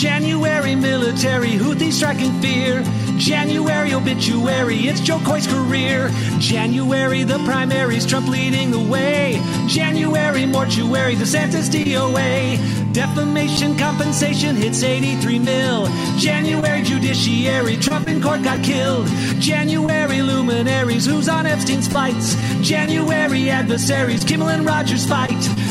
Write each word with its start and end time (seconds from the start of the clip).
January 0.00 0.74
military, 0.74 1.58
Houthi 1.58 1.92
striking 1.92 2.32
fear. 2.40 2.82
January 3.18 3.92
obituary, 3.92 4.88
it's 4.88 4.98
Jo 4.98 5.18
Koy's 5.18 5.46
career. 5.46 6.10
January 6.38 7.22
the 7.22 7.38
primaries, 7.40 8.06
Trump 8.06 8.26
leading 8.26 8.70
the 8.70 8.80
way. 8.80 9.38
January 9.66 10.46
mortuary, 10.46 11.16
the 11.16 11.26
Santos 11.26 11.68
DOA. 11.68 12.56
Defamation 12.94 13.76
compensation 13.76 14.56
hits 14.56 14.82
83 14.82 15.38
mil. 15.38 15.86
January 16.16 16.82
judiciary, 16.82 17.76
Trump 17.76 18.08
in 18.08 18.22
court 18.22 18.42
got 18.42 18.64
killed. 18.64 19.06
January 19.38 20.22
luminaries, 20.22 21.04
who's 21.04 21.28
on 21.28 21.44
Epstein's 21.44 21.88
flights? 21.88 22.36
January 22.62 23.50
adversaries, 23.50 24.24
Kimmel 24.24 24.48
and 24.48 24.64
Rodgers 24.64 25.06
fight. 25.06 25.30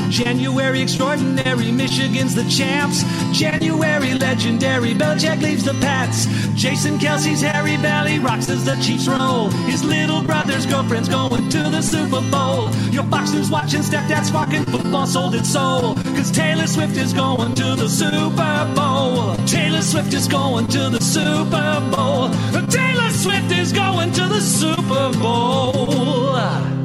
January 0.10 0.82
extraordinary, 0.82 1.72
Michigan's 1.72 2.36
the 2.36 2.44
champs. 2.50 3.04
January 3.32 4.14
legendary, 4.14 4.94
Belichick 4.94 5.42
leaves 5.42 5.64
the 5.64 5.74
Pats. 5.76 6.26
Jason 6.56 6.98
Kelce's 6.98 7.42
Harry 7.42 7.78
Valley 7.78 8.20
rocks 8.20 8.50
as 8.50 8.66
the 8.66 8.76
Chiefs 8.82 9.08
roll. 9.08 9.50
His 9.70 9.84
little 9.84 10.24
brother's 10.24 10.66
girlfriend's 10.66 11.10
going 11.10 11.50
to 11.50 11.64
the 11.70 11.82
Super 11.82 12.22
Bowl. 12.32 12.70
Your 12.92 13.04
Fox 13.06 13.32
News 13.32 13.52
watching 13.52 13.82
stepdad's 13.82 14.30
fucking 14.30 14.66
football 14.66 15.06
sold 15.06 15.36
its 15.36 15.50
soul. 15.50 15.96
Cause 15.96 16.32
Taylor 16.32 16.68
Swift 16.68 16.98
is 16.98 17.14
going 17.14 17.54
to 17.56 17.76
the 17.76 17.88
Super 17.88 18.74
Bowl. 18.76 19.36
Taylor 19.46 19.82
Swift 19.82 20.14
is 20.14 20.28
going 20.28 20.68
to 20.68 20.90
the 20.90 21.02
Super 21.02 21.82
Bowl. 21.92 22.30
Taylor 22.68 23.10
Swift 23.12 23.52
is 23.52 23.72
going 23.72 24.12
to 24.14 24.28
the 24.28 24.42
Super 24.42 25.12
Bowl. 25.20 26.79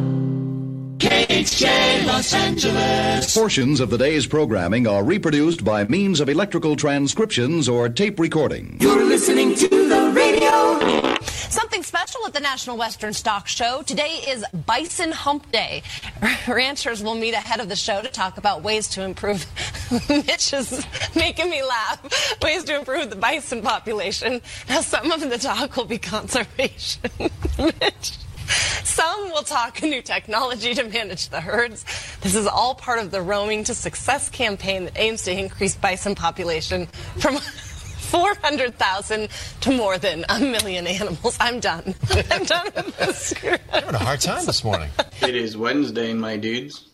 KHJ 1.14 2.06
Los 2.06 2.34
Angeles. 2.34 3.32
Portions 3.32 3.78
of 3.78 3.88
the 3.88 3.96
day's 3.96 4.26
programming 4.26 4.88
are 4.88 5.04
reproduced 5.04 5.64
by 5.64 5.84
means 5.84 6.18
of 6.18 6.28
electrical 6.28 6.74
transcriptions 6.74 7.68
or 7.68 7.88
tape 7.88 8.18
recording. 8.18 8.78
You're 8.80 9.04
listening 9.04 9.54
to 9.54 9.68
the. 9.68 10.03
Something 10.84 11.82
special 11.82 12.26
at 12.26 12.34
the 12.34 12.40
National 12.40 12.76
Western 12.76 13.12
Stock 13.14 13.48
Show. 13.48 13.82
Today 13.82 14.22
is 14.28 14.44
Bison 14.66 15.12
Hump 15.12 15.50
Day. 15.50 15.82
Ranchers 16.48 17.02
will 17.02 17.14
meet 17.14 17.32
ahead 17.32 17.60
of 17.60 17.68
the 17.68 17.76
show 17.76 18.02
to 18.02 18.08
talk 18.08 18.36
about 18.36 18.62
ways 18.62 18.88
to 18.88 19.02
improve. 19.02 19.46
Mitch 20.10 20.52
is 20.52 20.86
making 21.14 21.48
me 21.48 21.62
laugh. 21.62 22.36
Ways 22.42 22.64
to 22.64 22.76
improve 22.76 23.08
the 23.08 23.16
bison 23.16 23.62
population. 23.62 24.42
Now, 24.68 24.82
some 24.82 25.10
of 25.10 25.20
the 25.20 25.38
talk 25.38 25.74
will 25.76 25.86
be 25.86 25.98
conservation. 25.98 27.10
Mitch. 27.58 28.18
Some 28.82 29.30
will 29.30 29.42
talk 29.42 29.82
new 29.82 30.02
technology 30.02 30.74
to 30.74 30.84
manage 30.84 31.30
the 31.30 31.40
herds. 31.40 31.84
This 32.20 32.34
is 32.34 32.46
all 32.46 32.74
part 32.74 32.98
of 32.98 33.10
the 33.10 33.22
Roaming 33.22 33.64
to 33.64 33.74
Success 33.74 34.28
campaign 34.28 34.84
that 34.84 34.98
aims 34.98 35.22
to 35.22 35.32
increase 35.32 35.76
bison 35.76 36.14
population 36.14 36.86
from 37.18 37.38
400,000 38.14 39.28
to 39.62 39.72
more 39.72 39.98
than 39.98 40.24
a 40.28 40.38
million 40.38 40.86
animals. 40.86 41.36
I'm 41.40 41.58
done. 41.58 41.96
I'm 42.30 42.44
done 42.44 42.66
with 42.76 42.96
this. 42.96 43.34
You're 43.42 43.58
having 43.70 43.96
a 43.96 43.98
hard 43.98 44.20
time 44.20 44.46
this 44.46 44.62
morning. 44.62 44.88
It 45.20 45.34
is 45.34 45.56
Wednesday, 45.56 46.14
my 46.14 46.36
dudes. 46.36 46.90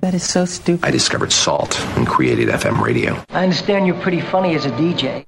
That 0.00 0.14
is 0.14 0.24
so 0.24 0.44
stupid. 0.46 0.84
I 0.84 0.90
discovered 0.90 1.30
salt 1.30 1.78
and 1.96 2.08
created 2.08 2.48
FM 2.48 2.80
radio. 2.80 3.22
I 3.30 3.44
understand 3.44 3.86
you're 3.86 4.00
pretty 4.00 4.20
funny 4.20 4.56
as 4.56 4.66
a 4.66 4.70
DJ. 4.70 5.26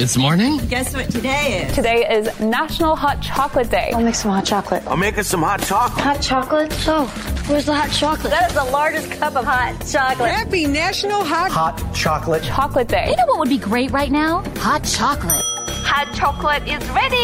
Good 0.00 0.16
morning. 0.16 0.54
It's 0.54 0.56
morning. 0.56 0.68
Guess 0.68 0.94
what 0.94 1.10
today 1.10 1.62
is? 1.62 1.74
Today 1.74 2.08
is 2.10 2.40
National 2.40 2.96
Hot 2.96 3.20
Chocolate 3.20 3.68
Day. 3.68 3.90
I'll 3.92 4.02
make 4.02 4.14
some 4.14 4.30
hot 4.30 4.46
chocolate. 4.46 4.82
I'm 4.86 4.98
making 4.98 5.24
some 5.24 5.42
hot 5.42 5.60
chocolate. 5.60 6.02
Hot 6.02 6.22
chocolate? 6.22 6.72
So, 6.72 7.04
where's 7.48 7.66
the 7.66 7.74
hot 7.74 7.90
chocolate? 7.90 8.30
That 8.30 8.48
is 8.48 8.56
the 8.56 8.64
largest 8.64 9.10
cup 9.10 9.36
of 9.36 9.44
hot 9.44 9.74
chocolate. 9.86 10.30
Happy 10.30 10.66
National 10.66 11.22
Hot 11.22 11.50
Hot 11.50 11.94
Chocolate 11.94 12.42
Chocolate 12.42 12.88
Day. 12.88 13.10
You 13.10 13.16
know 13.16 13.26
what 13.26 13.40
would 13.40 13.50
be 13.50 13.58
great 13.58 13.90
right 13.90 14.10
now? 14.10 14.42
Hot 14.56 14.82
chocolate. 14.84 15.59
Hot 15.84 16.12
chocolate 16.14 16.62
is 16.68 16.86
ready. 16.90 17.16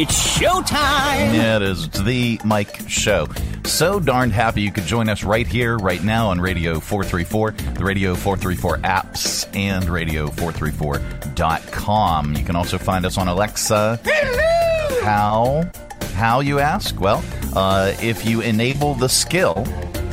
It's 0.00 0.38
showtime. 0.38 1.34
Yeah, 1.34 1.56
it 1.56 1.62
is. 1.62 1.86
It's 1.86 2.00
the 2.00 2.38
Mike 2.44 2.88
Show. 2.88 3.26
So 3.64 3.98
darned 4.00 4.32
happy 4.32 4.62
you 4.62 4.72
could 4.72 4.84
join 4.84 5.08
us 5.08 5.22
right 5.24 5.46
here, 5.46 5.78
right 5.78 6.02
now 6.02 6.28
on 6.28 6.40
Radio 6.40 6.80
434, 6.80 7.52
the 7.74 7.84
Radio 7.84 8.14
434 8.14 8.78
apps, 8.78 9.46
and 9.56 9.84
Radio434.com. 9.84 12.34
You 12.34 12.44
can 12.44 12.56
also 12.56 12.78
find 12.78 13.06
us 13.06 13.16
on 13.16 13.28
Alexa. 13.28 14.00
Hello! 14.04 15.00
How? 15.02 15.70
How, 16.14 16.40
you 16.40 16.58
ask? 16.58 16.98
Well, 17.00 17.22
uh, 17.54 17.94
if 18.00 18.26
you 18.26 18.40
enable 18.40 18.94
the 18.94 19.08
skill 19.08 19.64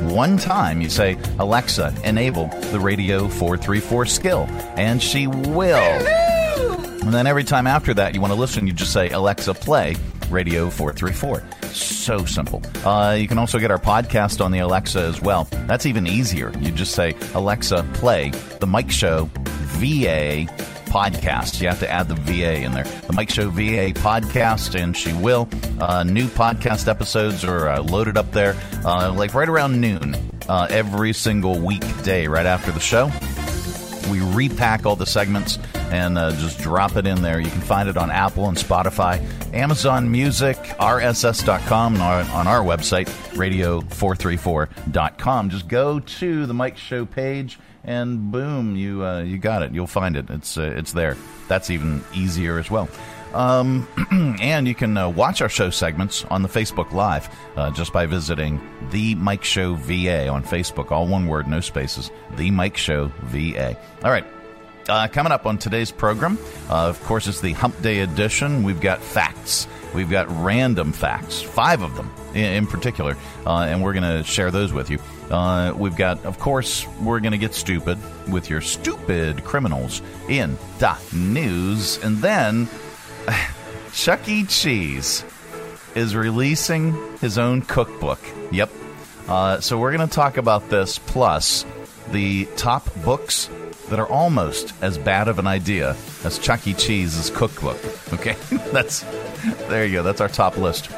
one 0.04 0.38
time, 0.38 0.82
you 0.82 0.90
say, 0.90 1.18
Alexa, 1.40 1.94
enable 2.04 2.48
the 2.72 2.80
Radio 2.80 3.28
434 3.28 4.06
skill, 4.06 4.46
and 4.78 5.02
she 5.02 5.26
will. 5.28 5.80
Hello! 5.80 6.27
And 7.08 7.14
then 7.14 7.26
every 7.26 7.46
time 7.46 7.68
after 7.68 7.94
that 7.94 8.14
you 8.14 8.20
want 8.20 8.34
to 8.34 8.40
listen, 8.40 8.68
you 8.68 8.74
just 8.74 8.92
say, 8.92 9.10
Alexa, 9.12 9.54
play 9.54 9.96
Radio 10.30 10.70
434. 10.70 11.42
So 11.70 12.26
simple. 12.26 12.62
Uh, 12.86 13.14
you 13.14 13.30
can 13.30 13.38
also 13.38 13.60
get 13.60 13.72
our 13.72 13.78
podcast 13.78 14.44
on 14.44 14.52
the 14.52 14.60
Alexa 14.60 15.00
as 15.00 15.22
well. 15.22 15.46
That's 15.68 15.86
even 15.86 16.06
easier. 16.06 16.52
You 16.60 16.70
just 16.70 16.94
say, 16.96 17.16
Alexa, 17.34 17.90
play 17.94 18.32
the 18.60 18.68
Mike 18.68 18.92
Show 18.92 19.30
VA 19.46 20.48
podcast. 20.90 21.62
You 21.62 21.70
have 21.70 21.80
to 21.80 21.90
add 21.90 22.10
the 22.10 22.16
VA 22.16 22.64
in 22.64 22.74
there. 22.74 22.84
The 22.84 23.14
Mike 23.14 23.30
Show 23.30 23.52
VA 23.52 23.94
podcast, 23.94 24.78
and 24.78 24.96
she 24.96 25.14
will. 25.14 25.48
Uh, 25.80 26.04
new 26.04 26.28
podcast 26.28 26.90
episodes 26.90 27.46
are 27.46 27.70
uh, 27.70 27.84
loaded 27.84 28.18
up 28.18 28.34
there, 28.34 28.54
uh, 28.84 29.14
like 29.14 29.34
right 29.34 29.48
around 29.48 29.80
noon 29.80 30.14
uh, 30.50 30.68
every 30.70 31.14
single 31.14 31.58
weekday, 31.58 32.28
right 32.28 32.46
after 32.46 32.74
the 32.74 32.82
show. 32.82 33.10
We 34.12 34.20
repack 34.34 34.86
all 34.86 34.98
the 34.98 35.06
segments 35.06 35.58
and 35.92 36.18
uh, 36.18 36.32
just 36.32 36.60
drop 36.60 36.96
it 36.96 37.08
in 37.08 37.22
there. 37.22 37.40
You 37.40 37.50
can 37.50 37.62
find 37.62 37.90
it 37.90 37.98
on 37.98 38.12
Apple 38.12 38.48
and 38.48 38.58
Spotify, 38.58 39.22
Amazon 39.54 40.12
Music, 40.12 40.58
RSS.com, 40.58 41.96
and 41.96 42.04
on, 42.04 42.28
on 42.30 42.48
our 42.48 42.62
website, 42.62 43.08
radio434.com. 43.36 45.50
Just 45.50 45.68
go 45.68 46.00
to 46.00 46.46
the 46.46 46.54
Mike 46.54 46.78
Show 46.78 47.06
page, 47.06 47.60
and 47.84 48.32
boom, 48.32 48.76
you 48.76 49.06
uh, 49.06 49.22
you 49.22 49.38
got 49.38 49.64
it. 49.64 49.74
You'll 49.74 49.88
find 49.88 50.18
it. 50.18 50.30
It's 50.30 50.58
uh, 50.58 50.74
it's 50.76 50.94
there. 50.94 51.16
That's 51.48 51.70
even 51.70 52.04
easier 52.14 52.60
as 52.60 52.70
well. 52.70 52.90
Um, 53.34 53.88
and 54.42 54.68
you 54.68 54.76
can 54.76 54.98
uh, 54.98 55.10
watch 55.10 55.42
our 55.42 55.50
show 55.50 55.70
segments 55.70 56.26
on 56.26 56.42
the 56.42 56.50
Facebook 56.50 56.92
Live 56.92 57.30
uh, 57.56 57.72
just 57.72 57.94
by 57.94 58.06
visiting 58.06 58.62
The 58.92 59.16
Mike 59.16 59.44
Show 59.44 59.76
VA 59.76 60.28
on 60.28 60.44
Facebook. 60.44 60.92
All 60.92 61.08
one 61.08 61.28
word, 61.28 61.48
no 61.48 61.60
spaces. 61.60 62.10
The 62.38 62.52
Mike 62.52 62.78
Show 62.78 63.12
VA. 63.24 63.78
All 64.04 64.12
right. 64.12 64.26
Uh, 64.90 65.08
coming 65.10 65.34
up 65.34 65.46
on 65.46 65.58
today's 65.58 65.92
program, 65.92 66.38
uh, 66.70 66.88
of 66.88 67.04
course, 67.04 67.28
it's 67.28 67.42
the 67.42 67.52
Hump 67.54 67.82
Day 67.82 68.00
edition. 68.00 68.64
We've 68.64 68.80
got 68.80 69.02
facts. 69.02 69.68
We've 69.94 70.10
got 70.10 70.28
random 70.44 70.94
facts, 70.94 71.42
five 71.42 71.82
of 71.82 71.96
them 71.96 72.10
in, 72.34 72.46
in 72.46 72.68
particular, 72.68 73.18
uh, 73.46 73.62
and 73.62 73.84
we're 73.84 73.94
going 73.94 74.18
to 74.18 74.24
share 74.24 74.50
those 74.50 74.72
with 74.72 74.90
you. 74.90 75.00
Uh, 75.30 75.74
we've 75.76 75.96
got, 75.96 76.24
of 76.26 76.40
course, 76.40 76.88
we're 77.02 77.20
going 77.20 77.34
to 77.34 77.38
get 77.38 77.54
stupid 77.54 77.98
with 78.30 78.50
your 78.50 78.62
stupid 78.62 79.44
criminals 79.44 80.02
in 80.30 80.58
the 80.80 80.98
news, 81.14 82.02
and 82.02 82.18
then 82.18 82.70
Chuck 83.92 84.28
E. 84.30 84.46
Cheese 84.46 85.26
is 85.96 86.16
releasing 86.16 86.96
his 87.20 87.38
own 87.38 87.62
cookbook. 87.62 88.20
Yep. 88.52 88.72
Uh, 89.28 89.60
so 89.60 89.78
we're 89.78 89.92
going 89.92 90.08
to 90.08 90.16
talk 90.16 90.38
about 90.38 90.70
this, 90.70 90.98
plus 90.98 91.66
the 92.12 92.46
top 92.56 92.88
books 93.04 93.50
that 93.90 94.00
are 94.00 94.08
almost 94.08 94.74
as 94.82 94.98
bad 94.98 95.28
of 95.28 95.40
an 95.40 95.48
idea 95.48 95.96
as 96.24 96.40
Chuck 96.40 96.68
E. 96.68 96.74
Cheese's 96.74 97.30
cookbook. 97.30 97.78
Okay, 98.14 98.36
that's 98.72 99.02
there 99.68 99.86
you 99.86 99.94
go. 99.94 100.04
That's 100.04 100.22
our 100.22 100.30
top 100.30 100.58
list. 100.58 100.90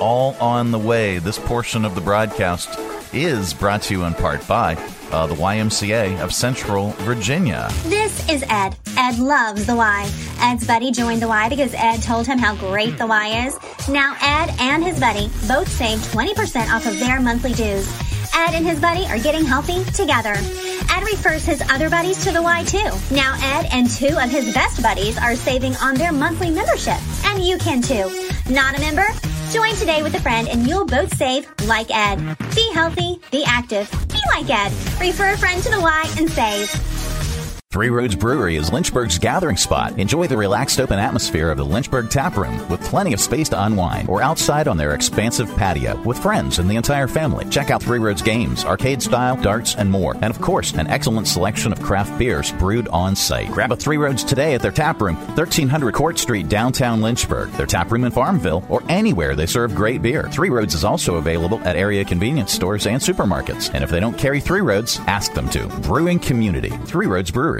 All 0.00 0.34
on 0.40 0.70
the 0.70 0.78
way. 0.78 1.18
This 1.18 1.38
portion 1.38 1.84
of 1.84 1.94
the 1.94 2.00
broadcast 2.00 2.78
is 3.12 3.52
brought 3.52 3.82
to 3.82 3.94
you 3.94 4.04
in 4.04 4.14
part 4.14 4.46
by 4.46 4.74
uh, 5.10 5.26
the 5.26 5.34
YMCA 5.34 6.20
of 6.20 6.32
Central 6.32 6.90
Virginia. 7.00 7.68
This 7.84 8.28
is 8.28 8.44
Ed. 8.48 8.76
Ed 8.96 9.18
loves 9.18 9.66
the 9.66 9.74
Y. 9.74 10.10
Ed's 10.40 10.66
buddy 10.66 10.92
joined 10.92 11.20
the 11.20 11.28
Y 11.28 11.48
because 11.48 11.74
Ed 11.74 11.98
told 11.98 12.26
him 12.26 12.38
how 12.38 12.54
great 12.56 12.96
the 12.98 13.06
Y 13.06 13.46
is. 13.46 13.58
Now 13.88 14.16
Ed 14.20 14.54
and 14.60 14.84
his 14.84 15.00
buddy 15.00 15.28
both 15.48 15.68
saved 15.68 16.04
20% 16.04 16.70
off 16.72 16.86
of 16.86 16.98
their 16.98 17.20
monthly 17.20 17.52
dues. 17.52 17.88
Ed 18.34 18.54
and 18.54 18.66
his 18.66 18.80
buddy 18.80 19.06
are 19.06 19.18
getting 19.18 19.44
healthy 19.44 19.84
together. 19.92 20.34
Ed 20.34 21.02
refers 21.04 21.44
his 21.44 21.62
other 21.70 21.90
buddies 21.90 22.24
to 22.24 22.32
the 22.32 22.42
Y 22.42 22.64
too. 22.64 22.90
Now 23.14 23.36
Ed 23.40 23.68
and 23.72 23.88
two 23.88 24.18
of 24.18 24.30
his 24.30 24.52
best 24.54 24.82
buddies 24.82 25.18
are 25.18 25.36
saving 25.36 25.76
on 25.76 25.94
their 25.94 26.12
monthly 26.12 26.50
membership. 26.50 26.98
And 27.26 27.42
you 27.42 27.58
can 27.58 27.82
too. 27.82 28.10
Not 28.50 28.76
a 28.76 28.80
member? 28.80 29.06
Join 29.52 29.74
today 29.74 30.02
with 30.02 30.14
a 30.14 30.20
friend 30.20 30.48
and 30.48 30.66
you'll 30.66 30.86
both 30.86 31.14
save 31.16 31.48
like 31.66 31.90
Ed. 31.90 32.36
Be 32.54 32.70
healthy, 32.72 33.20
be 33.30 33.44
active, 33.44 33.90
be 34.08 34.20
like 34.28 34.48
Ed. 34.48 34.72
Refer 35.00 35.32
a 35.32 35.38
friend 35.38 35.62
to 35.62 35.70
the 35.70 35.80
Y 35.80 36.14
and 36.18 36.30
save. 36.30 36.89
Three 37.72 37.88
Roads 37.88 38.16
Brewery 38.16 38.56
is 38.56 38.72
Lynchburg's 38.72 39.16
gathering 39.16 39.56
spot. 39.56 39.96
Enjoy 39.96 40.26
the 40.26 40.36
relaxed 40.36 40.80
open 40.80 40.98
atmosphere 40.98 41.52
of 41.52 41.56
the 41.56 41.64
Lynchburg 41.64 42.10
Tap 42.10 42.36
Room 42.36 42.68
with 42.68 42.82
plenty 42.82 43.12
of 43.12 43.20
space 43.20 43.48
to 43.50 43.64
unwind 43.64 44.08
or 44.08 44.20
outside 44.22 44.66
on 44.66 44.76
their 44.76 44.92
expansive 44.92 45.48
patio 45.54 45.96
with 46.02 46.18
friends 46.18 46.58
and 46.58 46.68
the 46.68 46.74
entire 46.74 47.06
family. 47.06 47.44
Check 47.48 47.70
out 47.70 47.80
Three 47.80 48.00
Roads 48.00 48.22
games, 48.22 48.64
arcade 48.64 49.00
style, 49.00 49.40
darts, 49.40 49.76
and 49.76 49.88
more. 49.88 50.14
And 50.14 50.34
of 50.34 50.40
course, 50.40 50.72
an 50.72 50.88
excellent 50.88 51.28
selection 51.28 51.70
of 51.70 51.80
craft 51.80 52.18
beers 52.18 52.50
brewed 52.50 52.88
on 52.88 53.14
site. 53.14 53.52
Grab 53.52 53.70
a 53.70 53.76
Three 53.76 53.98
Roads 53.98 54.24
today 54.24 54.54
at 54.54 54.62
their 54.62 54.72
tap 54.72 55.00
room, 55.00 55.14
1300 55.14 55.94
Court 55.94 56.18
Street, 56.18 56.48
downtown 56.48 57.00
Lynchburg, 57.00 57.50
their 57.52 57.66
tap 57.66 57.92
room 57.92 58.02
in 58.02 58.10
Farmville, 58.10 58.64
or 58.68 58.82
anywhere 58.88 59.36
they 59.36 59.46
serve 59.46 59.76
great 59.76 60.02
beer. 60.02 60.28
Three 60.32 60.50
Roads 60.50 60.74
is 60.74 60.82
also 60.82 61.18
available 61.18 61.60
at 61.60 61.76
area 61.76 62.04
convenience 62.04 62.52
stores 62.52 62.88
and 62.88 63.00
supermarkets. 63.00 63.72
And 63.72 63.84
if 63.84 63.90
they 63.90 64.00
don't 64.00 64.18
carry 64.18 64.40
Three 64.40 64.60
Roads, 64.60 64.98
ask 65.06 65.34
them 65.34 65.48
to. 65.50 65.68
Brewing 65.82 66.18
Community, 66.18 66.70
Three 66.86 67.06
Roads 67.06 67.30
Brewery. 67.30 67.59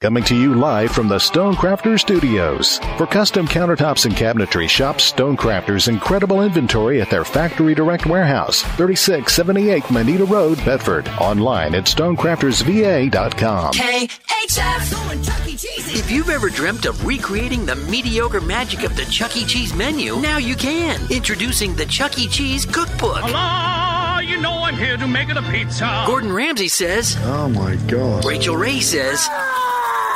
Coming 0.00 0.24
to 0.24 0.34
you 0.34 0.54
live 0.54 0.92
from 0.92 1.08
the 1.08 1.18
Stonecrafters 1.18 2.00
Studios. 2.00 2.78
For 2.96 3.06
custom 3.06 3.46
countertops 3.46 4.06
and 4.06 4.14
cabinetry, 4.14 4.66
shop 4.66 4.96
Stonecrafters' 4.96 5.88
incredible 5.88 6.40
inventory 6.40 7.02
at 7.02 7.10
their 7.10 7.22
Factory 7.22 7.74
Direct 7.74 8.06
Warehouse, 8.06 8.62
3678 8.62 9.90
Moneta 9.90 10.24
Road, 10.24 10.56
Bedford. 10.64 11.06
Online 11.20 11.74
at 11.74 11.84
stonecraftersva.com. 11.84 13.74
KHF! 13.74 14.88
If 15.94 16.10
you've 16.10 16.30
ever 16.30 16.48
dreamt 16.48 16.86
of 16.86 17.04
recreating 17.04 17.66
the 17.66 17.76
mediocre 17.76 18.40
magic 18.40 18.84
of 18.84 18.96
the 18.96 19.04
Chuck 19.04 19.36
E. 19.36 19.44
Cheese 19.44 19.74
menu, 19.74 20.16
now 20.16 20.38
you 20.38 20.56
can. 20.56 20.98
Introducing 21.12 21.74
the 21.76 21.84
Chuck 21.84 22.18
E. 22.18 22.26
Cheese 22.26 22.64
Cookbook. 22.64 23.22
Allah, 23.22 24.22
you 24.24 24.40
know 24.40 24.62
I'm 24.62 24.76
here 24.78 24.96
to 24.96 25.06
make 25.06 25.28
it 25.28 25.36
a 25.36 25.42
pizza. 25.42 26.04
Gordon 26.06 26.32
Ramsay 26.32 26.68
says. 26.68 27.18
Oh 27.20 27.50
my 27.50 27.76
god. 27.86 28.24
Rachael 28.24 28.56
Ray 28.56 28.80
says. 28.80 29.28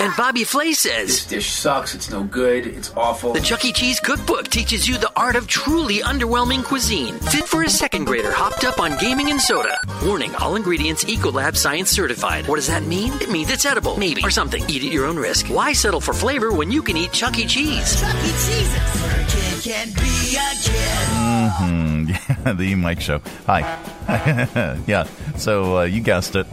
And 0.00 0.12
Bobby 0.16 0.44
Flay 0.44 0.72
says, 0.72 1.06
This 1.08 1.26
dish 1.26 1.50
sucks. 1.52 1.94
It's 1.94 2.10
no 2.10 2.24
good. 2.24 2.66
It's 2.66 2.92
awful. 2.96 3.32
The 3.32 3.40
Chuck 3.40 3.64
E. 3.64 3.72
Cheese 3.72 4.00
Cookbook 4.00 4.48
teaches 4.48 4.88
you 4.88 4.98
the 4.98 5.10
art 5.16 5.36
of 5.36 5.46
truly 5.46 5.98
underwhelming 5.98 6.64
cuisine. 6.64 7.14
Fit 7.18 7.44
for 7.46 7.62
a 7.62 7.70
second 7.70 8.04
grader 8.04 8.32
hopped 8.32 8.64
up 8.64 8.80
on 8.80 8.98
gaming 8.98 9.30
and 9.30 9.40
soda. 9.40 9.78
Warning 10.04 10.34
all 10.36 10.56
ingredients 10.56 11.04
Ecolab 11.04 11.56
Science 11.56 11.90
certified. 11.90 12.48
What 12.48 12.56
does 12.56 12.66
that 12.66 12.82
mean? 12.82 13.12
It 13.14 13.30
means 13.30 13.50
it's 13.50 13.64
edible. 13.64 13.96
Maybe. 13.96 14.22
Or 14.24 14.30
something. 14.30 14.62
Eat 14.68 14.84
at 14.84 14.92
your 14.92 15.06
own 15.06 15.16
risk. 15.16 15.46
Why 15.46 15.72
settle 15.72 16.00
for 16.00 16.12
flavor 16.12 16.52
when 16.52 16.70
you 16.72 16.82
can 16.82 16.96
eat 16.96 17.12
Chuck 17.12 17.38
E. 17.38 17.46
Cheese? 17.46 18.00
Chuck 18.00 18.14
E. 18.16 18.28
Cheese's. 18.28 19.00
Where 19.00 19.20
a 19.20 19.24
kid 19.28 19.62
can 19.62 19.88
be 19.94 20.36
a 20.36 20.50
kid. 20.62 21.08
Mm-hmm. 21.14 21.84
Yeah, 22.44 22.52
the 22.52 22.74
Mike 22.74 23.00
Show. 23.00 23.22
Hi. 23.46 23.60
yeah. 24.86 25.06
So 25.36 25.78
uh, 25.78 25.82
you 25.84 26.00
guessed 26.00 26.36
it. 26.36 26.46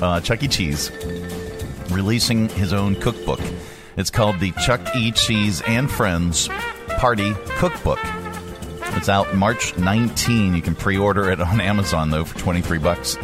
Uh, 0.00 0.20
Chuck 0.20 0.42
E. 0.42 0.48
Cheese 0.48 0.90
releasing 1.90 2.48
his 2.50 2.72
own 2.72 2.94
cookbook. 2.96 3.40
It's 3.96 4.10
called 4.10 4.40
the 4.40 4.52
Chuck 4.52 4.80
E. 4.96 5.12
Cheese 5.12 5.62
and 5.62 5.90
Friends 5.90 6.48
Party 6.98 7.34
Cookbook. 7.58 7.98
It's 8.96 9.08
out 9.08 9.34
March 9.34 9.76
19. 9.78 10.54
You 10.54 10.62
can 10.62 10.74
pre-order 10.74 11.30
it 11.30 11.40
on 11.40 11.60
Amazon 11.60 12.10
though 12.10 12.24
for 12.24 12.38
23 12.38 12.78
bucks. 12.78 13.16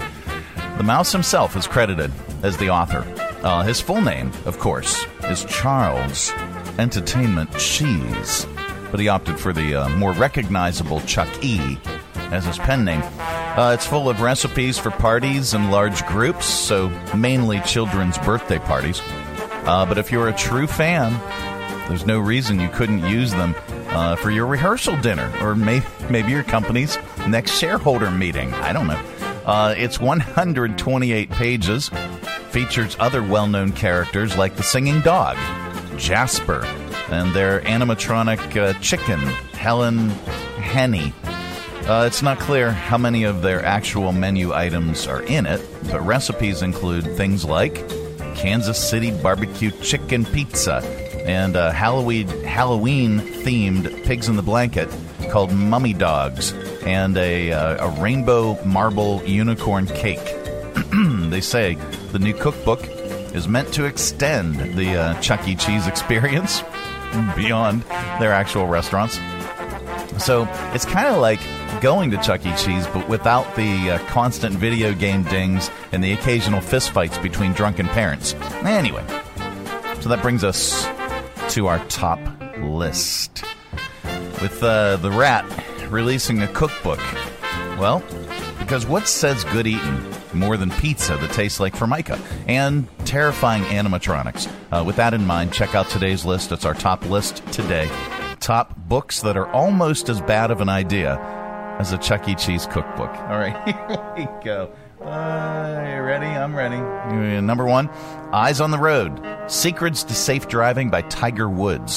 The 0.77 0.85
mouse 0.85 1.13
himself 1.13 1.57
is 1.57 1.67
credited 1.67 2.13
as 2.43 2.57
the 2.57 2.71
author. 2.71 3.05
Uh, 3.43 3.63
his 3.63 3.81
full 3.81 4.01
name, 4.01 4.31
of 4.45 4.59
course, 4.59 5.07
is 5.25 5.45
Charles 5.45 6.33
Entertainment 6.79 7.57
Cheese, 7.59 8.47
but 8.91 9.01
he 9.01 9.09
opted 9.09 9.39
for 9.39 9.53
the 9.53 9.75
uh, 9.75 9.89
more 9.91 10.13
recognizable 10.13 11.01
Chuck 11.03 11.29
E. 11.43 11.79
as 12.31 12.45
his 12.45 12.59
pen 12.59 12.85
name. 12.85 13.03
Uh, 13.57 13.73
it's 13.73 13.87
full 13.87 14.09
of 14.11 14.21
recipes 14.21 14.79
for 14.79 14.91
parties 14.91 15.55
and 15.55 15.71
large 15.71 16.05
groups, 16.07 16.45
so 16.45 16.91
mainly 17.17 17.59
children's 17.61 18.19
birthday 18.19 18.59
parties. 18.59 19.01
Uh, 19.65 19.87
but 19.89 19.97
if 19.97 20.13
you're 20.13 20.29
a 20.29 20.37
true 20.37 20.67
fan, 20.67 21.11
there's 21.89 22.05
no 22.05 22.19
reason 22.19 22.61
you 22.61 22.69
couldn't 22.69 23.03
use 23.07 23.31
them 23.31 23.55
uh, 23.89 24.15
for 24.17 24.31
your 24.31 24.45
rehearsal 24.47 24.95
dinner 25.01 25.33
or 25.41 25.55
may- 25.55 25.83
maybe 26.11 26.33
your 26.33 26.43
company's 26.43 26.99
next 27.29 27.59
shareholder 27.59 28.11
meeting. 28.11 28.53
I 28.55 28.75
don't 28.75 28.89
know. 28.89 29.03
Uh, 29.47 29.75
it's 29.79 29.99
128 29.99 31.31
pages, 31.31 31.89
features 32.51 32.95
other 32.99 33.23
well 33.23 33.47
known 33.47 33.73
characters 33.73 34.37
like 34.37 34.57
the 34.57 34.63
singing 34.63 35.01
dog, 35.01 35.37
Jasper, 35.97 36.63
and 37.09 37.33
their 37.35 37.61
animatronic 37.63 38.55
uh, 38.57 38.79
chicken, 38.81 39.21
Helen 39.55 40.11
Henny. 40.61 41.15
Uh, 41.87 42.05
it's 42.05 42.21
not 42.21 42.41
clear 42.41 42.73
how 42.73 42.99
many 42.99 43.23
of 43.23 43.43
their 43.43 43.65
actual 43.65 44.13
menu 44.13 44.53
items 44.53 45.07
are 45.07 45.23
in 45.23 45.47
it, 45.47 45.65
but 45.89 46.05
recipes 46.05 46.61
include 46.63 47.05
things 47.17 47.45
like 47.45 47.89
Kansas 48.35 48.77
City 48.77 49.13
barbecue 49.23 49.71
chicken 49.83 50.25
pizza 50.25 50.79
and 51.27 51.55
a 51.55 51.73
Halloween 51.73 52.27
Halloween 52.43 53.21
themed 53.21 54.05
pigs 54.05 54.29
in 54.29 54.35
the 54.35 54.43
blanket 54.43 54.89
called 55.31 55.53
Mummy 55.53 55.93
Dogs 55.93 56.53
and 56.85 57.17
a, 57.17 57.53
uh, 57.53 57.87
a 57.87 58.01
rainbow 58.01 58.61
marble 58.65 59.23
unicorn 59.25 59.87
cake. 59.87 60.35
they 61.31 61.41
say 61.41 61.77
the 62.11 62.19
new 62.19 62.35
cookbook 62.35 62.81
is 63.33 63.47
meant 63.47 63.73
to 63.75 63.85
extend 63.85 64.77
the 64.77 64.97
uh, 64.97 65.21
Chuck 65.21 65.47
E. 65.47 65.55
Cheese 65.55 65.87
experience 65.87 66.63
beyond 67.37 67.83
their 68.19 68.33
actual 68.33 68.67
restaurants. 68.67 69.21
So 70.19 70.49
it's 70.73 70.85
kind 70.85 71.07
of 71.07 71.19
like 71.19 71.41
going 71.81 72.11
to 72.11 72.19
Chuck 72.19 72.45
E. 72.47 72.55
Cheese, 72.57 72.87
but 72.89 73.09
without 73.09 73.55
the 73.57 73.91
uh, 73.91 73.99
constant 74.07 74.55
video 74.55 74.95
game 74.95 75.23
dings 75.25 75.71
and 75.93 76.03
the 76.03 76.13
occasional 76.13 76.61
fistfights 76.61 77.21
between 77.23 77.53
drunken 77.53 77.87
parents. 77.89 78.35
Anyway, 78.65 79.05
so 80.01 80.09
that 80.09 80.21
brings 80.23 80.45
us 80.45 80.87
to 81.55 81.67
our 81.67 81.79
top 81.87 82.19
list. 82.59 83.45
With 84.41 84.63
uh, 84.63 84.97
The 84.97 85.11
Rat 85.11 85.45
releasing 85.89 86.43
a 86.43 86.49
cookbook. 86.49 87.01
Well, 87.79 88.03
because 88.59 88.87
what 88.87 89.07
says 89.07 89.45
good 89.45 89.67
eating 89.67 90.05
more 90.33 90.57
than 90.57 90.71
pizza 90.71 91.17
that 91.17 91.33
tastes 91.33 91.61
like 91.61 91.77
Formica 91.77 92.19
and 92.49 92.89
terrifying 93.07 93.63
animatronics? 93.65 94.51
Uh, 94.71 94.83
with 94.85 94.97
that 94.97 95.15
in 95.15 95.27
mind, 95.27 95.53
check 95.53 95.75
out 95.75 95.89
today's 95.89 96.25
list. 96.25 96.53
It's 96.53 96.65
our 96.65 96.75
top 96.75 97.09
list 97.09 97.47
today. 97.53 97.91
Top 98.41 98.77
books 98.77 99.21
that 99.23 99.37
are 99.37 99.49
almost 99.53 100.09
as 100.09 100.21
bad 100.21 100.51
of 100.51 100.61
an 100.61 100.69
idea 100.69 101.36
as 101.79 101.93
a 101.93 101.99
Chuck 101.99 102.29
E. 102.29 102.35
Cheese 102.35 102.67
cookbook. 102.67 103.11
All 103.29 103.39
right, 103.39 103.57
here 103.67 104.15
we 104.17 104.45
go. 104.45 104.73
Uh, 105.01 105.85
you 105.95 106.03
ready? 106.03 106.27
I'm 106.27 106.55
ready. 106.55 106.77
Uh, 106.77 107.41
Number 107.41 107.65
one, 107.65 107.89
Eyes 108.33 108.61
on 108.61 108.71
the 108.71 108.79
Road 108.79 109.21
Secrets 109.47 110.03
to 110.05 110.15
Safe 110.15 110.49
Driving 110.49 110.91
by 110.91 111.03
Tiger 111.03 111.49
Woods. 111.49 111.97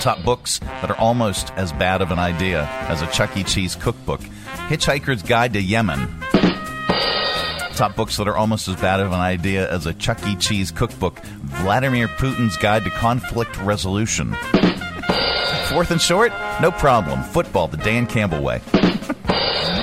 Top 0.00 0.22
books 0.24 0.58
that 0.58 0.90
are 0.90 0.96
almost 0.98 1.52
as 1.52 1.72
bad 1.72 2.02
of 2.02 2.10
an 2.10 2.18
idea 2.18 2.64
as 2.88 3.02
a 3.02 3.06
Chuck 3.08 3.36
E. 3.36 3.44
Cheese 3.44 3.74
cookbook 3.76 4.20
Hitchhiker's 4.68 5.22
Guide 5.22 5.52
to 5.54 5.60
Yemen. 5.62 6.08
Top 7.74 7.96
books 7.96 8.16
that 8.18 8.28
are 8.28 8.36
almost 8.36 8.68
as 8.68 8.76
bad 8.76 9.00
of 9.00 9.08
an 9.12 9.20
idea 9.20 9.70
as 9.70 9.86
a 9.86 9.94
Chuck 9.94 10.24
E. 10.26 10.36
Cheese 10.36 10.70
cookbook 10.70 11.20
Vladimir 11.20 12.06
Putin's 12.08 12.56
Guide 12.58 12.84
to 12.84 12.90
Conflict 12.90 13.56
Resolution. 13.58 14.34
Fourth 15.72 15.90
and 15.90 16.02
short, 16.02 16.32
no 16.60 16.70
problem. 16.70 17.22
Football, 17.22 17.66
the 17.66 17.78
Dan 17.78 18.06
Campbell 18.06 18.42
way. 18.42 18.60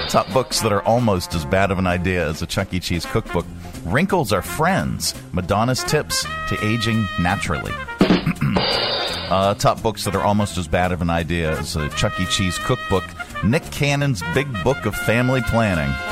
Top 0.08 0.32
books 0.32 0.62
that 0.62 0.72
are 0.72 0.84
almost 0.84 1.34
as 1.34 1.46
bad 1.46 1.72
of 1.72 1.80
an 1.80 1.88
idea 1.88 2.30
as 2.30 2.44
a 2.44 2.46
Chuck 2.46 2.72
E. 2.76 2.80
Cheese 2.80 3.08
cookbook. 3.08 3.44
Wrinkles 3.86 4.32
are 4.32 4.44
friends. 4.44 5.16
Madonna's 5.34 5.84
tips 5.84 6.28
to 6.50 6.64
aging 6.64 7.08
naturally. 7.20 7.74
uh, 8.02 9.56
top 9.56 9.82
books 9.82 10.04
that 10.04 10.16
are 10.16 10.22
almost 10.22 10.60
as 10.60 10.68
bad 10.68 10.92
of 10.92 11.02
an 11.02 11.10
idea 11.10 11.58
as 11.58 11.76
a 11.76 11.90
Chuck 11.90 12.20
E. 12.20 12.26
Cheese 12.26 12.60
cookbook. 12.60 13.06
Nick 13.44 13.64
Cannon's 13.72 14.22
Big 14.36 14.48
Book 14.64 14.86
of 14.86 14.96
Family 14.96 15.42
Planning. 15.42 15.90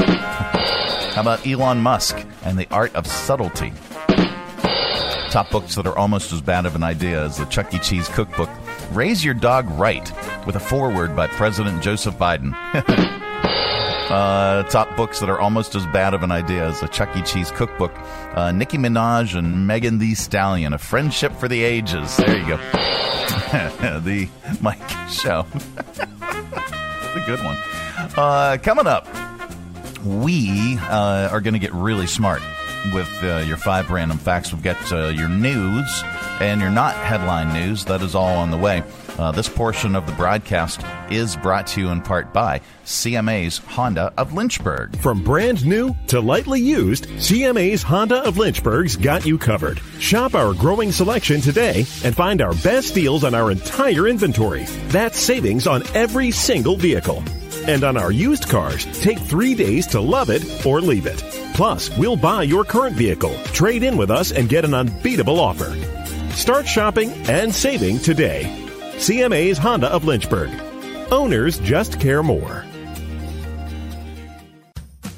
How 1.14 1.22
about 1.22 1.46
Elon 1.46 1.82
Musk 1.82 2.26
and 2.44 2.58
the 2.58 2.68
Art 2.72 2.96
of 2.96 3.06
Subtlety? 3.06 3.74
Top 5.32 5.52
books 5.52 5.76
that 5.76 5.86
are 5.86 5.98
almost 5.98 6.32
as 6.32 6.42
bad 6.42 6.66
of 6.66 6.76
an 6.76 6.84
idea 6.84 7.24
as 7.24 7.38
the 7.38 7.46
Chuck 7.46 7.74
E. 7.74 7.80
Cheese 7.80 8.08
cookbook. 8.08 8.50
Raise 8.92 9.24
Your 9.26 9.34
Dog 9.34 9.70
Right 9.72 10.10
with 10.46 10.56
a 10.56 10.60
foreword 10.60 11.16
by 11.16 11.28
President 11.28 11.84
Joseph 11.84 12.16
Biden. 12.18 12.56
Uh, 14.08 14.64
top 14.64 14.96
books 14.96 15.20
that 15.20 15.30
are 15.30 15.38
almost 15.38 15.76
as 15.76 15.86
bad 15.88 16.14
of 16.14 16.24
an 16.24 16.32
idea 16.32 16.66
as 16.66 16.82
a 16.82 16.88
Chuck 16.88 17.14
E. 17.18 17.22
Cheese 17.24 17.52
cookbook. 17.52 17.92
Uh, 18.38 18.54
Nicki 18.54 18.78
Minaj 18.78 19.38
and 19.38 19.68
Megan 19.68 19.98
Thee 19.98 20.16
Stallion, 20.16 20.72
A 20.72 20.78
Friendship 20.78 21.34
for 21.34 21.50
the 21.50 21.62
Ages. 21.62 22.16
There 22.16 22.38
you 22.38 22.48
go. 22.48 22.58
the 24.00 24.30
Mike 24.62 25.10
Show. 25.10 25.46
A 26.22 27.24
good 27.26 27.44
one. 27.44 27.58
Uh, 28.16 28.58
coming 28.64 28.88
up, 28.88 29.06
we 30.06 30.78
uh, 30.78 31.28
are 31.30 31.42
going 31.42 31.56
to 31.56 31.60
get 31.60 31.74
really 31.74 32.08
smart 32.08 32.42
with 32.94 33.10
uh, 33.24 33.44
your 33.48 33.58
five 33.58 33.90
random 33.90 34.18
facts. 34.18 34.54
We've 34.54 34.64
got 34.64 34.92
uh, 34.92 35.08
your 35.08 35.30
news 35.30 36.04
and 36.40 36.62
your 36.62 36.70
not 36.70 36.96
headline 36.96 37.54
news. 37.54 37.86
That 37.86 38.02
is 38.02 38.16
all 38.16 38.38
on 38.38 38.52
the 38.52 38.58
way. 38.58 38.84
Uh, 39.18 39.32
this 39.32 39.50
portion 39.50 39.96
of 39.96 40.06
the 40.06 40.12
broadcast 40.14 40.82
is 41.10 41.36
brought 41.38 41.66
to 41.68 41.82
you 41.82 41.90
in 41.90 42.02
part 42.02 42.34
by 42.34 42.62
CMA's 42.86 43.58
Honda 43.58 44.14
of 44.18 44.34
Lynchburg. 44.34 44.96
From 44.98 45.24
brand 45.24 45.66
new 45.66 45.96
to 46.08 46.20
lightly 46.20 46.62
used, 46.62 47.08
CMA's 47.08 47.82
Honda 47.82 48.24
of 48.24 48.38
Lynchburg's 48.38 48.96
got 48.96 49.26
you 49.26 49.38
covered. 49.38 49.80
Shop 50.00 50.36
our 50.36 50.54
growing 50.54 50.92
selection 50.92 51.42
today 51.42 51.80
and 52.04 52.16
find 52.16 52.42
our 52.42 52.54
best 52.56 52.94
deals 52.94 53.24
on 53.24 53.34
our 53.34 53.52
entire 53.52 54.08
inventory. 54.08 54.66
That's 54.90 55.18
savings 55.18 55.66
on 55.66 55.84
every 55.96 56.32
single 56.32 56.78
vehicle. 56.78 57.24
And 57.68 57.84
on 57.84 57.98
our 57.98 58.12
used 58.12 58.48
cars, 58.48 58.86
take 59.02 59.20
three 59.20 59.56
days 59.56 59.88
to 59.88 60.00
love 60.00 60.30
it 60.30 60.66
or 60.66 60.80
leave 60.80 61.06
it. 61.06 61.37
Plus, 61.58 61.90
we'll 61.98 62.16
buy 62.16 62.44
your 62.44 62.64
current 62.64 62.96
vehicle, 62.96 63.34
trade 63.46 63.82
in 63.82 63.98
with 63.98 64.12
us, 64.12 64.32
and 64.32 64.48
get 64.48 64.64
an 64.64 64.76
unbeatable 64.76 65.40
offer. 65.40 65.76
Start 66.34 66.68
shopping 66.68 67.12
and 67.28 67.54
saving 67.54 67.98
today. 67.98 68.44
CMA's 68.98 69.58
Honda 69.58 69.88
of 69.88 70.06
Lynchburg. 70.06 70.52
Owners 71.12 71.58
just 71.62 72.00
care 72.00 72.22
more. 72.22 72.64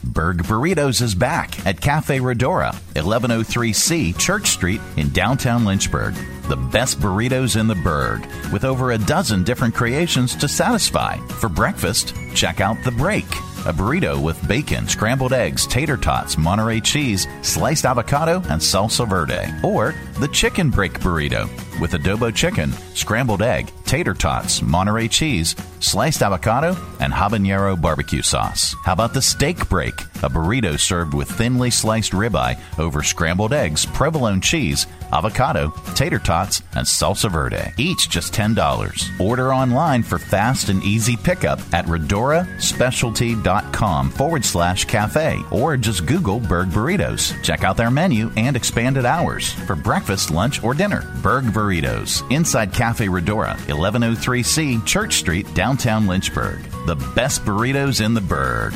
Berg 0.01 0.43
Burritos 0.43 1.01
is 1.01 1.13
back 1.13 1.65
at 1.65 1.81
Cafe 1.81 2.19
Redora, 2.19 2.73
1103C 2.93 4.17
Church 4.17 4.47
Street 4.47 4.79
in 4.95 5.09
downtown 5.09 5.65
Lynchburg. 5.65 6.13
The 6.47 6.55
best 6.55 6.99
burritos 7.01 7.59
in 7.59 7.67
the 7.67 7.75
Berg, 7.75 8.25
with 8.53 8.63
over 8.63 8.91
a 8.91 8.97
dozen 8.97 9.43
different 9.43 9.75
creations 9.75 10.35
to 10.37 10.47
satisfy. 10.47 11.17
For 11.39 11.49
breakfast, 11.49 12.15
check 12.33 12.59
out 12.61 12.77
The 12.85 12.91
Break, 12.91 13.27
a 13.65 13.73
burrito 13.73 14.21
with 14.21 14.47
bacon, 14.47 14.87
scrambled 14.87 15.33
eggs, 15.33 15.67
tater 15.67 15.97
tots, 15.97 16.37
Monterey 16.37 16.79
cheese, 16.79 17.27
sliced 17.41 17.85
avocado, 17.85 18.37
and 18.49 18.61
salsa 18.61 19.07
verde. 19.07 19.53
Or 19.63 19.93
the 20.19 20.27
Chicken 20.29 20.69
Break 20.69 20.99
Burrito, 20.99 21.47
with 21.79 21.91
adobo 21.91 22.33
chicken, 22.33 22.71
scrambled 22.93 23.41
egg, 23.41 23.71
tater 23.85 24.13
tots, 24.13 24.61
Monterey 24.61 25.07
cheese, 25.07 25.55
sliced 25.79 26.21
avocado, 26.21 26.77
and 26.99 27.11
habanero 27.11 27.79
barbecue 27.79 28.21
sauce. 28.21 28.75
How 28.85 28.93
about 28.93 29.13
the 29.13 29.21
steak 29.21 29.67
break? 29.69 29.99
A 30.21 30.29
burrito 30.29 30.79
served 30.79 31.13
with 31.13 31.29
thinly 31.29 31.69
sliced 31.69 32.11
ribeye 32.13 32.59
over 32.77 33.03
scrambled 33.03 33.53
eggs, 33.53 33.85
provolone 33.85 34.41
cheese, 34.41 34.87
avocado, 35.11 35.73
tater 35.95 36.19
tots, 36.19 36.61
and 36.75 36.85
salsa 36.85 37.31
verde. 37.31 37.73
Each 37.77 38.09
just 38.09 38.33
$10. 38.33 39.19
Order 39.19 39.53
online 39.53 40.03
for 40.03 40.17
fast 40.17 40.69
and 40.69 40.81
easy 40.83 41.17
pickup 41.17 41.59
at 41.73 41.85
redoraspecialty.com 41.85 44.09
forward 44.11 44.45
slash 44.45 44.85
cafe 44.85 45.41
or 45.51 45.75
just 45.77 46.05
Google 46.05 46.39
Berg 46.39 46.69
Burritos. 46.69 47.33
Check 47.43 47.63
out 47.63 47.77
their 47.77 47.91
menu 47.91 48.31
and 48.37 48.55
expanded 48.55 49.05
hours 49.05 49.51
for 49.51 49.75
breakfast, 49.75 50.31
lunch, 50.31 50.63
or 50.63 50.73
dinner. 50.73 51.01
Berg 51.21 51.43
Burritos 51.45 52.29
inside 52.31 52.73
Cafe 52.73 53.07
Redora, 53.07 53.55
1103C 53.67 54.85
Church 54.85 55.15
Street, 55.15 55.51
downtown 55.53 56.07
Lynchburg. 56.07 56.61
The 56.85 56.95
best 57.15 57.43
burritos 57.45 58.03
in 58.03 58.13
the 58.13 58.21
Berg. 58.21 58.73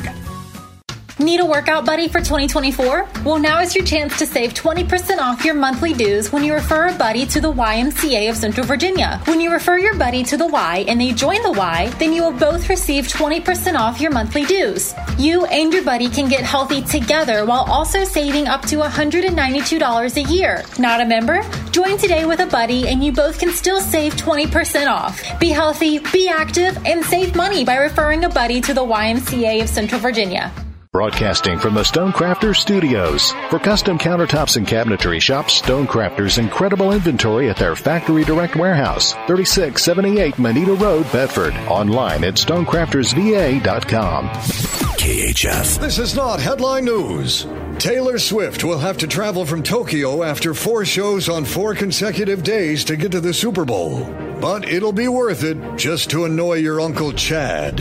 Need 1.20 1.38
a 1.38 1.46
workout 1.46 1.86
buddy 1.86 2.08
for 2.08 2.18
2024? 2.18 3.08
Well, 3.24 3.38
now 3.38 3.60
is 3.60 3.72
your 3.72 3.84
chance 3.84 4.18
to 4.18 4.26
save 4.26 4.52
20% 4.52 5.18
off 5.18 5.44
your 5.44 5.54
monthly 5.54 5.92
dues 5.92 6.32
when 6.32 6.42
you 6.42 6.52
refer 6.52 6.88
a 6.88 6.92
buddy 6.92 7.24
to 7.26 7.40
the 7.40 7.52
YMCA 7.52 8.28
of 8.28 8.36
Central 8.36 8.66
Virginia. 8.66 9.22
When 9.26 9.40
you 9.40 9.52
refer 9.52 9.78
your 9.78 9.94
buddy 9.94 10.24
to 10.24 10.36
the 10.36 10.48
Y 10.48 10.84
and 10.88 11.00
they 11.00 11.12
join 11.12 11.40
the 11.42 11.52
Y, 11.52 11.88
then 12.00 12.12
you 12.12 12.24
will 12.24 12.32
both 12.32 12.68
receive 12.68 13.06
20% 13.06 13.78
off 13.78 14.00
your 14.00 14.10
monthly 14.10 14.44
dues. 14.44 14.92
You 15.16 15.44
and 15.44 15.72
your 15.72 15.84
buddy 15.84 16.08
can 16.08 16.28
get 16.28 16.42
healthy 16.42 16.82
together 16.82 17.46
while 17.46 17.64
also 17.70 18.02
saving 18.02 18.48
up 18.48 18.62
to 18.62 18.78
$192 18.78 20.16
a 20.16 20.32
year. 20.32 20.64
Not 20.80 21.00
a 21.00 21.04
member? 21.04 21.48
Join 21.70 21.96
today 21.96 22.24
with 22.26 22.40
a 22.40 22.46
buddy 22.46 22.88
and 22.88 23.04
you 23.04 23.12
both 23.12 23.38
can 23.38 23.50
still 23.52 23.80
save 23.80 24.14
20% 24.16 24.90
off. 24.90 25.22
Be 25.38 25.50
healthy, 25.50 26.00
be 26.12 26.28
active, 26.28 26.76
and 26.84 27.04
save 27.04 27.36
money 27.36 27.64
by 27.64 27.76
referring 27.76 28.24
a 28.24 28.28
buddy 28.28 28.60
to 28.62 28.74
the 28.74 28.84
YMCA 28.84 29.62
of 29.62 29.68
Central 29.68 30.00
Virginia. 30.00 30.52
Broadcasting 30.94 31.58
from 31.58 31.74
the 31.74 31.82
Stonecrafters 31.82 32.58
Studios. 32.58 33.32
For 33.50 33.58
custom 33.58 33.98
countertops 33.98 34.56
and 34.56 34.64
cabinetry, 34.64 35.20
shop 35.20 35.46
Stonecrafters' 35.46 36.38
incredible 36.38 36.92
inventory 36.92 37.50
at 37.50 37.56
their 37.56 37.74
Factory 37.74 38.22
Direct 38.22 38.54
Warehouse, 38.54 39.12
3678 39.26 40.38
Moneta 40.38 40.74
Road, 40.74 41.10
Bedford. 41.10 41.52
Online 41.66 42.22
at 42.22 42.34
stonecraftersva.com. 42.34 44.28
KHF. 44.28 45.80
This 45.80 45.98
is 45.98 46.14
not 46.14 46.38
headline 46.38 46.84
news. 46.84 47.48
Taylor 47.80 48.16
Swift 48.20 48.62
will 48.62 48.78
have 48.78 48.98
to 48.98 49.08
travel 49.08 49.44
from 49.44 49.64
Tokyo 49.64 50.22
after 50.22 50.54
four 50.54 50.84
shows 50.84 51.28
on 51.28 51.44
four 51.44 51.74
consecutive 51.74 52.44
days 52.44 52.84
to 52.84 52.96
get 52.96 53.10
to 53.10 53.20
the 53.20 53.34
Super 53.34 53.64
Bowl. 53.64 54.04
But 54.40 54.68
it'll 54.68 54.92
be 54.92 55.08
worth 55.08 55.42
it 55.42 55.58
just 55.76 56.10
to 56.10 56.24
annoy 56.24 56.58
your 56.58 56.80
Uncle 56.80 57.12
Chad. 57.12 57.80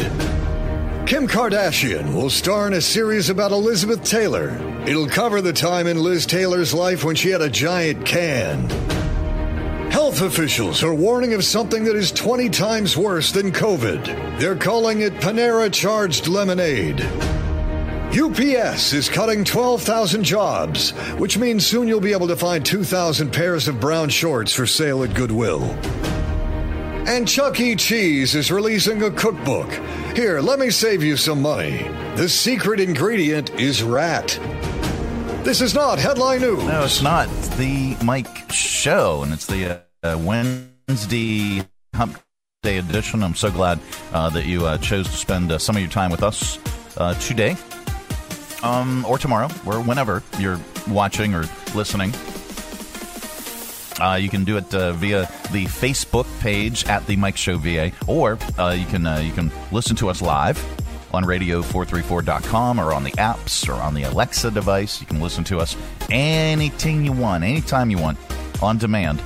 Kim 1.05 1.27
Kardashian 1.27 2.13
will 2.13 2.29
star 2.29 2.65
in 2.65 2.73
a 2.73 2.81
series 2.81 3.29
about 3.29 3.51
Elizabeth 3.51 4.03
Taylor. 4.05 4.57
It'll 4.87 5.07
cover 5.07 5.41
the 5.41 5.51
time 5.51 5.85
in 5.85 5.97
Liz 6.01 6.25
Taylor's 6.25 6.73
life 6.73 7.03
when 7.03 7.17
she 7.17 7.29
had 7.29 7.41
a 7.41 7.49
giant 7.49 8.05
can. 8.05 8.69
Health 9.91 10.21
officials 10.21 10.81
are 10.81 10.93
warning 10.93 11.33
of 11.33 11.43
something 11.43 11.83
that 11.83 11.97
is 11.97 12.13
20 12.13 12.49
times 12.49 12.95
worse 12.95 13.33
than 13.33 13.51
COVID. 13.51 14.39
They're 14.39 14.55
calling 14.55 15.01
it 15.01 15.13
Panera 15.15 15.71
Charged 15.71 16.27
Lemonade. 16.27 17.01
UPS 18.17 18.93
is 18.93 19.09
cutting 19.09 19.43
12,000 19.43 20.23
jobs, 20.23 20.91
which 21.17 21.37
means 21.37 21.65
soon 21.65 21.89
you'll 21.89 21.99
be 21.99 22.13
able 22.13 22.29
to 22.29 22.37
find 22.37 22.65
2,000 22.65 23.31
pairs 23.33 23.67
of 23.67 23.81
brown 23.81 24.07
shorts 24.07 24.53
for 24.53 24.65
sale 24.65 25.03
at 25.03 25.13
Goodwill. 25.13 25.77
And 27.05 27.27
Chuck 27.27 27.59
E. 27.59 27.75
Cheese 27.75 28.33
is 28.33 28.49
releasing 28.49 29.03
a 29.03 29.11
cookbook. 29.11 29.69
Here, 30.15 30.39
let 30.39 30.57
me 30.57 30.69
save 30.69 31.03
you 31.03 31.17
some 31.17 31.41
money. 31.41 31.83
The 32.15 32.29
secret 32.29 32.79
ingredient 32.79 33.49
is 33.59 33.83
rat. 33.83 34.39
This 35.43 35.59
is 35.59 35.73
not 35.73 35.99
headline 35.99 36.39
news. 36.39 36.63
No, 36.63 36.85
it's 36.85 37.01
not. 37.01 37.27
It's 37.27 37.49
the 37.57 37.97
Mike 38.01 38.49
Show, 38.49 39.21
and 39.21 39.33
it's 39.33 39.45
the 39.45 39.81
uh, 40.01 40.17
Wednesday 40.21 41.67
Hump 41.93 42.17
Day 42.61 42.77
edition. 42.77 43.21
I'm 43.21 43.35
so 43.35 43.51
glad 43.51 43.79
uh, 44.13 44.29
that 44.29 44.45
you 44.45 44.65
uh, 44.65 44.77
chose 44.77 45.07
to 45.07 45.17
spend 45.17 45.51
uh, 45.51 45.57
some 45.57 45.75
of 45.75 45.81
your 45.81 45.91
time 45.91 46.09
with 46.09 46.23
us 46.23 46.57
uh, 46.95 47.15
today, 47.15 47.57
um, 48.63 49.05
or 49.05 49.17
tomorrow, 49.17 49.49
or 49.65 49.81
whenever 49.81 50.23
you're 50.39 50.59
watching 50.87 51.35
or 51.35 51.43
listening. 51.75 52.13
Uh, 53.99 54.15
you 54.15 54.29
can 54.29 54.43
do 54.43 54.57
it 54.57 54.73
uh, 54.73 54.91
via 54.93 55.21
the 55.51 55.65
Facebook 55.65 56.25
page 56.39 56.85
at 56.87 57.05
the 57.05 57.15
Mike 57.15 57.37
Show 57.37 57.57
VA, 57.57 57.91
or 58.07 58.37
uh, 58.57 58.71
you 58.71 58.85
can 58.87 59.05
uh, 59.05 59.19
you 59.19 59.31
can 59.31 59.51
listen 59.71 59.95
to 59.97 60.09
us 60.09 60.21
live 60.21 60.57
on 61.13 61.23
radio434.com 61.23 62.79
or 62.79 62.91
on 62.91 63.03
the 63.03 63.11
apps 63.11 63.69
or 63.69 63.73
on 63.73 63.93
the 63.93 64.03
Alexa 64.03 64.49
device. 64.51 64.99
You 64.99 65.05
can 65.05 65.21
listen 65.21 65.43
to 65.45 65.59
us 65.59 65.77
anything 66.09 67.05
you 67.05 67.11
want, 67.11 67.43
anytime 67.43 67.91
you 67.91 67.99
want, 67.99 68.17
on 68.61 68.77
demand 68.79 69.21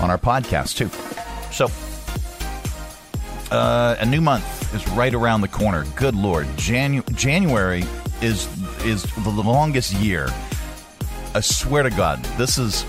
on 0.00 0.10
our 0.10 0.18
podcast 0.18 0.76
too. 0.76 0.90
So, 1.52 1.68
uh, 3.54 3.96
a 3.98 4.06
new 4.06 4.20
month 4.20 4.74
is 4.74 4.86
right 4.90 5.14
around 5.14 5.40
the 5.42 5.48
corner. 5.48 5.84
Good 5.94 6.14
Lord, 6.14 6.46
Janu- 6.56 7.14
January 7.14 7.84
is 8.22 8.48
is 8.84 9.02
the 9.02 9.30
longest 9.30 9.92
year. 9.94 10.28
I 11.34 11.40
swear 11.40 11.84
to 11.84 11.90
God, 11.90 12.22
this 12.36 12.58
is 12.58 12.84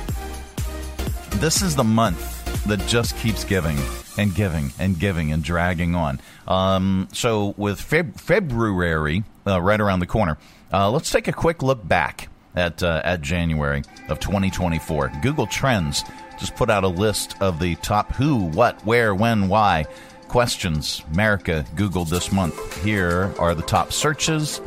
this 1.41 1.63
is 1.63 1.75
the 1.75 1.83
month 1.83 2.63
that 2.65 2.79
just 2.87 3.17
keeps 3.17 3.43
giving 3.43 3.75
and 4.19 4.33
giving 4.35 4.71
and 4.77 4.99
giving 4.99 5.31
and 5.31 5.43
dragging 5.43 5.95
on. 5.95 6.21
Um, 6.47 7.07
so 7.13 7.55
with 7.57 7.81
Feb- 7.81 8.19
February 8.19 9.23
uh, 9.47 9.59
right 9.59 9.81
around 9.81 10.01
the 10.01 10.05
corner, 10.05 10.37
uh, 10.71 10.91
let's 10.91 11.09
take 11.09 11.27
a 11.27 11.33
quick 11.33 11.63
look 11.63 11.85
back 11.85 12.29
at 12.55 12.83
uh, 12.83 13.01
at 13.03 13.21
January 13.21 13.81
of 14.07 14.19
2024. 14.19 15.13
Google 15.23 15.47
Trends 15.47 16.03
just 16.39 16.55
put 16.55 16.69
out 16.69 16.83
a 16.83 16.87
list 16.87 17.35
of 17.41 17.59
the 17.59 17.73
top 17.77 18.13
who, 18.13 18.35
what, 18.35 18.79
where, 18.85 19.15
when, 19.15 19.47
why 19.47 19.85
questions 20.27 21.03
America 21.11 21.65
Googled 21.75 22.09
this 22.09 22.31
month. 22.31 22.83
Here 22.83 23.33
are 23.39 23.55
the 23.55 23.63
top 23.63 23.91
searches 23.91 24.61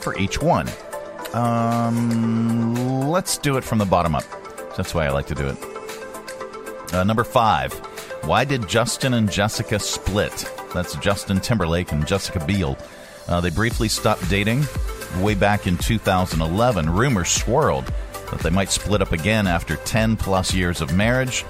for 0.00 0.16
each 0.18 0.40
one. 0.40 0.68
Um, 1.34 3.10
let's 3.10 3.36
do 3.36 3.58
it 3.58 3.64
from 3.64 3.76
the 3.76 3.84
bottom 3.84 4.14
up. 4.14 4.24
That's 4.74 4.94
way 4.94 5.06
I 5.06 5.10
like 5.10 5.26
to 5.26 5.34
do 5.34 5.48
it. 5.48 5.73
Uh, 6.94 7.02
number 7.02 7.24
five, 7.24 7.72
why 8.24 8.44
did 8.44 8.68
Justin 8.68 9.14
and 9.14 9.30
Jessica 9.30 9.80
split? 9.80 10.48
That's 10.72 10.94
Justin 10.96 11.40
Timberlake 11.40 11.90
and 11.90 12.06
Jessica 12.06 12.44
Biel. 12.44 12.78
Uh, 13.26 13.40
they 13.40 13.50
briefly 13.50 13.88
stopped 13.88 14.28
dating 14.30 14.64
way 15.18 15.34
back 15.34 15.66
in 15.66 15.76
2011. 15.76 16.88
Rumors 16.88 17.30
swirled 17.30 17.92
that 18.30 18.40
they 18.40 18.50
might 18.50 18.70
split 18.70 19.02
up 19.02 19.12
again 19.12 19.46
after 19.48 19.76
10 19.76 20.16
plus 20.16 20.54
years 20.54 20.80
of 20.80 20.94
marriage. 20.94 21.44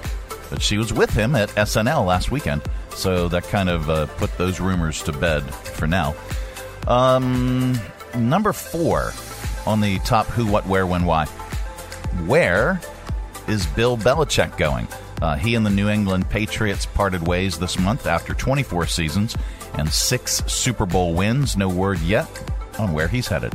But 0.49 0.61
she 0.61 0.77
was 0.77 0.91
with 0.91 1.11
him 1.11 1.35
at 1.35 1.49
SNL 1.49 2.05
last 2.05 2.31
weekend, 2.31 2.61
so 2.95 3.27
that 3.27 3.43
kind 3.43 3.69
of 3.69 3.89
uh, 3.89 4.05
put 4.17 4.35
those 4.37 4.59
rumors 4.59 5.01
to 5.03 5.11
bed 5.11 5.41
for 5.53 5.85
now. 5.85 6.15
Um, 6.87 7.79
number 8.15 8.53
four 8.53 9.13
on 9.65 9.81
the 9.81 9.99
top 9.99 10.27
who, 10.27 10.45
what, 10.45 10.65
where, 10.65 10.87
when, 10.87 11.05
why. 11.05 11.25
Where 12.25 12.79
is 13.47 13.65
Bill 13.67 13.97
Belichick 13.97 14.57
going? 14.57 14.87
Uh, 15.21 15.35
he 15.35 15.55
and 15.55 15.65
the 15.65 15.69
New 15.69 15.89
England 15.89 16.29
Patriots 16.29 16.85
parted 16.85 17.25
ways 17.27 17.57
this 17.57 17.79
month 17.79 18.05
after 18.05 18.33
24 18.33 18.87
seasons 18.87 19.35
and 19.75 19.91
six 19.91 20.43
Super 20.47 20.85
Bowl 20.85 21.13
wins. 21.13 21.55
No 21.57 21.69
word 21.69 21.99
yet 21.99 22.27
on 22.77 22.93
where 22.93 23.07
he's 23.07 23.27
headed. 23.27 23.53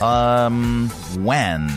Um, 0.00 0.88
when? 1.18 1.68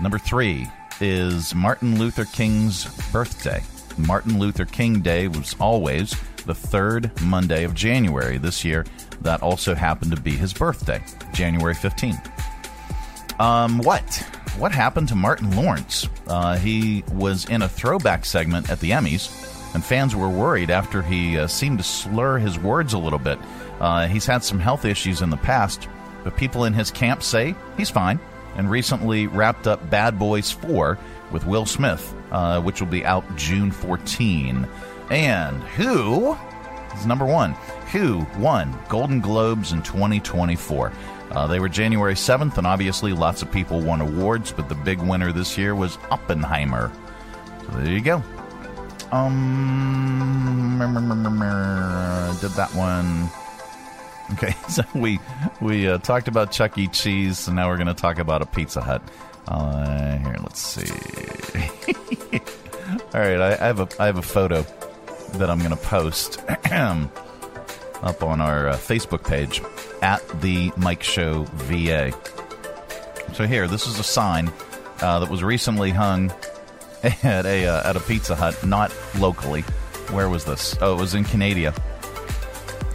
Number 0.00 0.18
three 0.18 0.66
is 1.00 1.54
Martin 1.54 1.98
Luther 1.98 2.24
King's 2.24 2.86
birthday. 3.12 3.62
Martin 3.96 4.38
Luther 4.38 4.64
King 4.64 5.00
Day 5.00 5.28
was 5.28 5.54
always 5.60 6.16
the 6.46 6.54
third 6.54 7.10
Monday 7.22 7.64
of 7.64 7.74
January. 7.74 8.38
This 8.38 8.64
year, 8.64 8.84
that 9.20 9.42
also 9.42 9.74
happened 9.74 10.14
to 10.14 10.20
be 10.20 10.32
his 10.32 10.52
birthday, 10.52 11.02
January 11.32 11.74
15th. 11.74 12.30
Um, 13.40 13.78
what? 13.78 14.26
What 14.58 14.70
happened 14.70 15.08
to 15.08 15.16
Martin 15.16 15.54
Lawrence? 15.56 16.08
Uh, 16.28 16.56
he 16.56 17.02
was 17.12 17.44
in 17.46 17.62
a 17.62 17.68
throwback 17.68 18.24
segment 18.24 18.70
at 18.70 18.78
the 18.78 18.92
Emmys, 18.92 19.74
and 19.74 19.84
fans 19.84 20.14
were 20.14 20.28
worried 20.28 20.70
after 20.70 21.02
he 21.02 21.36
uh, 21.36 21.48
seemed 21.48 21.78
to 21.78 21.84
slur 21.84 22.38
his 22.38 22.56
words 22.56 22.92
a 22.92 22.98
little 22.98 23.18
bit. 23.18 23.38
Uh, 23.80 24.06
he's 24.06 24.26
had 24.26 24.44
some 24.44 24.60
health 24.60 24.84
issues 24.84 25.22
in 25.22 25.30
the 25.30 25.36
past, 25.36 25.88
but 26.22 26.36
people 26.36 26.66
in 26.66 26.72
his 26.72 26.92
camp 26.92 27.24
say 27.24 27.56
he's 27.76 27.90
fine, 27.90 28.20
and 28.56 28.70
recently 28.70 29.26
wrapped 29.26 29.66
up 29.66 29.90
Bad 29.90 30.20
Boys 30.20 30.52
4 30.52 30.96
with 31.32 31.44
Will 31.46 31.66
Smith, 31.66 32.14
uh, 32.30 32.60
which 32.62 32.80
will 32.80 32.88
be 32.88 33.04
out 33.04 33.24
June 33.36 33.72
14. 33.72 34.68
And 35.10 35.62
who 35.64 36.38
is 36.94 37.06
number 37.06 37.26
one? 37.26 37.54
Who 37.90 38.24
won 38.38 38.78
Golden 38.88 39.20
Globes 39.20 39.72
in 39.72 39.82
2024? 39.82 40.92
Uh, 41.34 41.46
they 41.48 41.58
were 41.58 41.68
January 41.68 42.14
7th, 42.14 42.58
and 42.58 42.66
obviously 42.66 43.12
lots 43.12 43.42
of 43.42 43.50
people 43.50 43.80
won 43.80 44.00
awards, 44.00 44.52
but 44.52 44.68
the 44.68 44.74
big 44.74 45.00
winner 45.00 45.32
this 45.32 45.58
year 45.58 45.74
was 45.74 45.98
Oppenheimer. 46.10 46.92
So 47.60 47.78
there 47.78 47.92
you 47.92 48.00
go. 48.00 48.22
Um, 49.10 50.78
did 52.40 52.50
that 52.52 52.70
one. 52.74 53.28
Okay, 54.32 54.54
so 54.68 54.82
we 54.94 55.18
we 55.60 55.88
uh, 55.88 55.98
talked 55.98 56.28
about 56.28 56.52
Chuck 56.52 56.78
E. 56.78 56.88
Cheese, 56.88 57.38
so 57.40 57.52
now 57.52 57.68
we're 57.68 57.76
going 57.76 57.88
to 57.88 57.94
talk 57.94 58.18
about 58.18 58.42
a 58.42 58.46
Pizza 58.46 58.80
Hut. 58.80 59.02
Uh, 59.46 60.16
here, 60.18 60.36
let's 60.40 60.60
see. 60.60 60.90
All 63.14 63.20
right, 63.20 63.40
I, 63.40 63.52
I 63.52 63.66
have 63.66 63.80
a 63.80 63.88
I 63.98 64.06
have 64.06 64.18
a 64.18 64.22
photo 64.22 64.62
that 65.34 65.50
I'm 65.50 65.58
going 65.58 65.70
to 65.70 65.76
post 65.76 66.40
up 68.04 68.22
on 68.22 68.40
our 68.40 68.68
uh, 68.68 68.76
Facebook 68.76 69.26
page 69.26 69.62
at 70.02 70.22
the 70.40 70.70
Mike 70.76 71.02
Show 71.02 71.44
VA. 71.54 72.12
So 73.32 73.46
here, 73.46 73.66
this 73.66 73.86
is 73.86 73.98
a 73.98 74.04
sign 74.04 74.52
uh, 75.00 75.18
that 75.18 75.30
was 75.30 75.42
recently 75.42 75.90
hung 75.90 76.32
at 77.02 77.46
a 77.46 77.66
uh, 77.66 77.88
at 77.88 77.96
a 77.96 78.00
Pizza 78.00 78.36
Hut, 78.36 78.64
not 78.64 78.94
locally. 79.18 79.62
Where 80.12 80.28
was 80.28 80.44
this? 80.44 80.76
Oh, 80.80 80.96
it 80.96 81.00
was 81.00 81.14
in 81.14 81.24
Canada. 81.24 81.74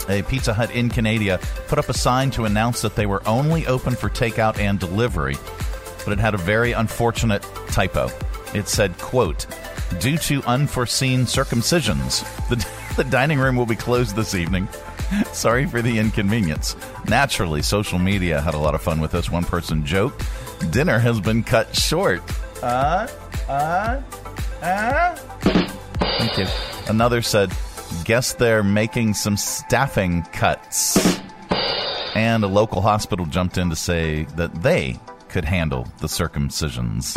A 0.07 0.21
Pizza 0.23 0.53
Hut 0.53 0.71
in 0.71 0.89
Canada 0.89 1.39
put 1.67 1.77
up 1.77 1.89
a 1.89 1.93
sign 1.93 2.31
to 2.31 2.45
announce 2.45 2.81
that 2.81 2.95
they 2.95 3.05
were 3.05 3.21
only 3.27 3.67
open 3.67 3.95
for 3.95 4.09
takeout 4.09 4.57
and 4.57 4.79
delivery, 4.79 5.35
but 6.05 6.13
it 6.13 6.19
had 6.19 6.33
a 6.33 6.37
very 6.37 6.71
unfortunate 6.71 7.43
typo. 7.67 8.09
It 8.53 8.67
said, 8.67 8.97
"quote 8.97 9.45
Due 9.99 10.17
to 10.17 10.43
unforeseen 10.43 11.21
circumcisions, 11.21 12.23
the, 12.47 12.65
the 12.95 13.09
dining 13.09 13.39
room 13.39 13.55
will 13.55 13.65
be 13.65 13.75
closed 13.75 14.15
this 14.15 14.35
evening." 14.35 14.67
Sorry 15.33 15.65
for 15.65 15.81
the 15.81 15.97
inconvenience. 15.97 16.75
Naturally, 17.07 17.61
social 17.61 17.99
media 17.99 18.41
had 18.41 18.53
a 18.53 18.57
lot 18.57 18.75
of 18.75 18.81
fun 18.81 19.01
with 19.01 19.11
this. 19.11 19.29
One 19.29 19.43
person 19.43 19.85
joked, 19.85 20.23
"Dinner 20.71 20.99
has 20.99 21.19
been 21.19 21.43
cut 21.43 21.75
short." 21.75 22.21
Uh, 22.61 23.07
uh, 23.47 24.01
uh. 24.61 25.15
Thank 25.15 26.37
you. 26.37 26.45
Another 26.87 27.21
said, 27.21 27.51
"Guess 28.03 28.33
they're 28.33 28.63
making 28.63 29.13
some 29.13 29.37
staffing 29.37 30.23
cuts." 30.33 31.19
And 32.15 32.43
a 32.43 32.47
local 32.47 32.81
hospital 32.81 33.25
jumped 33.25 33.57
in 33.57 33.69
to 33.69 33.75
say 33.75 34.23
that 34.35 34.61
they 34.61 34.99
could 35.29 35.45
handle 35.45 35.87
the 35.99 36.07
circumcisions. 36.07 37.15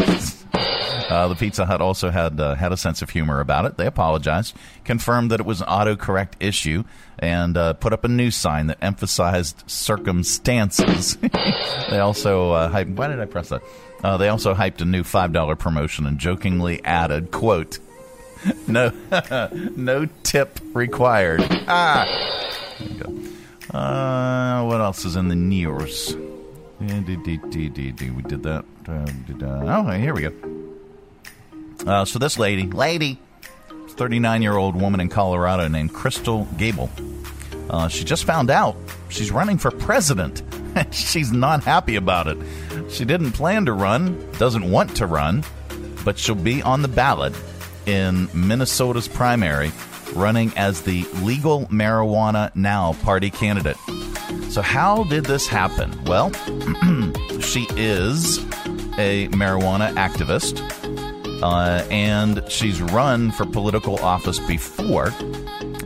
Uh, 1.12 1.28
the 1.28 1.34
Pizza 1.34 1.66
Hut 1.66 1.82
also 1.82 2.08
had 2.08 2.40
uh, 2.40 2.54
had 2.54 2.72
a 2.72 2.76
sense 2.78 3.02
of 3.02 3.10
humor 3.10 3.40
about 3.40 3.66
it. 3.66 3.76
They 3.76 3.84
apologized, 3.84 4.56
confirmed 4.82 5.30
that 5.30 5.40
it 5.40 5.46
was 5.46 5.60
an 5.60 5.66
autocorrect 5.66 6.36
issue, 6.40 6.84
and 7.18 7.54
uh, 7.54 7.74
put 7.74 7.92
up 7.92 8.04
a 8.04 8.08
new 8.08 8.30
sign 8.30 8.68
that 8.68 8.78
emphasized 8.80 9.62
circumstances. 9.66 11.16
they 11.90 11.98
also 11.98 12.52
uh, 12.52 12.70
hyped. 12.72 12.96
Why 12.96 13.08
did 13.08 13.20
I 13.20 13.26
press 13.26 13.50
that? 13.50 13.60
Uh, 14.02 14.16
they 14.16 14.30
also 14.30 14.54
hyped 14.54 14.80
a 14.80 14.86
new 14.86 15.04
five 15.04 15.34
dollar 15.34 15.54
promotion 15.54 16.06
and 16.06 16.18
jokingly 16.18 16.82
added, 16.82 17.30
"quote 17.30 17.78
No, 18.66 18.90
no 19.76 20.06
tip 20.22 20.60
required." 20.72 21.42
Ah. 21.68 22.06
Uh, 23.70 24.64
what 24.64 24.80
else 24.80 25.04
is 25.04 25.16
in 25.16 25.28
the 25.28 25.36
news? 25.36 26.16
We 26.80 26.86
did 26.86 28.42
that. 28.44 28.64
Oh, 28.88 29.90
here 29.90 30.14
we 30.14 30.22
go. 30.22 30.61
Uh, 31.86 32.04
so 32.04 32.18
this 32.18 32.38
lady, 32.38 32.68
lady, 32.68 33.18
39 33.90 34.42
year 34.42 34.56
old 34.56 34.80
woman 34.80 35.00
in 35.00 35.08
Colorado 35.08 35.68
named 35.68 35.92
Krystal 35.92 36.46
Gabel. 36.56 36.90
Uh, 37.70 37.88
she 37.88 38.04
just 38.04 38.24
found 38.24 38.50
out 38.50 38.76
she's 39.08 39.30
running 39.30 39.58
for 39.58 39.70
president. 39.70 40.42
she's 40.90 41.32
not 41.32 41.64
happy 41.64 41.96
about 41.96 42.26
it. 42.26 42.38
She 42.90 43.04
didn't 43.04 43.32
plan 43.32 43.66
to 43.66 43.72
run, 43.72 44.30
doesn't 44.38 44.70
want 44.70 44.96
to 44.96 45.06
run, 45.06 45.44
but 46.04 46.18
she'll 46.18 46.34
be 46.34 46.62
on 46.62 46.82
the 46.82 46.88
ballot 46.88 47.34
in 47.86 48.28
Minnesota's 48.32 49.08
primary, 49.08 49.72
running 50.14 50.52
as 50.56 50.82
the 50.82 51.04
Legal 51.22 51.66
Marijuana 51.66 52.54
Now 52.54 52.92
party 53.02 53.30
candidate. 53.30 53.76
So, 54.50 54.62
how 54.62 55.04
did 55.04 55.24
this 55.24 55.46
happen? 55.46 56.04
Well, 56.04 56.30
she 57.40 57.66
is 57.76 58.38
a 58.98 59.28
marijuana 59.28 59.94
activist 59.94 60.81
uh, 61.42 61.84
and 61.90 62.42
she's 62.48 62.80
run 62.80 63.32
for 63.32 63.44
political 63.44 63.98
office 63.98 64.38
before, 64.38 65.12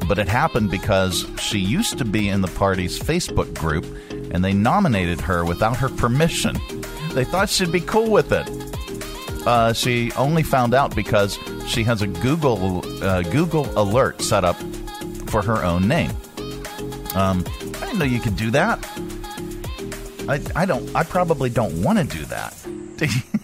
but 0.06 0.18
it 0.18 0.28
happened 0.28 0.70
because 0.70 1.26
she 1.40 1.58
used 1.58 1.98
to 1.98 2.04
be 2.04 2.28
in 2.28 2.42
the 2.42 2.48
party's 2.48 2.98
Facebook 2.98 3.52
group 3.54 3.84
and 4.32 4.44
they 4.44 4.52
nominated 4.52 5.20
her 5.20 5.44
without 5.44 5.76
her 5.76 5.88
permission. 5.88 6.56
They 7.14 7.24
thought 7.24 7.48
she'd 7.48 7.72
be 7.72 7.80
cool 7.80 8.10
with 8.10 8.32
it. 8.32 8.46
Uh, 9.46 9.72
she 9.72 10.12
only 10.12 10.42
found 10.42 10.74
out 10.74 10.94
because 10.94 11.38
she 11.66 11.84
has 11.84 12.02
a 12.02 12.06
Google 12.06 12.82
uh, 13.02 13.22
Google 13.22 13.66
alert 13.80 14.20
set 14.20 14.44
up 14.44 14.56
for 15.28 15.40
her 15.40 15.64
own 15.64 15.88
name. 15.88 16.10
Um, 17.14 17.44
I 17.76 17.86
didn't 17.86 17.98
know 17.98 18.04
you 18.04 18.20
could 18.20 18.36
do 18.36 18.50
that. 18.50 18.84
I, 20.28 20.40
I 20.54 20.66
don't. 20.66 20.94
I 20.94 21.04
probably 21.04 21.48
don't 21.48 21.82
want 21.82 21.98
to 21.98 22.04
do 22.04 22.24
that. 22.26 22.54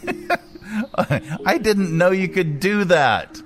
I 1.46 1.58
didn't 1.58 1.96
know 1.96 2.10
you 2.10 2.28
could 2.28 2.60
do 2.60 2.84
that. 2.84 3.40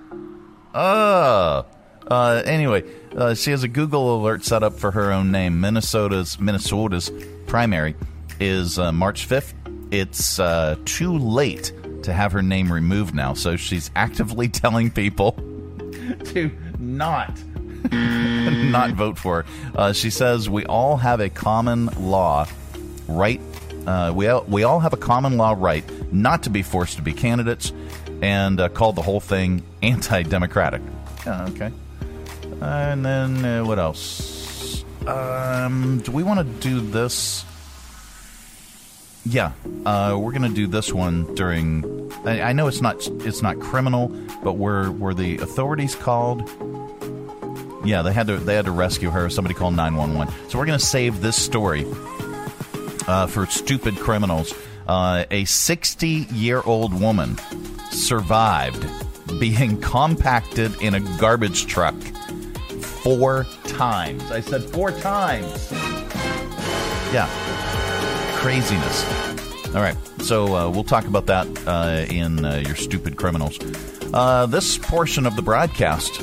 Oh. 0.74 1.66
Uh, 2.08 2.42
anyway, 2.44 2.84
uh, 3.16 3.34
she 3.34 3.50
has 3.50 3.62
a 3.64 3.68
Google 3.68 4.16
alert 4.16 4.44
set 4.44 4.62
up 4.62 4.74
for 4.74 4.92
her 4.92 5.12
own 5.12 5.32
name. 5.32 5.60
Minnesota's 5.60 6.38
Minnesota's 6.38 7.10
primary 7.46 7.96
is 8.38 8.78
uh, 8.78 8.92
March 8.92 9.28
5th. 9.28 9.54
It's 9.90 10.38
uh, 10.38 10.76
too 10.84 11.16
late 11.18 11.72
to 12.02 12.12
have 12.12 12.32
her 12.32 12.42
name 12.42 12.72
removed 12.72 13.14
now, 13.14 13.34
so 13.34 13.56
she's 13.56 13.90
actively 13.96 14.48
telling 14.48 14.90
people 14.90 15.32
to 16.24 16.50
not 16.78 17.40
not 17.90 18.92
vote 18.92 19.16
for 19.16 19.42
her. 19.42 19.48
Uh, 19.74 19.92
she 19.92 20.10
says 20.10 20.50
we 20.50 20.64
all 20.66 20.96
have 20.96 21.20
a 21.20 21.28
common 21.28 21.86
law 22.00 22.46
right 23.08 23.40
uh, 23.86 24.12
we, 24.14 24.26
all, 24.26 24.44
we 24.48 24.64
all 24.64 24.80
have 24.80 24.92
a 24.92 24.96
common 24.96 25.36
law 25.36 25.54
right 25.56 25.84
not 26.12 26.42
to 26.44 26.50
be 26.50 26.62
forced 26.62 26.96
to 26.96 27.02
be 27.02 27.12
candidates 27.12 27.72
and 28.20 28.60
uh, 28.60 28.68
called 28.68 28.96
the 28.96 29.02
whole 29.02 29.20
thing 29.20 29.62
anti 29.82 30.22
democratic. 30.22 30.82
Uh, 31.26 31.50
okay. 31.50 31.72
and 32.60 33.04
then 33.04 33.44
uh, 33.44 33.64
what 33.64 33.78
else? 33.78 34.84
Um, 35.06 36.00
do 36.04 36.10
we 36.10 36.22
want 36.22 36.40
to 36.40 36.68
do 36.68 36.80
this? 36.80 37.44
Yeah, 39.24 39.52
uh, 39.84 40.16
we're 40.18 40.32
going 40.32 40.48
to 40.48 40.54
do 40.54 40.66
this 40.66 40.92
one 40.92 41.34
during. 41.34 42.12
I, 42.24 42.42
I, 42.42 42.52
know 42.52 42.68
it's 42.68 42.80
not 42.80 43.06
it's 43.24 43.42
not 43.42 43.58
criminal, 43.58 44.08
but 44.44 44.52
were 44.52 44.92
were 44.92 45.14
the 45.14 45.38
authorities 45.38 45.96
called? 45.96 46.48
Yeah, 47.84 48.02
they 48.02 48.12
had 48.12 48.28
to 48.28 48.36
they 48.36 48.54
had 48.54 48.66
to 48.66 48.70
rescue 48.70 49.10
her. 49.10 49.28
Somebody 49.28 49.54
called 49.54 49.74
nine 49.74 49.96
one 49.96 50.14
one. 50.14 50.28
So 50.48 50.58
we're 50.58 50.66
going 50.66 50.78
to 50.78 50.84
save 50.84 51.20
this 51.20 51.36
story 51.36 51.84
uh, 53.06 53.26
for 53.26 53.46
stupid 53.46 53.96
criminals. 53.96 54.54
Uh, 54.86 55.24
a 55.30 55.44
sixty 55.44 56.26
year 56.32 56.62
old 56.62 56.98
woman 56.98 57.36
survived 57.90 58.86
being 59.40 59.80
compacted 59.80 60.80
in 60.80 60.94
a 60.94 61.00
garbage 61.18 61.66
truck 61.66 61.94
four 62.80 63.44
times. 63.64 64.30
I 64.30 64.40
said 64.40 64.62
four 64.62 64.92
times. 64.92 65.72
Yeah, 67.12 67.28
craziness. 68.36 69.26
All 69.74 69.82
right, 69.82 69.96
so 70.20 70.54
uh, 70.56 70.70
we'll 70.70 70.84
talk 70.84 71.06
about 71.06 71.26
that 71.26 71.46
uh, 71.66 72.06
in 72.08 72.44
uh, 72.44 72.62
your 72.64 72.76
stupid 72.76 73.16
criminals. 73.16 73.58
Uh, 74.14 74.46
this 74.46 74.78
portion 74.78 75.26
of 75.26 75.36
the 75.36 75.42
broadcast 75.42 76.20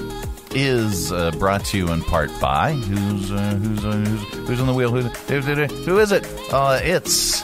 is 0.56 1.12
uh, 1.12 1.32
brought 1.32 1.66
to 1.66 1.78
you 1.78 1.92
in 1.92 2.02
part 2.02 2.30
by 2.40 2.74
who's 2.74 3.32
uh, 3.32 3.60
who's, 3.62 3.86
uh, 3.86 3.92
who's 3.92 4.48
who's 4.48 4.60
on 4.60 4.68
the 4.68 4.74
wheel? 4.74 4.92
Who, 4.92 5.02
who, 5.02 5.66
who, 5.66 6.00
is 6.00 6.12
it? 6.12 6.26
Uh, 6.52 6.80
it's 6.82 7.44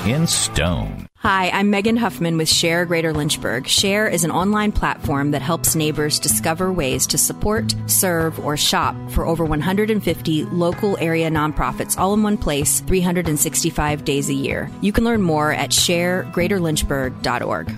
in 0.05 0.27
stone. 0.27 1.07
Hi, 1.17 1.49
I'm 1.51 1.69
Megan 1.69 1.97
Huffman 1.97 2.37
with 2.37 2.49
Share 2.49 2.85
Greater 2.85 3.13
Lynchburg. 3.13 3.67
Share 3.67 4.07
is 4.07 4.23
an 4.23 4.31
online 4.31 4.71
platform 4.71 5.29
that 5.31 5.43
helps 5.43 5.75
neighbors 5.75 6.17
discover 6.17 6.73
ways 6.73 7.05
to 7.07 7.17
support, 7.19 7.75
serve, 7.85 8.43
or 8.43 8.57
shop 8.57 8.95
for 9.11 9.27
over 9.27 9.45
150 9.45 10.45
local 10.45 10.97
area 10.97 11.29
nonprofits 11.29 11.99
all 11.99 12.15
in 12.15 12.23
one 12.23 12.37
place 12.37 12.79
365 12.81 14.03
days 14.03 14.29
a 14.29 14.33
year. 14.33 14.71
You 14.81 14.91
can 14.91 15.03
learn 15.03 15.21
more 15.21 15.51
at 15.51 15.69
sharegreaterlynchburg.org. 15.69 17.75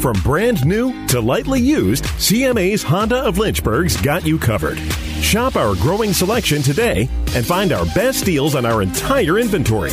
From 0.00 0.14
brand 0.22 0.64
new 0.64 1.06
to 1.08 1.20
lightly 1.20 1.60
used, 1.60 2.04
CMA's 2.04 2.82
Honda 2.82 3.24
of 3.24 3.36
Lynchburg's 3.38 4.00
got 4.00 4.24
you 4.24 4.38
covered. 4.38 4.78
Shop 5.20 5.56
our 5.56 5.74
growing 5.76 6.12
selection 6.12 6.62
today 6.62 7.08
and 7.34 7.44
find 7.44 7.72
our 7.72 7.86
best 7.86 8.24
deals 8.24 8.54
on 8.54 8.64
our 8.64 8.82
entire 8.82 9.38
inventory. 9.38 9.92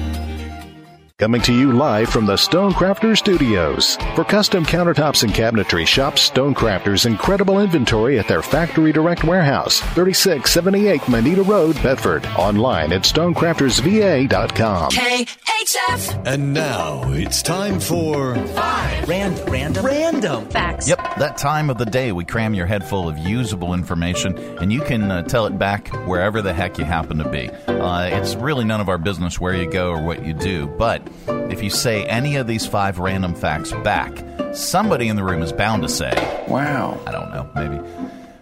Coming 1.21 1.41
to 1.43 1.53
you 1.53 1.71
live 1.71 2.09
from 2.09 2.25
the 2.25 2.33
Stonecrafters 2.33 3.19
Studios. 3.19 3.95
For 4.15 4.23
custom 4.23 4.65
countertops 4.65 5.21
and 5.21 5.31
cabinetry, 5.31 5.85
shop 5.85 6.15
Stonecrafters' 6.15 7.05
incredible 7.05 7.59
inventory 7.59 8.17
at 8.17 8.27
their 8.27 8.41
Factory 8.41 8.91
Direct 8.91 9.23
Warehouse, 9.23 9.81
3678 9.93 11.07
Moneta 11.07 11.43
Road, 11.43 11.75
Bedford. 11.83 12.25
Online 12.37 12.91
at 12.91 13.03
stonecraftersva.com. 13.03 14.89
KHF. 14.89 16.25
And 16.25 16.55
now 16.55 17.03
it's 17.13 17.43
time 17.43 17.79
for 17.79 18.33
Five. 18.47 19.07
Random. 19.07 19.45
Random. 19.45 19.85
Random. 19.85 20.49
Facts. 20.49 20.89
Yep, 20.89 21.17
that 21.17 21.37
time 21.37 21.69
of 21.69 21.77
the 21.77 21.85
day 21.85 22.11
we 22.11 22.25
cram 22.25 22.55
your 22.55 22.65
head 22.65 22.83
full 22.83 23.07
of 23.07 23.19
usable 23.19 23.75
information, 23.75 24.35
and 24.59 24.73
you 24.73 24.81
can 24.81 25.03
uh, 25.03 25.21
tell 25.21 25.45
it 25.45 25.59
back 25.59 25.89
wherever 26.07 26.41
the 26.41 26.51
heck 26.51 26.79
you 26.79 26.85
happen 26.85 27.19
to 27.19 27.29
be. 27.29 27.47
Uh, 27.67 28.09
it's 28.11 28.33
really 28.33 28.65
none 28.65 28.81
of 28.81 28.89
our 28.89 28.97
business 28.97 29.39
where 29.39 29.55
you 29.55 29.69
go 29.69 29.91
or 29.91 30.01
what 30.01 30.25
you 30.25 30.33
do, 30.33 30.65
but 30.65 31.07
if 31.51 31.61
you 31.63 31.69
say 31.69 32.05
any 32.05 32.35
of 32.35 32.47
these 32.47 32.65
five 32.65 32.99
random 32.99 33.35
facts 33.35 33.71
back, 33.83 34.11
somebody 34.53 35.07
in 35.07 35.15
the 35.15 35.23
room 35.23 35.41
is 35.41 35.51
bound 35.51 35.83
to 35.83 35.89
say, 35.89 36.11
Wow. 36.47 36.99
I 37.05 37.11
don't 37.11 37.31
know, 37.31 37.49
maybe. 37.55 37.79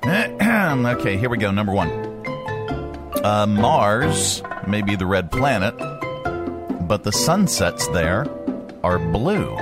okay, 0.99 1.17
here 1.17 1.29
we 1.29 1.37
go. 1.37 1.51
Number 1.51 1.73
one 1.73 1.89
uh, 3.23 3.45
Mars 3.47 4.41
may 4.67 4.81
be 4.81 4.95
the 4.95 5.05
red 5.05 5.31
planet, 5.31 5.75
but 6.87 7.03
the 7.03 7.11
sunsets 7.11 7.87
there 7.89 8.25
are 8.83 8.97
blue. 8.97 9.53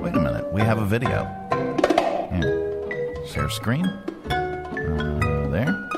Wait 0.00 0.14
a 0.14 0.20
minute, 0.20 0.52
we 0.52 0.60
have 0.60 0.78
a 0.78 0.84
video. 0.86 1.24
Here. 2.32 3.26
Share 3.26 3.50
screen. 3.50 3.86
Uh, 4.30 5.48
there. 5.50 5.88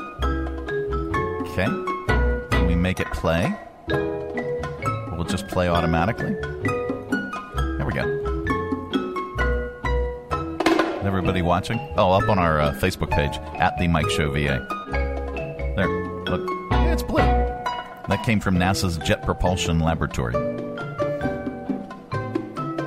Okay. 1.41 1.65
Can 2.49 2.67
we 2.67 2.75
make 2.75 2.99
it 2.99 3.07
play? 3.11 3.55
Just 5.33 5.47
play 5.47 5.67
automatically? 5.67 6.35
There 6.35 7.87
we 7.87 7.93
go. 7.93 8.03
Everybody 11.03 11.41
watching? 11.41 11.79
Oh, 11.97 12.11
up 12.11 12.29
on 12.29 12.37
our 12.37 12.61
uh, 12.61 12.73
Facebook 12.73 13.09
page 13.09 13.39
at 13.59 13.75
the 13.79 13.87
Mike 13.87 14.11
Show 14.11 14.29
VA. 14.29 14.63
There, 15.75 15.89
look, 16.25 16.47
yeah, 16.69 16.93
it's 16.93 17.01
blue. 17.01 17.17
That 17.17 18.21
came 18.23 18.39
from 18.39 18.57
NASA's 18.57 18.99
Jet 18.99 19.23
Propulsion 19.23 19.79
Laboratory. 19.79 20.35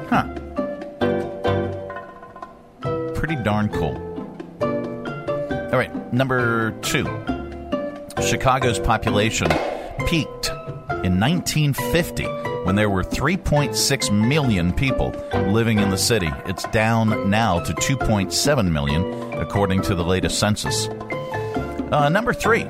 Huh. 0.09 0.32
Pretty 3.16 3.35
darn 3.42 3.70
cool. 3.70 3.96
All 4.61 5.78
right, 5.78 6.12
number 6.12 6.70
two. 6.82 7.06
Chicago's 8.22 8.78
population 8.78 9.48
peaked 10.06 10.45
in 11.06 11.18
1950 11.20 12.24
when 12.64 12.74
there 12.74 12.90
were 12.90 13.04
3.6 13.04 14.28
million 14.28 14.72
people 14.72 15.14
living 15.32 15.78
in 15.78 15.90
the 15.90 15.96
city. 15.96 16.28
It's 16.46 16.64
down 16.64 17.30
now 17.30 17.60
to 17.60 17.72
2.7 17.72 18.70
million, 18.70 19.32
according 19.34 19.82
to 19.82 19.94
the 19.94 20.04
latest 20.04 20.38
census. 20.38 20.88
Uh, 21.92 22.08
number 22.10 22.34
three. 22.34 22.64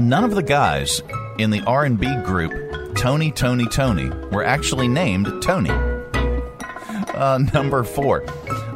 None 0.00 0.24
of 0.24 0.34
the 0.34 0.42
guys 0.42 1.02
in 1.38 1.50
the 1.50 1.60
R&B 1.66 2.06
group 2.24 2.52
Tony! 2.96 3.30
Toni! 3.30 3.66
Toné! 3.66 4.32
were 4.32 4.42
actually 4.42 4.88
named 4.88 5.42
Tony. 5.42 5.70
Uh, 5.70 7.38
number 7.52 7.84
four. 7.84 8.24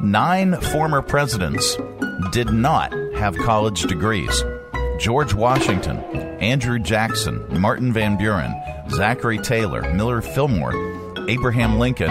Nine 0.02 0.60
former 0.60 1.00
presidents 1.00 1.76
did 2.32 2.52
not 2.52 2.92
have 3.16 3.34
college 3.38 3.82
degrees. 3.84 4.44
George 4.98 5.32
Washington, 5.32 5.96
Andrew 6.40 6.78
Jackson, 6.78 7.44
Martin 7.60 7.92
Van 7.92 8.16
Buren, 8.16 8.54
Zachary 8.90 9.38
Taylor, 9.38 9.82
Millard 9.92 10.24
Fillmore, 10.24 10.72
Abraham 11.28 11.78
Lincoln, 11.78 12.10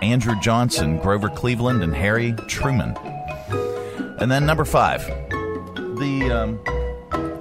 Andrew 0.00 0.38
Johnson, 0.40 0.98
Grover 0.98 1.28
Cleveland, 1.28 1.82
and 1.82 1.94
Harry 1.94 2.32
Truman. 2.48 2.96
And 4.18 4.30
then 4.30 4.46
number 4.46 4.64
five, 4.64 5.06
the 5.06 6.30
um, 6.32 6.60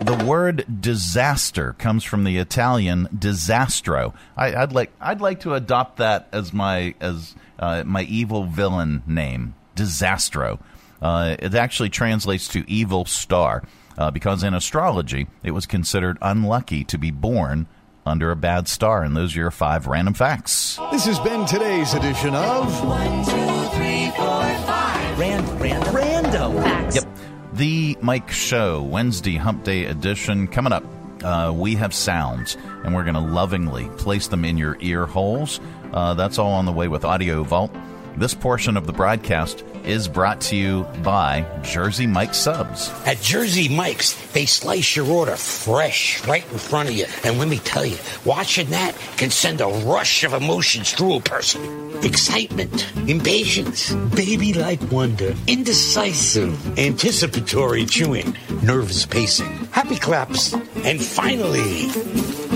the 0.06 0.24
word 0.26 0.66
disaster 0.82 1.74
comes 1.74 2.04
from 2.04 2.24
the 2.24 2.38
Italian 2.38 3.08
disastro. 3.18 4.14
I, 4.36 4.60
would 4.60 4.74
like 4.74 4.92
I'd 5.00 5.22
like 5.22 5.40
to 5.42 5.54
adopt 5.54 5.98
that 5.98 6.28
as 6.32 6.54
my 6.54 6.94
as 7.00 7.36
uh, 7.58 7.84
my 7.86 8.04
evil 8.04 8.44
villain 8.44 9.02
name, 9.08 9.56
disastro. 9.76 10.60
Uh, 11.02 11.36
it 11.40 11.56
actually 11.56 11.90
translates 11.90 12.48
to 12.50 12.70
evil 12.70 13.06
star 13.06 13.64
uh, 13.98 14.12
because 14.12 14.44
in 14.44 14.54
astrology 14.54 15.28
it 15.44 15.52
was 15.52 15.66
considered 15.66 16.18
unlucky 16.22 16.84
to 16.86 16.98
be 16.98 17.12
born 17.12 17.68
under 18.06 18.32
a 18.32 18.36
bad 18.36 18.68
star. 18.68 19.04
And 19.04 19.16
those 19.16 19.36
are 19.36 19.40
your 19.40 19.52
five 19.52 19.88
random 19.88 20.14
facts. 20.14 20.80
This 20.92 21.06
has 21.06 21.20
been 21.20 21.46
today's 21.46 21.94
edition 21.94 22.34
of 22.36 22.86
One, 22.86 23.26
two, 23.26 23.76
three, 23.76 24.12
four, 24.16 24.44
five. 24.66 25.20
Random. 25.20 25.58
Random. 25.60 25.96
Random. 25.96 26.64
Facts. 26.64 26.96
Yep. 26.96 27.18
The 27.54 27.98
Mike 28.02 28.30
Show, 28.32 28.84
Wednesday 28.84 29.36
Hump 29.36 29.64
Day 29.64 29.86
edition. 29.86 30.48
Coming 30.48 30.74
up, 30.74 30.84
uh, 31.24 31.52
we 31.54 31.76
have 31.76 31.94
sounds, 31.94 32.56
and 32.84 32.94
we're 32.94 33.04
going 33.04 33.16
to 33.16 33.20
lovingly 33.20 33.90
place 33.98 34.28
them 34.28 34.46
in 34.46 34.58
your 34.58 34.78
ear 34.80 35.06
holes. 35.06 35.60
Uh, 35.92 36.14
that's 36.14 36.38
all 36.38 36.52
on 36.52 36.66
the 36.66 36.72
way 36.72 36.88
with 36.88 37.04
Audio 37.04 37.44
Vault. 37.44 37.74
This 38.18 38.34
portion 38.34 38.78
of 38.78 38.88
the 38.88 38.94
broadcast 38.94 39.64
is 39.84 40.08
brought 40.08 40.42
to 40.42 40.56
you 40.56 40.88
by 41.04 41.46
Jersey 41.62 42.08
Mike 42.08 42.34
Subs. 42.34 42.90
At 43.06 43.22
Jersey 43.22 43.70
Mike's, 43.70 44.16
they 44.32 44.48
slice 44.48 44.96
your 44.96 45.06
order 45.06 45.36
fresh 45.36 46.26
right 46.28 46.44
in 46.52 46.58
front 46.58 46.90
of 46.90 46.96
you. 46.96 47.06
And 47.24 47.38
let 47.38 47.48
me 47.48 47.60
tell 47.60 47.86
you, 47.86 47.96
watching 48.26 48.72
that 48.72 48.98
can 49.18 49.30
send 49.30 49.62
a 49.62 49.68
rush 49.68 50.24
of 50.24 50.34
emotions 50.34 50.94
through 50.94 51.18
a 51.18 51.22
person. 51.22 51.62
excitement, 52.04 52.92
impatience, 53.08 53.94
baby 53.94 54.52
like 54.54 54.82
wonder, 54.92 55.36
indecisive, 55.46 56.80
anticipatory 56.80 57.86
chewing, 57.86 58.36
nervous 58.64 59.06
pacing, 59.06 59.66
happy 59.72 59.98
claps, 59.98 60.54
and 60.54 61.02
finally, 61.04 61.90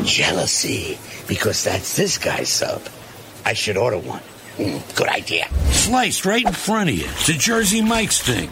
jealousy, 0.06 0.98
because 1.28 1.64
that's 1.64 1.96
this 1.96 2.18
guy's 2.18 2.50
sub. 2.50 2.82
I 3.46 3.54
should 3.54 3.78
order 3.78 3.98
one. 4.00 4.22
Mm, 4.62 4.96
good 4.96 5.08
idea. 5.08 5.50
Sliced 5.72 6.24
right 6.24 6.46
in 6.46 6.54
front 6.54 6.90
of 6.92 6.96
you. 6.96 7.06
It's 7.06 7.30
a 7.30 7.34
Jersey 7.34 7.82
Mike's 7.82 8.22
thing. 8.22 8.52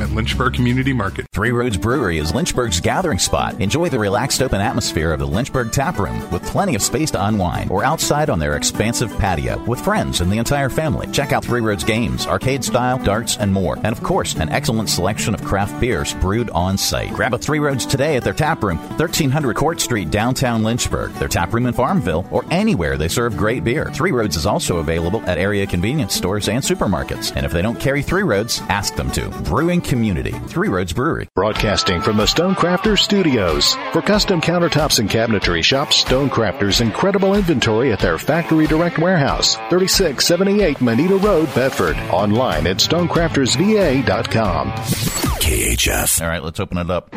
at 0.01 0.11
Lynchburg 0.11 0.53
Community 0.53 0.93
Market. 0.93 1.27
Three 1.31 1.51
Roads 1.51 1.77
Brewery 1.77 2.17
is 2.17 2.33
Lynchburg's 2.33 2.79
gathering 2.79 3.19
spot. 3.19 3.61
Enjoy 3.61 3.89
the 3.89 3.99
relaxed 3.99 4.41
open 4.41 4.59
atmosphere 4.59 5.13
of 5.13 5.19
the 5.19 5.27
Lynchburg 5.27 5.71
Tap 5.71 5.99
Room 5.99 6.29
with 6.31 6.43
plenty 6.43 6.75
of 6.75 6.81
space 6.81 7.11
to 7.11 7.25
unwind 7.25 7.71
or 7.71 7.83
outside 7.83 8.29
on 8.29 8.39
their 8.39 8.55
expansive 8.55 9.15
patio 9.17 9.63
with 9.65 9.79
friends 9.79 10.21
and 10.21 10.31
the 10.31 10.37
entire 10.37 10.69
family. 10.69 11.07
Check 11.11 11.31
out 11.31 11.45
Three 11.45 11.61
Roads 11.61 11.83
games, 11.83 12.25
arcade 12.25 12.63
style, 12.63 12.97
darts, 12.97 13.37
and 13.37 13.53
more. 13.53 13.75
And 13.77 13.87
of 13.87 14.03
course, 14.03 14.35
an 14.35 14.49
excellent 14.49 14.89
selection 14.89 15.33
of 15.33 15.43
craft 15.43 15.79
beers 15.79 16.13
brewed 16.15 16.49
on 16.49 16.77
site. 16.77 17.13
Grab 17.13 17.33
a 17.33 17.37
Three 17.37 17.59
Roads 17.59 17.85
today 17.85 18.17
at 18.17 18.23
their 18.23 18.33
tap 18.33 18.63
room, 18.63 18.77
1300 18.77 19.55
Court 19.55 19.79
Street, 19.79 20.09
downtown 20.09 20.63
Lynchburg, 20.63 21.11
their 21.13 21.27
tap 21.27 21.53
room 21.53 21.65
in 21.65 21.73
Farmville, 21.73 22.25
or 22.31 22.43
anywhere 22.49 22.97
they 22.97 23.07
serve 23.07 23.37
great 23.37 23.63
beer. 23.63 23.91
Three 23.93 24.11
Roads 24.11 24.35
is 24.35 24.45
also 24.45 24.77
available 24.77 25.21
at 25.29 25.37
area 25.37 25.67
convenience 25.67 26.13
stores 26.15 26.49
and 26.49 26.63
supermarkets. 26.63 27.35
And 27.35 27.45
if 27.45 27.51
they 27.51 27.61
don't 27.61 27.79
carry 27.79 28.01
Three 28.01 28.23
Roads, 28.23 28.61
ask 28.69 28.95
them 28.95 29.11
to. 29.11 29.29
Brewing 29.43 29.81
Community, 29.91 30.31
Three 30.47 30.69
Roads 30.69 30.93
Brewery. 30.93 31.27
Broadcasting 31.35 31.99
from 31.99 32.15
the 32.15 32.23
Stonecrafters 32.23 32.99
Studios. 32.99 33.75
For 33.91 34.01
custom 34.01 34.39
countertops 34.39 34.99
and 34.99 35.09
cabinetry, 35.09 35.61
shop 35.61 35.89
Stonecrafters' 35.89 36.79
incredible 36.79 37.35
inventory 37.35 37.91
at 37.91 37.99
their 37.99 38.17
Factory 38.17 38.67
Direct 38.67 38.97
Warehouse, 38.97 39.55
3678 39.69 40.79
Moneta 40.79 41.17
Road, 41.17 41.53
Bedford. 41.53 41.97
Online 42.09 42.65
at 42.67 42.77
stonecraftersva.com. 42.77 44.71
KHF. 44.71 46.21
All 46.21 46.27
right, 46.29 46.41
let's 46.41 46.61
open 46.61 46.77
it 46.77 46.89
up. 46.89 47.09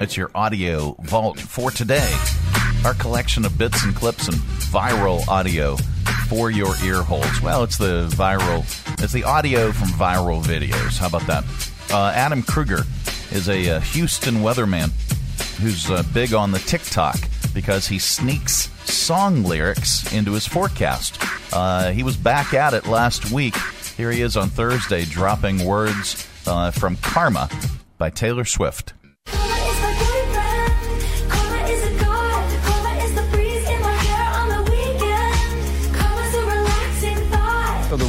It's 0.00 0.16
your 0.16 0.30
audio 0.32 0.94
vault 1.00 1.40
for 1.40 1.72
today. 1.72 2.16
Our 2.84 2.94
collection 2.94 3.44
of 3.44 3.58
bits 3.58 3.82
and 3.82 3.92
clips 3.92 4.28
and 4.28 4.36
viral 4.36 5.26
audio 5.26 5.76
for 6.28 6.52
your 6.52 6.76
ear 6.84 7.02
holes. 7.02 7.42
Well, 7.42 7.64
it's 7.64 7.76
the 7.76 8.06
viral, 8.10 8.60
it's 9.02 9.12
the 9.12 9.24
audio 9.24 9.72
from 9.72 9.88
viral 9.88 10.40
videos. 10.44 10.96
How 10.96 11.08
about 11.08 11.26
that? 11.26 11.69
Uh, 11.92 12.12
Adam 12.14 12.42
Krueger 12.42 12.84
is 13.32 13.48
a 13.48 13.70
uh, 13.70 13.80
Houston 13.80 14.36
weatherman 14.36 14.90
who's 15.60 15.90
uh, 15.90 16.04
big 16.14 16.32
on 16.34 16.52
the 16.52 16.60
TikTok 16.60 17.18
because 17.52 17.88
he 17.88 17.98
sneaks 17.98 18.70
song 18.88 19.42
lyrics 19.42 20.12
into 20.12 20.32
his 20.32 20.46
forecast. 20.46 21.18
Uh, 21.52 21.90
he 21.90 22.02
was 22.02 22.16
back 22.16 22.54
at 22.54 22.74
it 22.74 22.86
last 22.86 23.32
week. 23.32 23.56
Here 23.96 24.12
he 24.12 24.22
is 24.22 24.36
on 24.36 24.50
Thursday 24.50 25.04
dropping 25.04 25.64
words 25.64 26.28
uh, 26.46 26.70
from 26.70 26.96
Karma 26.96 27.50
by 27.98 28.08
Taylor 28.08 28.44
Swift. 28.44 28.94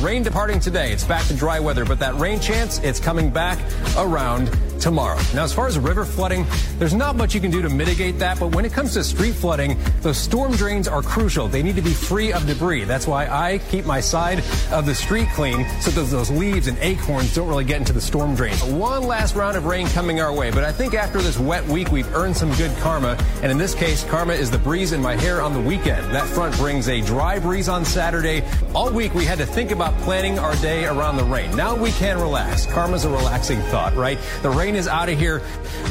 Rain 0.02 0.24
departing 0.24 0.60
today, 0.60 0.92
it's 0.92 1.04
back 1.04 1.26
to 1.28 1.36
dry 1.36 1.60
weather, 1.60 1.86
but 1.86 2.00
that 2.00 2.16
rain 2.16 2.40
chance, 2.40 2.80
it's 2.80 3.00
coming 3.00 3.30
back 3.30 3.60
around 3.98 4.50
tomorrow. 4.82 5.20
Now, 5.34 5.44
as 5.44 5.54
far 5.54 5.68
as 5.68 5.78
river 5.80 6.04
flooding, 6.04 6.46
there's 6.80 6.94
not 6.94 7.16
much 7.16 7.34
you 7.34 7.40
can 7.40 7.52
do 7.52 7.62
to 7.62 7.70
mitigate 7.70 8.20
that, 8.20 8.40
but 8.40 8.56
when 8.56 8.66
it 8.66 8.74
comes 8.74 8.94
to 8.96 9.04
street 9.04 9.34
flooding, 9.34 9.78
those 10.02 10.18
storm 10.18 10.54
drains 10.54 10.88
are 10.88 11.02
crucial. 11.02 11.48
They 11.48 11.64
need 11.64 11.76
to 11.76 11.82
be 11.82 11.94
free 11.94 12.34
of 12.34 12.46
debris. 12.48 12.86
That's 12.86 13.08
why 13.08 13.28
I 13.28 13.60
keep 13.70 13.86
my 13.86 14.02
side 14.02 14.44
of 14.72 14.86
the 14.86 14.96
street 14.96 15.28
clean 15.36 15.66
so 15.80 15.92
that 15.92 16.02
those 16.10 16.30
leaves 16.32 16.68
and 16.68 16.78
acorns 16.80 17.34
don't 17.36 17.48
really 17.48 17.64
get 17.64 17.78
into 17.78 17.94
the 17.94 18.02
storm 18.02 18.36
drains. 18.36 18.64
One 18.64 19.04
last 19.04 19.36
round 19.36 19.56
of 19.56 19.66
rain 19.66 19.88
coming 19.88 20.20
our 20.20 20.34
way, 20.34 20.52
but 20.52 20.64
I 20.64 20.72
think 20.72 20.94
after 20.94 21.22
this 21.22 21.38
wet 21.38 21.66
week, 21.68 21.92
we've 21.92 22.14
earned 22.16 22.36
some 22.36 22.52
good 22.56 22.76
karma, 22.78 23.18
and 23.44 23.52
in 23.52 23.58
this 23.58 23.76
case, 23.76 24.04
karma 24.04 24.34
is 24.34 24.50
the 24.50 24.58
breeze 24.58 24.92
in 24.92 25.02
my 25.02 25.16
hair 25.16 25.42
on 25.42 25.54
the 25.54 25.62
weekend. 25.62 26.04
That 26.14 26.26
front 26.28 26.56
brings 26.58 26.90
a 26.90 27.02
dry 27.02 27.38
breeze 27.38 27.70
on 27.70 27.86
Saturday. 27.86 28.44
All 28.74 28.92
week, 28.92 29.14
we 29.14 29.26
had 29.26 29.38
to 29.38 29.46
think 29.46 29.72
about 29.72 29.96
planning 30.00 30.40
our 30.40 30.56
day 30.58 30.86
around 30.86 31.18
the 31.18 31.24
rain. 31.24 31.56
Now 31.56 31.76
we 31.76 31.92
can 31.92 32.20
relax. 32.20 32.66
Karma's 32.66 33.06
a 33.06 33.10
relaxing 33.10 33.60
thought, 33.64 33.96
right? 33.96 34.18
The 34.42 34.50
rain 34.50 34.71
is 34.76 34.88
out 34.88 35.10
of 35.10 35.18
here. 35.18 35.42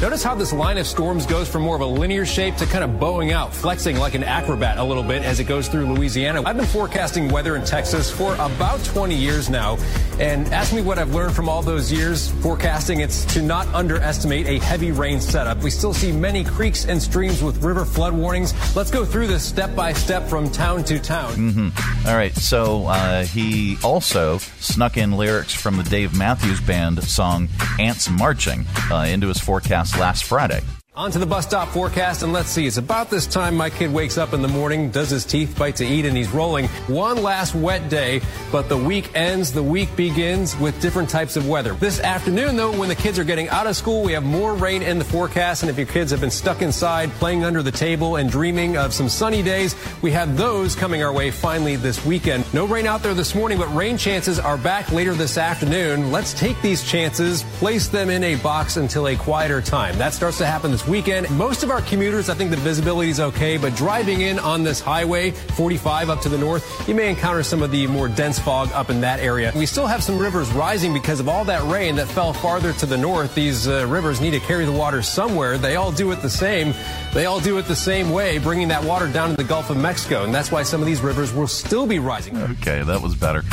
Notice 0.01 0.23
how 0.23 0.35
this 0.35 0.53
line 0.53 0.77
of 0.77 0.87
storms 0.87 1.25
goes 1.25 1.49
from 1.49 1.61
more 1.61 1.75
of 1.75 1.81
a 1.81 1.85
linear 1.85 2.25
shape 2.25 2.55
to 2.57 2.65
kind 2.65 2.83
of 2.83 2.99
bowing 2.99 3.31
out, 3.31 3.53
flexing 3.53 3.97
like 3.97 4.13
an 4.13 4.23
acrobat 4.23 4.77
a 4.77 4.83
little 4.83 5.03
bit 5.03 5.23
as 5.23 5.39
it 5.39 5.45
goes 5.45 5.67
through 5.67 5.85
Louisiana. 5.93 6.41
I've 6.45 6.57
been 6.57 6.65
forecasting 6.65 7.29
weather 7.29 7.55
in 7.55 7.63
Texas 7.63 8.11
for 8.11 8.33
about 8.35 8.83
20 8.85 9.15
years 9.15 9.49
now. 9.49 9.77
And 10.19 10.47
ask 10.49 10.73
me 10.73 10.81
what 10.81 10.99
I've 10.99 11.13
learned 11.13 11.35
from 11.35 11.49
all 11.49 11.61
those 11.61 11.91
years 11.91 12.29
forecasting. 12.41 12.99
It's 12.99 13.25
to 13.33 13.41
not 13.41 13.67
underestimate 13.73 14.47
a 14.47 14.59
heavy 14.59 14.91
rain 14.91 15.19
setup. 15.19 15.63
We 15.63 15.69
still 15.69 15.93
see 15.93 16.11
many 16.11 16.43
creeks 16.43 16.85
and 16.85 17.01
streams 17.01 17.41
with 17.41 17.63
river 17.63 17.85
flood 17.85 18.13
warnings. 18.13 18.53
Let's 18.75 18.91
go 18.91 19.05
through 19.05 19.27
this 19.27 19.43
step 19.43 19.75
by 19.75 19.93
step 19.93 20.27
from 20.27 20.49
town 20.51 20.83
to 20.85 20.99
town. 20.99 21.33
Mm-hmm. 21.33 22.07
All 22.07 22.15
right. 22.15 22.35
So 22.35 22.87
uh, 22.87 23.23
he 23.23 23.77
also 23.83 24.37
snuck 24.37 24.97
in 24.97 25.13
lyrics 25.13 25.53
from 25.53 25.77
the 25.77 25.83
Dave 25.83 26.17
Matthews 26.17 26.61
Band 26.61 27.03
song 27.03 27.49
Ants 27.79 28.09
Marching 28.09 28.65
uh, 28.91 29.05
into 29.07 29.27
his 29.27 29.39
forecast 29.39 29.97
last 29.97 30.23
Friday. 30.23 30.61
On 30.93 31.09
to 31.09 31.19
the 31.19 31.25
bus 31.25 31.45
stop 31.45 31.69
forecast, 31.69 32.21
and 32.21 32.33
let's 32.33 32.49
see. 32.49 32.67
It's 32.67 32.75
about 32.75 33.09
this 33.09 33.25
time 33.25 33.55
my 33.55 33.69
kid 33.69 33.93
wakes 33.93 34.17
up 34.17 34.33
in 34.33 34.41
the 34.41 34.49
morning, 34.49 34.91
does 34.91 35.09
his 35.09 35.23
teeth 35.23 35.57
bite 35.57 35.77
to 35.77 35.85
eat, 35.85 36.05
and 36.05 36.17
he's 36.17 36.31
rolling. 36.31 36.67
One 36.87 37.23
last 37.23 37.55
wet 37.55 37.87
day, 37.87 38.19
but 38.51 38.67
the 38.67 38.75
week 38.75 39.09
ends, 39.15 39.53
the 39.53 39.63
week 39.63 39.95
begins 39.95 40.53
with 40.57 40.81
different 40.81 41.09
types 41.09 41.37
of 41.37 41.47
weather. 41.47 41.75
This 41.75 42.01
afternoon, 42.01 42.57
though, 42.57 42.77
when 42.77 42.89
the 42.89 42.95
kids 42.95 43.17
are 43.17 43.23
getting 43.23 43.47
out 43.47 43.67
of 43.67 43.77
school, 43.77 44.03
we 44.03 44.11
have 44.11 44.25
more 44.25 44.53
rain 44.53 44.81
in 44.81 44.99
the 44.99 45.05
forecast, 45.05 45.63
and 45.63 45.69
if 45.69 45.77
your 45.77 45.87
kids 45.87 46.11
have 46.11 46.19
been 46.19 46.29
stuck 46.29 46.61
inside, 46.61 47.09
playing 47.11 47.45
under 47.45 47.63
the 47.63 47.71
table, 47.71 48.17
and 48.17 48.29
dreaming 48.29 48.75
of 48.75 48.93
some 48.93 49.07
sunny 49.07 49.41
days, 49.41 49.77
we 50.01 50.11
have 50.11 50.35
those 50.35 50.75
coming 50.75 51.01
our 51.03 51.13
way 51.13 51.31
finally 51.31 51.77
this 51.77 52.05
weekend. 52.05 52.43
No 52.53 52.65
rain 52.65 52.85
out 52.85 53.01
there 53.01 53.13
this 53.13 53.33
morning, 53.33 53.57
but 53.57 53.73
rain 53.73 53.97
chances 53.97 54.39
are 54.39 54.57
back 54.57 54.91
later 54.91 55.13
this 55.13 55.37
afternoon. 55.37 56.11
Let's 56.11 56.33
take 56.33 56.61
these 56.61 56.83
chances, 56.83 57.43
place 57.59 57.87
them 57.87 58.09
in 58.09 58.25
a 58.25 58.35
box 58.35 58.75
until 58.75 59.07
a 59.07 59.15
quieter 59.15 59.61
time. 59.61 59.97
That 59.97 60.13
starts 60.13 60.37
to 60.39 60.45
happen 60.45 60.80
this 60.81 60.89
weekend. 60.89 61.29
Most 61.31 61.63
of 61.63 61.71
our 61.71 61.81
commuters, 61.81 62.29
I 62.29 62.33
think 62.33 62.49
the 62.49 62.57
visibility 62.57 63.09
is 63.09 63.19
okay, 63.19 63.57
but 63.57 63.75
driving 63.75 64.21
in 64.21 64.39
on 64.39 64.63
this 64.63 64.79
highway, 64.79 65.31
45 65.31 66.09
up 66.09 66.21
to 66.21 66.29
the 66.29 66.37
north, 66.37 66.87
you 66.87 66.95
may 66.95 67.09
encounter 67.09 67.43
some 67.43 67.61
of 67.61 67.71
the 67.71 67.87
more 67.87 68.07
dense 68.07 68.39
fog 68.39 68.71
up 68.73 68.89
in 68.89 69.01
that 69.01 69.19
area. 69.19 69.51
We 69.55 69.65
still 69.65 69.87
have 69.87 70.03
some 70.03 70.17
rivers 70.17 70.51
rising 70.51 70.93
because 70.93 71.19
of 71.19 71.27
all 71.27 71.45
that 71.45 71.63
rain 71.71 71.95
that 71.95 72.07
fell 72.07 72.33
farther 72.33 72.73
to 72.73 72.85
the 72.85 72.97
north. 72.97 73.35
These 73.35 73.67
uh, 73.67 73.85
rivers 73.87 74.21
need 74.21 74.31
to 74.31 74.39
carry 74.39 74.65
the 74.65 74.71
water 74.71 75.01
somewhere. 75.01 75.57
They 75.57 75.75
all 75.75 75.91
do 75.91 76.11
it 76.11 76.21
the 76.21 76.29
same. 76.29 76.73
They 77.13 77.25
all 77.25 77.39
do 77.39 77.57
it 77.57 77.63
the 77.63 77.75
same 77.75 78.11
way, 78.11 78.37
bringing 78.37 78.69
that 78.69 78.83
water 78.83 79.07
down 79.11 79.31
to 79.31 79.35
the 79.35 79.43
Gulf 79.43 79.69
of 79.69 79.77
Mexico. 79.77 80.23
And 80.23 80.33
that's 80.33 80.51
why 80.51 80.63
some 80.63 80.81
of 80.81 80.87
these 80.87 81.01
rivers 81.01 81.33
will 81.33 81.47
still 81.47 81.85
be 81.85 81.99
rising. 81.99 82.37
Okay, 82.37 82.83
that 82.83 83.01
was 83.01 83.15
better. 83.15 83.43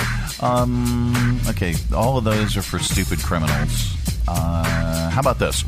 Um, 0.41 1.41
okay, 1.49 1.75
all 1.95 2.17
of 2.17 2.25
those 2.25 2.57
are 2.57 2.63
for 2.63 2.79
stupid 2.79 3.19
criminals. 3.21 3.95
Uh, 4.29 5.11
how 5.11 5.21
about 5.21 5.39
this? 5.39 5.65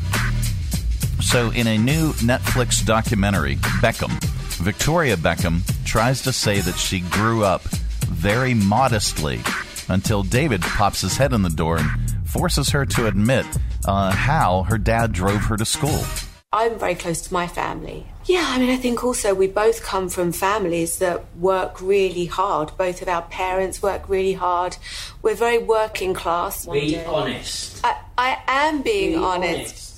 So, 1.21 1.51
in 1.51 1.67
a 1.67 1.77
new 1.77 2.11
Netflix 2.13 2.85
documentary, 2.85 3.55
Beckham, 3.81 4.11
Victoria 4.55 5.15
Beckham 5.15 5.61
tries 5.85 6.21
to 6.23 6.33
say 6.33 6.59
that 6.61 6.75
she 6.75 6.99
grew 7.01 7.43
up 7.43 7.61
very 8.07 8.53
modestly 8.53 9.39
until 9.87 10.23
David 10.23 10.61
pops 10.61 11.01
his 11.01 11.17
head 11.17 11.31
in 11.33 11.41
the 11.43 11.49
door 11.49 11.77
and 11.77 11.89
forces 12.27 12.69
her 12.69 12.85
to 12.85 13.07
admit 13.07 13.45
uh, 13.85 14.11
how 14.11 14.63
her 14.63 14.77
dad 14.77 15.13
drove 15.13 15.43
her 15.43 15.57
to 15.57 15.65
school. 15.65 16.03
I'm 16.53 16.77
very 16.77 16.95
close 16.95 17.21
to 17.21 17.33
my 17.33 17.47
family. 17.47 18.05
Yeah, 18.25 18.43
I 18.45 18.59
mean, 18.59 18.69
I 18.69 18.75
think 18.75 19.03
also 19.03 19.33
we 19.33 19.47
both 19.47 19.83
come 19.83 20.09
from 20.09 20.33
families 20.33 20.97
that 20.99 21.23
work 21.37 21.79
really 21.79 22.25
hard. 22.25 22.71
Both 22.77 23.01
of 23.01 23.07
our 23.07 23.21
parents 23.21 23.81
work 23.81 24.09
really 24.09 24.33
hard. 24.33 24.75
We're 25.21 25.35
very 25.35 25.59
working 25.59 26.13
class. 26.13 26.65
Be 26.65 26.99
honest. 27.05 27.79
I, 27.85 27.97
I 28.17 28.37
am 28.47 28.81
being 28.81 29.11
Be 29.11 29.15
honest. 29.15 29.59
honest. 29.59 29.90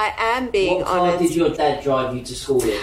I 0.00 0.14
am 0.16 0.50
being 0.50 0.78
what 0.78 0.86
car 0.86 1.18
did 1.18 1.34
your 1.34 1.50
dad 1.50 1.82
drive 1.82 2.16
you 2.16 2.22
to 2.22 2.34
school 2.34 2.62
in? 2.62 2.80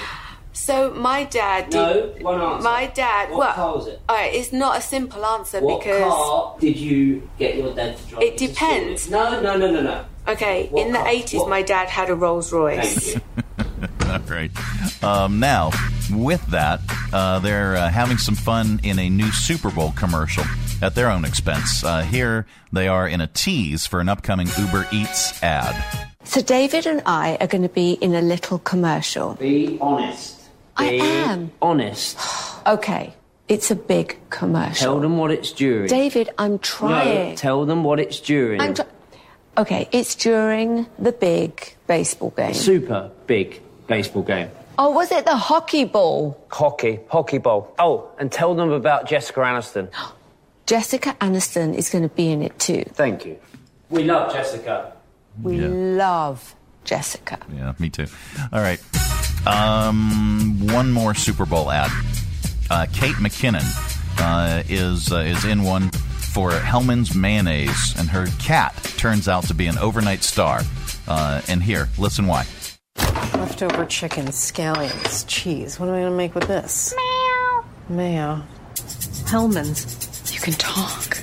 So 0.54 0.92
my 0.94 1.24
dad 1.24 1.72
did. 1.72 1.74
No, 1.74 2.14
one 2.22 2.42
answer. 2.42 2.64
My 2.64 2.86
dad. 2.88 3.30
What 3.32 3.40
well, 3.40 3.54
car 3.54 3.76
was 3.76 3.88
it? 3.88 4.02
All 4.08 4.16
right, 4.16 4.34
it's 4.34 4.54
not 4.54 4.78
a 4.78 4.82
simple 4.82 5.26
answer 5.26 5.60
What 5.60 5.80
because 5.80 6.14
car 6.14 6.56
did 6.60 6.78
you 6.78 7.28
get 7.40 7.56
your 7.56 7.74
dad 7.74 7.98
to 7.98 8.04
drive? 8.06 8.22
it 8.22 8.42
you 8.42 8.48
to 8.50 8.54
school 8.54 8.70
depends. 8.70 9.06
in? 9.08 9.12
No, 9.14 9.42
no, 9.42 9.58
no, 9.58 9.72
no, 9.72 9.82
no. 9.82 10.06
Okay, 10.28 10.68
What 10.68 10.86
in 10.86 10.94
the 10.94 11.04
eighties, 11.08 11.42
my 11.48 11.64
dad 11.64 11.90
had 11.90 12.12
a 12.12 12.16
Rolls 12.16 12.54
Royce. 12.54 13.14
Thank 13.14 13.24
you. 13.58 13.88
All 14.12 14.20
right. 14.20 14.52
Um, 15.04 15.40
now, 15.40 15.72
with 16.12 16.46
that, 16.48 16.82
uh, 17.14 17.40
they're 17.40 17.78
uh, 17.78 17.90
having 17.90 18.18
some 18.20 18.36
fun 18.36 18.80
in 18.84 19.00
a 19.00 19.10
new 19.10 19.32
Super 19.32 19.72
Bowl 19.72 19.92
commercial 19.94 20.44
at 20.84 20.94
their 20.94 21.10
own 21.10 21.26
expense. 21.26 21.84
Uh, 21.84 22.04
here, 22.04 22.46
they 22.72 22.88
are 22.88 23.08
in 23.08 23.22
a 23.22 23.28
tease 23.28 23.88
for 23.88 24.02
an 24.02 24.08
upcoming 24.10 24.48
Uber 24.58 24.88
Eats 24.92 25.42
ad. 25.42 25.76
So 26.28 26.42
David 26.42 26.86
and 26.86 27.02
I 27.06 27.38
are 27.40 27.48
going 27.48 27.64
to 27.64 27.70
be 27.70 27.94
in 27.94 28.14
a 28.14 28.22
little 28.22 28.60
commercial. 28.60 29.36
Be 29.36 29.78
honest. 29.82 30.36
I 30.76 30.90
Be 30.92 31.00
am. 31.02 31.52
honest. 31.62 32.18
Okay, 32.68 33.14
it's 33.48 33.72
a 33.72 33.76
big 33.76 34.20
commercial. 34.30 34.76
Tell 34.88 35.00
them 35.00 35.18
what 35.18 35.32
it's 35.32 35.54
during. 35.54 35.88
David, 35.88 36.30
I'm 36.38 36.52
No, 36.54 36.58
trying. 36.58 37.36
tell 37.38 37.64
them 37.66 37.86
what 37.86 37.98
it's 37.98 38.20
during. 38.20 38.60
I'm 38.60 38.74
tr- 38.74 38.82
okay, 39.58 39.88
it's 39.94 40.16
during 40.16 40.86
the 41.00 41.14
big 41.14 41.76
baseball 41.88 42.32
game. 42.32 42.54
Super 42.54 43.10
big 43.26 43.62
baseball 43.88 44.24
game. 44.24 44.50
Oh, 44.78 44.92
was 44.92 45.14
it 45.14 45.24
the 45.24 45.38
hockey 45.38 45.86
ball? 45.86 46.38
Hockey, 46.52 47.00
hockey 47.08 47.38
ball. 47.38 47.74
Oh, 47.80 48.10
and 48.20 48.30
tell 48.30 48.54
them 48.54 48.70
about 48.72 49.08
Jessica 49.08 49.40
Aniston. 49.40 49.88
Jessica 50.66 51.16
Aniston 51.22 51.74
is 51.74 51.90
going 51.90 52.04
to 52.04 52.14
be 52.14 52.30
in 52.30 52.42
it 52.42 52.60
too. 52.60 52.84
Thank 52.96 53.26
you. 53.26 53.40
We 53.90 54.04
love 54.04 54.34
Jessica. 54.34 54.92
We 55.42 55.60
love 55.60 56.56
Jessica. 56.84 57.40
Yeah, 57.54 57.74
me 57.80 57.90
too. 57.90 58.08
All 58.52 58.62
right. 58.62 58.82
Um, 59.46 60.68
one 60.68 60.92
more 60.92 61.14
Super 61.14 61.46
Bowl 61.46 61.72
ad. 61.72 61.92
Uh, 62.70 62.86
Kate 62.92 63.16
McKinnon 63.16 63.64
uh, 64.20 64.64
is 64.68 65.12
uh, 65.12 65.18
is 65.18 65.46
in 65.46 65.64
one 65.64 65.90
for 66.34 66.52
Hellmann's 66.52 67.16
mayonnaise, 67.16 67.96
and 67.98 68.10
her 68.10 68.28
cat 68.40 68.76
turns 68.98 69.28
out 69.28 69.46
to 69.46 69.54
be 69.54 69.68
an 69.68 69.78
overnight 69.78 70.24
star. 70.24 70.62
Uh, 71.08 71.42
and 71.48 71.64
here, 71.64 71.88
listen 71.98 72.28
why. 72.28 72.46
Leftover 73.34 73.86
chicken, 73.86 74.26
scallions, 74.28 75.26
cheese. 75.28 75.80
What 75.80 75.88
am 75.90 75.96
I 75.96 76.00
going 76.00 76.12
to 76.12 76.18
make 76.18 76.36
with 76.36 76.48
this? 76.48 76.94
Mayo. 76.96 77.66
Mayo. 77.90 78.44
Hellmann's. 79.26 80.34
You 80.34 80.40
can 80.42 80.54
talk. 80.54 81.18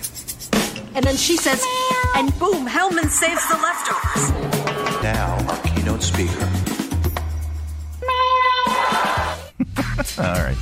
And 0.94 1.04
then 1.04 1.16
she 1.16 1.36
says, 1.36 1.62
and 2.16 2.38
boom, 2.38 2.66
Hellmann 2.66 3.08
saves 3.08 3.46
the 3.48 3.56
leftovers. 3.56 4.30
Now, 5.02 5.36
our 5.48 5.58
keynote 5.62 6.02
speaker. 6.02 6.48
All 10.18 10.42
right. 10.42 10.56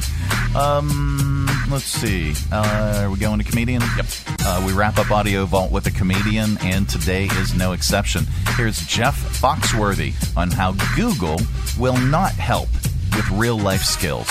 Um, 0.56 1.46
let's 1.70 1.84
see. 1.84 2.34
Uh, 2.50 3.02
are 3.04 3.10
we 3.10 3.18
going 3.18 3.38
to 3.38 3.44
comedian? 3.44 3.82
Yep. 3.96 4.06
Uh, 4.40 4.64
we 4.66 4.72
wrap 4.72 4.98
up 4.98 5.06
AudioVault 5.06 5.70
with 5.70 5.86
a 5.86 5.90
comedian, 5.90 6.58
and 6.60 6.88
today 6.88 7.24
is 7.24 7.54
no 7.54 7.72
exception. 7.72 8.24
Here's 8.56 8.78
Jeff 8.86 9.16
Foxworthy 9.40 10.14
on 10.36 10.50
how 10.50 10.72
Google 10.96 11.40
will 11.78 11.96
not 11.96 12.32
help 12.32 12.68
with 13.16 13.28
real 13.30 13.58
life 13.58 13.82
skills. 13.82 14.28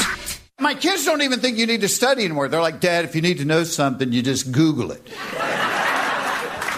My 0.59 0.75
kids 0.75 1.05
don't 1.05 1.23
even 1.23 1.39
think 1.39 1.57
you 1.57 1.65
need 1.65 1.81
to 1.81 1.87
study 1.89 2.23
anymore. 2.23 2.47
They're 2.47 2.61
like, 2.61 2.79
Dad, 2.79 3.03
if 3.05 3.15
you 3.15 3.21
need 3.23 3.39
to 3.39 3.45
know 3.45 3.63
something, 3.63 4.11
you 4.13 4.21
just 4.21 4.51
Google 4.51 4.91
it. 4.91 5.01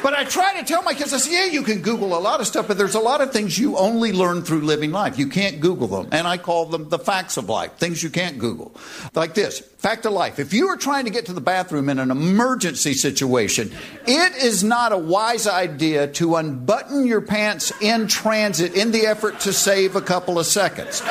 But 0.03 0.13
I 0.13 0.25
try 0.25 0.59
to 0.59 0.65
tell 0.65 0.83
my 0.83 0.93
kids, 0.93 1.13
I 1.13 1.17
say, 1.17 1.31
yeah, 1.31 1.45
you 1.45 1.63
can 1.63 1.81
Google 1.81 2.17
a 2.17 2.19
lot 2.19 2.41
of 2.41 2.45
stuff, 2.45 2.67
but 2.67 2.77
there's 2.77 2.93
a 2.93 2.99
lot 2.99 3.21
of 3.21 3.31
things 3.31 3.57
you 3.57 3.77
only 3.77 4.11
learn 4.11 4.41
through 4.41 4.61
living 4.61 4.91
life. 4.91 5.17
You 5.17 5.27
can't 5.27 5.61
Google 5.61 5.87
them. 5.87 6.09
And 6.11 6.27
I 6.27 6.37
call 6.37 6.65
them 6.65 6.89
the 6.89 6.99
facts 6.99 7.37
of 7.37 7.47
life, 7.47 7.77
things 7.77 8.03
you 8.03 8.09
can't 8.09 8.37
Google. 8.37 8.75
Like 9.15 9.33
this 9.33 9.59
fact 9.59 10.05
of 10.05 10.11
life. 10.11 10.39
If 10.39 10.53
you 10.53 10.67
are 10.67 10.75
trying 10.75 11.05
to 11.05 11.09
get 11.09 11.27
to 11.27 11.33
the 11.33 11.39
bathroom 11.39 11.87
in 11.87 11.99
an 11.99 12.11
emergency 12.11 12.93
situation, 12.93 13.71
it 14.05 14.35
is 14.43 14.61
not 14.61 14.91
a 14.91 14.97
wise 14.97 15.47
idea 15.47 16.07
to 16.07 16.35
unbutton 16.35 17.07
your 17.07 17.21
pants 17.21 17.71
in 17.79 18.07
transit 18.07 18.75
in 18.75 18.91
the 18.91 19.05
effort 19.05 19.39
to 19.41 19.53
save 19.53 19.95
a 19.95 20.01
couple 20.01 20.37
of 20.37 20.45
seconds. 20.45 21.01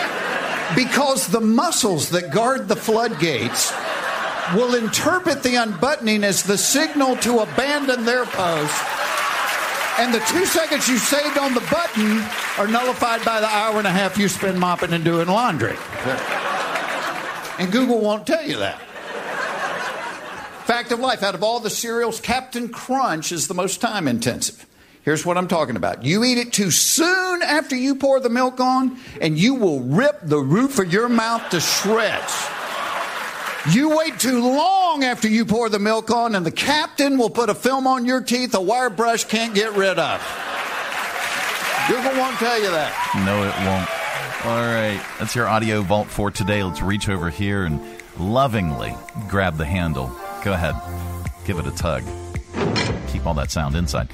Because 0.76 1.28
the 1.28 1.40
muscles 1.40 2.10
that 2.10 2.30
guard 2.30 2.68
the 2.68 2.76
floodgates 2.76 3.72
will 4.54 4.74
interpret 4.74 5.42
the 5.42 5.56
unbuttoning 5.56 6.24
as 6.24 6.42
the 6.42 6.58
signal 6.58 7.16
to 7.16 7.40
abandon 7.40 8.04
their 8.04 8.24
post. 8.24 8.84
And 9.98 10.12
the 10.12 10.20
two 10.20 10.46
seconds 10.46 10.88
you 10.88 10.96
saved 10.96 11.36
on 11.36 11.54
the 11.54 11.60
button 11.70 12.22
are 12.58 12.66
nullified 12.66 13.24
by 13.24 13.40
the 13.40 13.46
hour 13.46 13.78
and 13.78 13.86
a 13.86 13.90
half 13.90 14.16
you 14.16 14.28
spend 14.28 14.58
mopping 14.58 14.92
and 14.92 15.04
doing 15.04 15.28
laundry. 15.28 15.76
And 17.58 17.70
Google 17.70 18.00
won't 18.00 18.26
tell 18.26 18.44
you 18.44 18.56
that. 18.58 18.80
Fact 20.64 20.92
of 20.92 21.00
life 21.00 21.22
out 21.22 21.34
of 21.34 21.42
all 21.42 21.60
the 21.60 21.70
cereals, 21.70 22.20
Cap'n 22.20 22.68
Crunch 22.68 23.32
is 23.32 23.48
the 23.48 23.54
most 23.54 23.80
time 23.80 24.08
intensive. 24.08 24.64
Here's 25.02 25.26
what 25.26 25.36
I'm 25.36 25.48
talking 25.48 25.76
about. 25.76 26.04
You 26.04 26.24
eat 26.24 26.38
it 26.38 26.52
too 26.52 26.70
soon 26.70 27.42
after 27.42 27.74
you 27.76 27.96
pour 27.96 28.20
the 28.20 28.30
milk 28.30 28.60
on, 28.60 28.98
and 29.20 29.36
you 29.36 29.56
will 29.56 29.80
rip 29.80 30.20
the 30.22 30.38
roof 30.38 30.78
of 30.78 30.92
your 30.92 31.08
mouth 31.08 31.50
to 31.50 31.60
shreds. 31.60 32.46
You 33.70 33.96
wait 33.96 34.18
too 34.18 34.40
long 34.40 35.04
after 35.04 35.28
you 35.28 35.44
pour 35.44 35.68
the 35.68 35.78
milk 35.78 36.10
on, 36.10 36.34
and 36.34 36.44
the 36.44 36.50
captain 36.50 37.16
will 37.16 37.30
put 37.30 37.48
a 37.48 37.54
film 37.54 37.86
on 37.86 38.04
your 38.04 38.20
teeth 38.20 38.54
a 38.54 38.60
wire 38.60 38.90
brush 38.90 39.24
can't 39.24 39.54
get 39.54 39.76
rid 39.76 40.00
of. 40.00 40.20
Google 41.86 42.12
won't 42.18 42.36
tell 42.38 42.60
you 42.60 42.70
that. 42.70 42.92
No, 43.24 43.42
it 43.44 43.54
won't. 43.66 44.02
All 44.46 44.60
right. 44.60 45.00
That's 45.20 45.36
your 45.36 45.46
AudioVault 45.46 46.06
for 46.06 46.32
today. 46.32 46.64
Let's 46.64 46.82
reach 46.82 47.08
over 47.08 47.30
here 47.30 47.64
and 47.64 47.80
lovingly 48.18 48.96
grab 49.28 49.56
the 49.56 49.64
handle. 49.64 50.08
Go 50.42 50.52
ahead. 50.52 50.74
Give 51.44 51.60
it 51.60 51.66
a 51.66 51.70
tug. 51.70 52.02
Keep 53.08 53.26
all 53.26 53.34
that 53.34 53.52
sound 53.52 53.76
inside. 53.76 54.08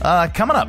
Uh, 0.00 0.28
coming 0.34 0.56
up, 0.56 0.68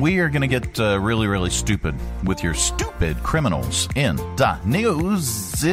we 0.00 0.18
are 0.18 0.28
going 0.28 0.42
to 0.42 0.48
get 0.48 0.80
uh, 0.80 0.98
really, 0.98 1.28
really 1.28 1.50
stupid 1.50 1.94
with 2.24 2.42
your 2.42 2.54
stupid 2.54 3.16
criminals 3.22 3.88
in 3.94 4.16
the 4.16 4.58
news. 4.64 5.64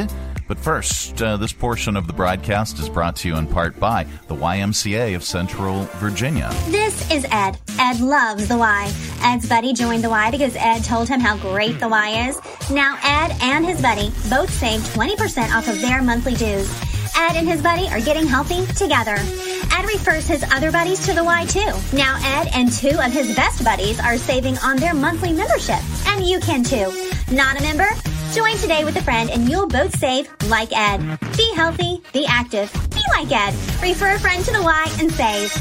But 0.52 0.58
first, 0.58 1.22
uh, 1.22 1.38
this 1.38 1.54
portion 1.54 1.96
of 1.96 2.06
the 2.06 2.12
broadcast 2.12 2.78
is 2.78 2.86
brought 2.86 3.16
to 3.16 3.28
you 3.28 3.36
in 3.36 3.46
part 3.46 3.80
by 3.80 4.04
the 4.28 4.34
YMCA 4.34 5.16
of 5.16 5.24
Central 5.24 5.84
Virginia. 5.94 6.50
This 6.68 7.10
is 7.10 7.24
Ed. 7.30 7.56
Ed 7.78 8.00
loves 8.00 8.48
the 8.48 8.58
Y. 8.58 8.92
Ed's 9.22 9.48
buddy 9.48 9.72
joined 9.72 10.04
the 10.04 10.10
Y 10.10 10.30
because 10.30 10.54
Ed 10.56 10.80
told 10.80 11.08
him 11.08 11.20
how 11.20 11.38
great 11.38 11.80
the 11.80 11.88
Y 11.88 12.28
is. 12.28 12.38
Now 12.70 12.98
Ed 13.02 13.34
and 13.40 13.64
his 13.64 13.80
buddy 13.80 14.10
both 14.28 14.50
saved 14.50 14.84
20% 14.88 15.54
off 15.54 15.68
of 15.68 15.80
their 15.80 16.02
monthly 16.02 16.34
dues. 16.34 16.70
Ed 17.16 17.36
and 17.36 17.48
his 17.48 17.62
buddy 17.62 17.88
are 17.88 18.02
getting 18.02 18.26
healthy 18.26 18.66
together. 18.74 19.16
Ed 19.16 19.86
refers 19.86 20.26
his 20.26 20.44
other 20.52 20.70
buddies 20.70 21.06
to 21.06 21.14
the 21.14 21.24
Y 21.24 21.46
too. 21.46 21.72
Now 21.96 22.18
Ed 22.22 22.50
and 22.52 22.70
two 22.70 23.00
of 23.00 23.10
his 23.10 23.34
best 23.34 23.64
buddies 23.64 23.98
are 24.00 24.18
saving 24.18 24.58
on 24.58 24.76
their 24.76 24.92
monthly 24.92 25.32
membership. 25.32 25.80
And 26.08 26.26
you 26.26 26.40
can 26.40 26.62
too. 26.62 26.92
Not 27.34 27.58
a 27.58 27.62
member? 27.62 27.88
Join 28.34 28.56
today 28.56 28.82
with 28.82 28.96
a 28.96 29.02
friend 29.02 29.28
and 29.28 29.46
you'll 29.46 29.68
both 29.68 29.94
save 29.98 30.26
like 30.48 30.70
Ed. 30.72 31.18
Be 31.36 31.52
healthy, 31.54 32.02
be 32.14 32.24
active, 32.26 32.72
be 32.90 33.02
like 33.10 33.30
Ed. 33.30 33.52
Refer 33.82 34.14
a 34.14 34.18
friend 34.18 34.42
to 34.46 34.52
the 34.52 34.62
Y 34.62 34.96
and 35.00 35.12
save. 35.12 35.52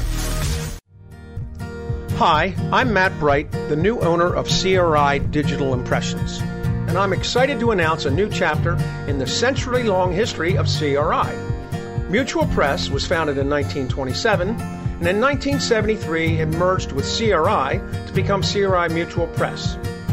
Hi, 2.18 2.56
I'm 2.72 2.94
Matt 2.94 3.20
Bright, 3.20 3.52
the 3.52 3.76
new 3.76 4.00
owner 4.00 4.34
of 4.34 4.48
CRI 4.48 5.20
Digital 5.32 5.74
Impressions, 5.74 6.40
and 6.40 6.98
I'm 6.98 7.12
excited 7.12 7.60
to 7.60 7.72
announce 7.72 8.06
a 8.06 8.12
new 8.12 8.30
chapter 8.30 8.76
in 9.06 9.20
the 9.20 9.28
century 9.28 9.84
long 9.84 10.14
history 10.14 10.56
of 10.56 10.68
CRI. 10.68 11.34
Mutual 12.10 12.46
Press 12.48 12.90
was 12.90 13.06
founded 13.06 13.38
in 13.38 13.50
1927, 13.50 14.50
and 14.50 15.08
in 15.08 15.20
1973 15.20 16.40
it 16.40 16.46
merged 16.46 16.94
with 16.94 17.06
CRI 17.06 17.82
to 18.08 18.12
become 18.14 18.42
CRI 18.42 18.88
Mutual 18.94 19.28
Press. 19.28 19.78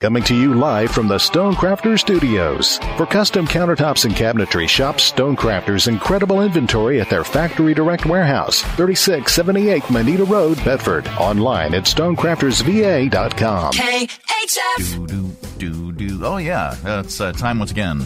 Coming 0.00 0.22
to 0.24 0.34
you 0.34 0.54
live 0.54 0.90
from 0.90 1.08
the 1.08 1.16
Stonecrafters 1.16 2.00
Studios. 2.00 2.78
For 2.96 3.06
custom 3.06 3.46
countertops 3.46 4.04
and 4.04 4.14
cabinetry, 4.14 4.68
shop 4.68 4.96
Stonecrafters' 4.96 5.88
incredible 5.88 6.42
inventory 6.42 7.00
at 7.00 7.08
their 7.10 7.24
factory 7.24 7.74
direct 7.74 8.06
warehouse, 8.06 8.62
3678 8.76 9.90
Moneta 9.90 10.24
Road, 10.24 10.62
Bedford. 10.64 11.08
Online 11.18 11.74
at 11.74 11.84
stonecraftersva.com. 11.84 13.72
KHF. 13.72 15.06
Do, 15.08 15.30
do, 15.58 15.92
do. 15.92 16.24
Oh, 16.24 16.36
yeah. 16.36 16.76
Uh, 16.84 17.02
it's 17.04 17.20
uh, 17.20 17.32
time 17.32 17.58
once 17.58 17.70
again 17.70 18.00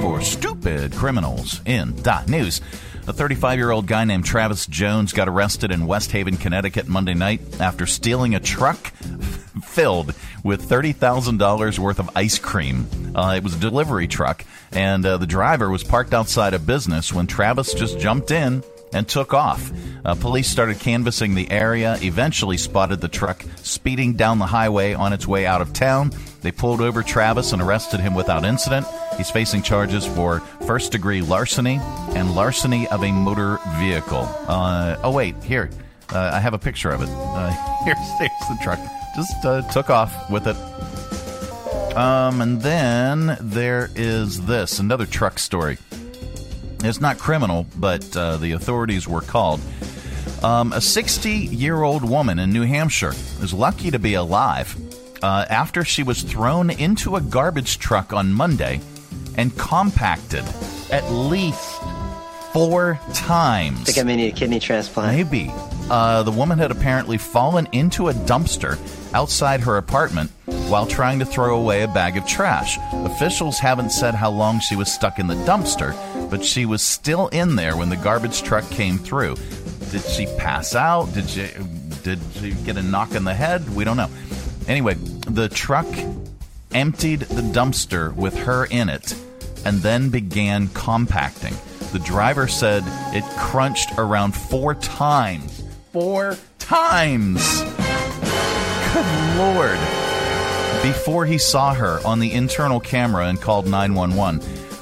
for 0.00 0.20
Stupid 0.20 0.92
Criminals 0.92 1.60
in 1.64 1.94
Dot 2.02 2.28
News. 2.28 2.60
A 3.06 3.12
35 3.12 3.58
year 3.58 3.70
old 3.70 3.86
guy 3.86 4.04
named 4.04 4.24
Travis 4.24 4.66
Jones 4.66 5.12
got 5.12 5.28
arrested 5.28 5.70
in 5.70 5.86
West 5.86 6.10
Haven, 6.12 6.38
Connecticut 6.38 6.88
Monday 6.88 7.12
night 7.12 7.40
after 7.60 7.84
stealing 7.84 8.34
a 8.34 8.40
truck 8.40 8.78
filled 9.62 10.14
with 10.42 10.66
$30,000 10.66 11.78
worth 11.78 11.98
of 11.98 12.10
ice 12.16 12.38
cream. 12.38 12.86
Uh, 13.14 13.34
it 13.36 13.42
was 13.42 13.54
a 13.54 13.60
delivery 13.60 14.08
truck, 14.08 14.44
and 14.72 15.04
uh, 15.04 15.18
the 15.18 15.26
driver 15.26 15.68
was 15.68 15.84
parked 15.84 16.14
outside 16.14 16.54
a 16.54 16.58
business 16.58 17.12
when 17.12 17.26
Travis 17.26 17.74
just 17.74 17.98
jumped 17.98 18.30
in 18.30 18.62
and 18.94 19.06
took 19.06 19.34
off. 19.34 19.70
Uh, 20.02 20.14
police 20.14 20.48
started 20.48 20.78
canvassing 20.78 21.34
the 21.34 21.50
area, 21.50 21.98
eventually 22.00 22.56
spotted 22.56 23.02
the 23.02 23.08
truck 23.08 23.44
speeding 23.56 24.14
down 24.14 24.38
the 24.38 24.46
highway 24.46 24.94
on 24.94 25.12
its 25.12 25.26
way 25.26 25.44
out 25.44 25.60
of 25.60 25.74
town. 25.74 26.10
They 26.40 26.52
pulled 26.52 26.80
over 26.80 27.02
Travis 27.02 27.52
and 27.52 27.60
arrested 27.60 28.00
him 28.00 28.14
without 28.14 28.44
incident. 28.44 28.86
He's 29.16 29.30
facing 29.30 29.62
charges 29.62 30.04
for 30.06 30.40
first 30.66 30.92
degree 30.92 31.20
larceny 31.20 31.78
and 32.14 32.34
larceny 32.34 32.88
of 32.88 33.02
a 33.04 33.12
motor 33.12 33.58
vehicle. 33.78 34.28
Uh, 34.48 34.96
oh, 35.02 35.10
wait, 35.10 35.42
here. 35.42 35.70
Uh, 36.12 36.30
I 36.34 36.40
have 36.40 36.54
a 36.54 36.58
picture 36.58 36.90
of 36.90 37.02
it. 37.02 37.08
Uh, 37.10 37.50
here's, 37.84 37.98
here's 38.18 38.30
the 38.48 38.58
truck. 38.62 38.78
Just 39.14 39.44
uh, 39.44 39.62
took 39.72 39.90
off 39.90 40.30
with 40.30 40.46
it. 40.46 40.56
Um, 41.96 42.40
and 42.40 42.60
then 42.60 43.36
there 43.40 43.88
is 43.94 44.44
this 44.46 44.80
another 44.80 45.06
truck 45.06 45.38
story. 45.38 45.78
It's 46.82 47.00
not 47.00 47.18
criminal, 47.18 47.66
but 47.76 48.16
uh, 48.16 48.36
the 48.38 48.52
authorities 48.52 49.06
were 49.06 49.20
called. 49.20 49.60
Um, 50.42 50.72
a 50.72 50.80
60 50.80 51.30
year 51.30 51.82
old 51.82 52.08
woman 52.08 52.38
in 52.38 52.52
New 52.52 52.62
Hampshire 52.62 53.14
is 53.40 53.54
lucky 53.54 53.90
to 53.90 53.98
be 53.98 54.14
alive 54.14 54.76
uh, 55.22 55.46
after 55.48 55.84
she 55.84 56.02
was 56.02 56.22
thrown 56.22 56.68
into 56.68 57.16
a 57.16 57.20
garbage 57.20 57.78
truck 57.78 58.12
on 58.12 58.32
Monday 58.32 58.80
and 59.36 59.56
compacted 59.56 60.44
at 60.90 61.10
least 61.10 61.80
four 62.52 63.00
times. 63.12 63.82
think 63.84 63.98
I 63.98 64.02
may 64.04 64.16
need 64.16 64.32
a 64.32 64.36
kidney 64.36 64.60
transplant. 64.60 65.16
Maybe. 65.16 65.52
Uh, 65.90 66.22
the 66.22 66.30
woman 66.30 66.58
had 66.58 66.70
apparently 66.70 67.18
fallen 67.18 67.68
into 67.72 68.08
a 68.08 68.14
dumpster 68.14 68.78
outside 69.12 69.60
her 69.60 69.76
apartment 69.76 70.30
while 70.68 70.86
trying 70.86 71.18
to 71.18 71.26
throw 71.26 71.56
away 71.58 71.82
a 71.82 71.88
bag 71.88 72.16
of 72.16 72.26
trash. 72.26 72.78
Officials 72.92 73.58
haven't 73.58 73.90
said 73.90 74.14
how 74.14 74.30
long 74.30 74.60
she 74.60 74.76
was 74.76 74.92
stuck 74.92 75.18
in 75.18 75.26
the 75.26 75.34
dumpster, 75.34 75.94
but 76.30 76.44
she 76.44 76.64
was 76.64 76.80
still 76.80 77.28
in 77.28 77.56
there 77.56 77.76
when 77.76 77.90
the 77.90 77.96
garbage 77.96 78.42
truck 78.42 78.68
came 78.70 78.98
through. 78.98 79.36
Did 79.90 80.02
she 80.02 80.26
pass 80.38 80.74
out? 80.74 81.12
Did 81.12 81.28
she 81.28 81.48
did 82.02 82.18
she 82.34 82.52
get 82.52 82.76
a 82.76 82.82
knock 82.82 83.14
in 83.14 83.24
the 83.24 83.34
head? 83.34 83.74
We 83.74 83.84
don't 83.84 83.96
know. 83.96 84.10
Anyway, 84.68 84.94
the 84.94 85.48
truck 85.48 85.86
emptied 86.74 87.20
the 87.20 87.42
dumpster 87.42 88.14
with 88.14 88.36
her 88.36 88.66
in 88.66 88.88
it 88.88 89.14
and 89.64 89.78
then 89.78 90.10
began 90.10 90.68
compacting. 90.68 91.54
The 91.92 92.00
driver 92.00 92.48
said 92.48 92.82
it 93.14 93.24
crunched 93.38 93.92
around 93.96 94.32
four 94.32 94.74
times. 94.74 95.62
Four 95.92 96.36
times! 96.58 97.62
Good 98.92 99.38
lord. 99.38 99.78
Before 100.82 101.24
he 101.24 101.38
saw 101.38 101.72
her 101.72 102.00
on 102.04 102.20
the 102.20 102.32
internal 102.32 102.80
camera 102.80 103.28
and 103.28 103.40
called 103.40 103.66
911, 103.66 104.40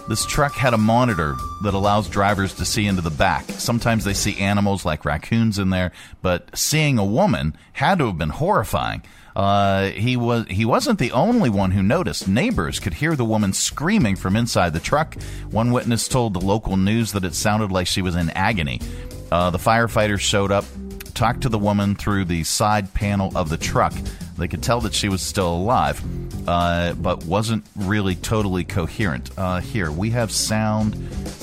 this 0.09 0.27
truck 0.27 0.53
had 0.53 0.75
a 0.75 0.79
monitor 0.79 1.37
that 1.63 1.75
allows 1.75 2.09
drivers 2.09 2.55
to 2.55 2.65
see 2.65 2.87
into 2.87 3.03
the 3.03 3.11
back. 3.11 3.45
Sometimes 3.51 4.05
they 4.05 4.15
see 4.15 4.37
animals 4.39 4.85
like 4.85 5.05
raccoons 5.05 5.59
in 5.59 5.71
there, 5.71 5.93
but 6.21 6.57
seeing 6.59 6.99
a 6.99 7.05
woman 7.05 7.57
had 7.73 7.99
to 7.99 8.07
have 8.07 8.19
been 8.19 8.31
horrifying. 8.31 9.03
Uh, 9.35 9.91
he 9.91 10.17
was 10.17 10.47
he 10.49 10.65
wasn't 10.65 10.99
the 10.99 11.13
only 11.13 11.51
one 11.51 11.71
who 11.71 11.83
noticed. 11.83 12.29
Neighbors 12.29 12.81
could 12.81 12.95
hear 12.95 13.17
the 13.17 13.25
woman 13.25 13.53
screaming 13.53 14.17
from 14.17 14.37
inside 14.37 14.73
the 14.73 14.81
truck. 14.81 15.17
One 15.51 15.73
witness 15.73 16.09
told 16.09 16.35
the 16.35 16.41
local 16.41 16.77
news 16.77 17.13
that 17.13 17.25
it 17.25 17.35
sounded 17.35 17.73
like 17.73 17.87
she 17.87 18.03
was 18.03 18.15
in 18.15 18.31
agony. 18.31 18.81
Uh, 19.31 19.51
the 19.51 19.59
firefighters 19.59 20.21
showed 20.21 20.53
up, 20.53 20.65
talked 21.15 21.41
to 21.43 21.49
the 21.49 21.59
woman 21.59 21.95
through 21.95 22.27
the 22.27 22.45
side 22.45 22.93
panel 22.93 23.33
of 23.35 23.49
the 23.49 23.57
truck. 23.57 23.95
They 24.37 24.49
could 24.49 24.63
tell 24.63 24.81
that 24.83 24.93
she 24.93 25.09
was 25.09 25.23
still 25.23 25.55
alive, 25.55 26.03
uh, 26.49 26.95
but 26.95 27.25
wasn't 27.25 27.65
really 27.77 28.17
totally 28.17 28.65
coherent. 28.65 29.31
Uh, 29.39 29.61
here 29.61 29.91
we 29.91 30.11
have 30.11 30.31
sound. 30.31 30.95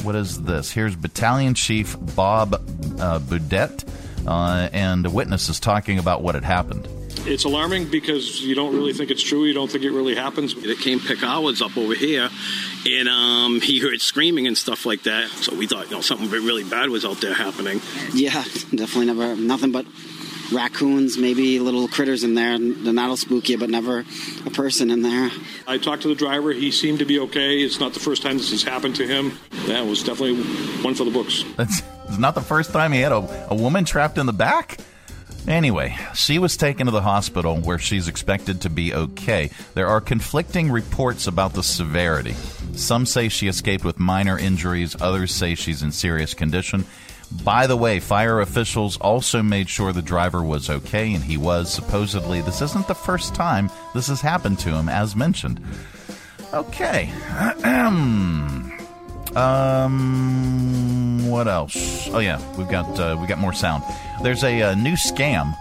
What 0.03 0.15
is 0.15 0.43
this? 0.43 0.71
Here's 0.71 0.95
Battalion 0.95 1.53
Chief 1.53 1.95
Bob 2.15 2.55
uh, 2.99 3.19
Boudet, 3.19 3.85
uh, 4.27 4.69
and 4.73 5.05
a 5.05 5.09
witness 5.09 5.49
is 5.49 5.59
talking 5.59 5.97
about 5.97 6.21
what 6.21 6.35
had 6.35 6.43
happened. 6.43 6.87
It's 7.25 7.43
alarming 7.43 7.89
because 7.89 8.41
you 8.41 8.55
don't 8.55 8.73
really 8.75 8.93
think 8.93 9.11
it's 9.11 9.23
true. 9.23 9.45
You 9.45 9.53
don't 9.53 9.69
think 9.69 9.83
it 9.83 9.91
really 9.91 10.15
happens. 10.15 10.53
It 10.53 10.79
came 10.79 10.99
pick 10.99 11.23
ours 11.23 11.61
up 11.61 11.77
over 11.77 11.93
here, 11.93 12.29
and 12.85 13.09
um, 13.09 13.61
he 13.61 13.79
heard 13.79 14.01
screaming 14.01 14.47
and 14.47 14.57
stuff 14.57 14.85
like 14.85 15.03
that. 15.03 15.29
So 15.29 15.55
we 15.55 15.67
thought, 15.67 15.89
you 15.89 15.95
know, 15.95 16.01
something 16.01 16.29
really 16.29 16.63
bad 16.63 16.89
was 16.89 17.05
out 17.05 17.21
there 17.21 17.33
happening. 17.33 17.81
Yeah, 18.13 18.43
definitely 18.73 19.05
never 19.05 19.35
nothing 19.35 19.71
but 19.71 19.85
raccoons, 20.51 21.17
maybe 21.17 21.59
little 21.59 21.87
critters 21.87 22.23
in 22.23 22.33
there, 22.33 22.53
and 22.53 22.97
that'll 22.97 23.17
spook 23.17 23.49
you, 23.49 23.57
but 23.57 23.69
never 23.69 24.03
a 24.45 24.49
person 24.49 24.89
in 24.89 25.01
there. 25.01 25.29
I 25.67 25.77
talked 25.77 26.01
to 26.03 26.07
the 26.07 26.15
driver. 26.15 26.51
He 26.51 26.71
seemed 26.71 26.99
to 26.99 27.05
be 27.05 27.19
okay. 27.19 27.59
It's 27.59 27.79
not 27.79 27.93
the 27.93 27.99
first 27.99 28.21
time 28.21 28.37
this 28.37 28.51
has 28.51 28.63
happened 28.63 28.95
to 28.97 29.07
him. 29.07 29.37
That 29.67 29.85
was 29.85 30.03
definitely 30.03 30.41
one 30.83 30.95
for 30.95 31.03
the 31.03 31.11
books. 31.11 31.43
That's 31.55 31.81
it's 32.07 32.17
not 32.17 32.33
the 32.33 32.41
first 32.41 32.71
time 32.71 32.91
he 32.91 33.01
had 33.01 33.11
a, 33.11 33.47
a 33.51 33.55
woman 33.55 33.85
trapped 33.85 34.17
in 34.17 34.25
the 34.25 34.33
back. 34.33 34.77
Anyway, 35.47 35.97
she 36.13 36.37
was 36.37 36.57
taken 36.57 36.85
to 36.85 36.91
the 36.91 37.01
hospital 37.01 37.57
where 37.57 37.79
she's 37.79 38.07
expected 38.07 38.61
to 38.61 38.69
be 38.69 38.93
okay. 38.93 39.49
There 39.73 39.87
are 39.87 40.01
conflicting 40.01 40.71
reports 40.71 41.27
about 41.27 41.53
the 41.53 41.63
severity. 41.63 42.33
Some 42.73 43.05
say 43.05 43.29
she 43.29 43.47
escaped 43.47 43.83
with 43.83 43.99
minor 43.99 44.37
injuries, 44.37 44.95
others 45.01 45.33
say 45.33 45.55
she's 45.55 45.81
in 45.81 45.91
serious 45.91 46.33
condition. 46.33 46.85
By 47.43 47.67
the 47.67 47.77
way, 47.77 47.99
fire 47.99 48.41
officials 48.41 48.97
also 48.97 49.43
made 49.43 49.69
sure 49.69 49.93
the 49.93 50.01
driver 50.01 50.43
was 50.43 50.69
okay, 50.69 51.13
and 51.13 51.23
he 51.23 51.37
was. 51.37 51.71
Supposedly, 51.71 52.41
this 52.41 52.61
isn't 52.61 52.87
the 52.87 52.95
first 52.95 53.35
time 53.35 53.69
this 53.93 54.07
has 54.07 54.21
happened 54.21 54.59
to 54.59 54.69
him, 54.69 54.89
as 54.89 55.15
mentioned. 55.15 55.61
Okay. 56.53 57.11
um, 57.63 58.73
what 61.29 61.47
else? 61.47 62.09
Oh 62.09 62.19
yeah, 62.19 62.41
we've 62.55 62.69
got 62.69 62.99
uh, 62.99 63.17
we 63.19 63.27
got 63.27 63.39
more 63.39 63.53
sound. 63.53 63.83
There's 64.21 64.43
a, 64.43 64.61
uh 64.61 64.75
new 64.75 64.93
scam 64.93 65.55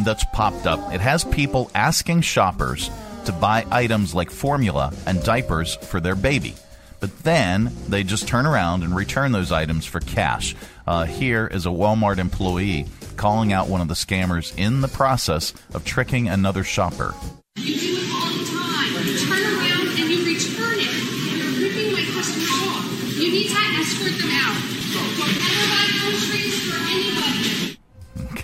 that's 0.00 0.24
popped 0.32 0.66
up. 0.66 0.92
It 0.92 1.00
has 1.00 1.24
people 1.24 1.70
asking 1.74 2.22
shoppers 2.22 2.90
to 3.26 3.32
buy 3.32 3.66
items 3.70 4.14
like 4.14 4.30
formula 4.30 4.92
and 5.06 5.22
diapers 5.22 5.76
for 5.76 6.00
their 6.00 6.16
baby. 6.16 6.54
But 7.00 7.18
then 7.24 7.72
they 7.88 8.04
just 8.04 8.28
turn 8.28 8.46
around 8.46 8.84
and 8.84 8.94
return 8.94 9.32
those 9.32 9.50
items 9.52 9.84
for 9.86 10.00
cash. 10.00 10.54
Uh, 10.86 11.04
here 11.04 11.46
is 11.46 11.66
a 11.66 11.70
Walmart 11.70 12.18
employee 12.18 12.86
calling 13.16 13.52
out 13.52 13.68
one 13.68 13.80
of 13.80 13.88
the 13.88 13.94
scammers 13.94 14.56
in 14.56 14.80
the 14.80 14.88
process 14.88 15.52
of 15.74 15.84
tricking 15.84 16.28
another 16.28 16.64
shopper. 16.64 17.14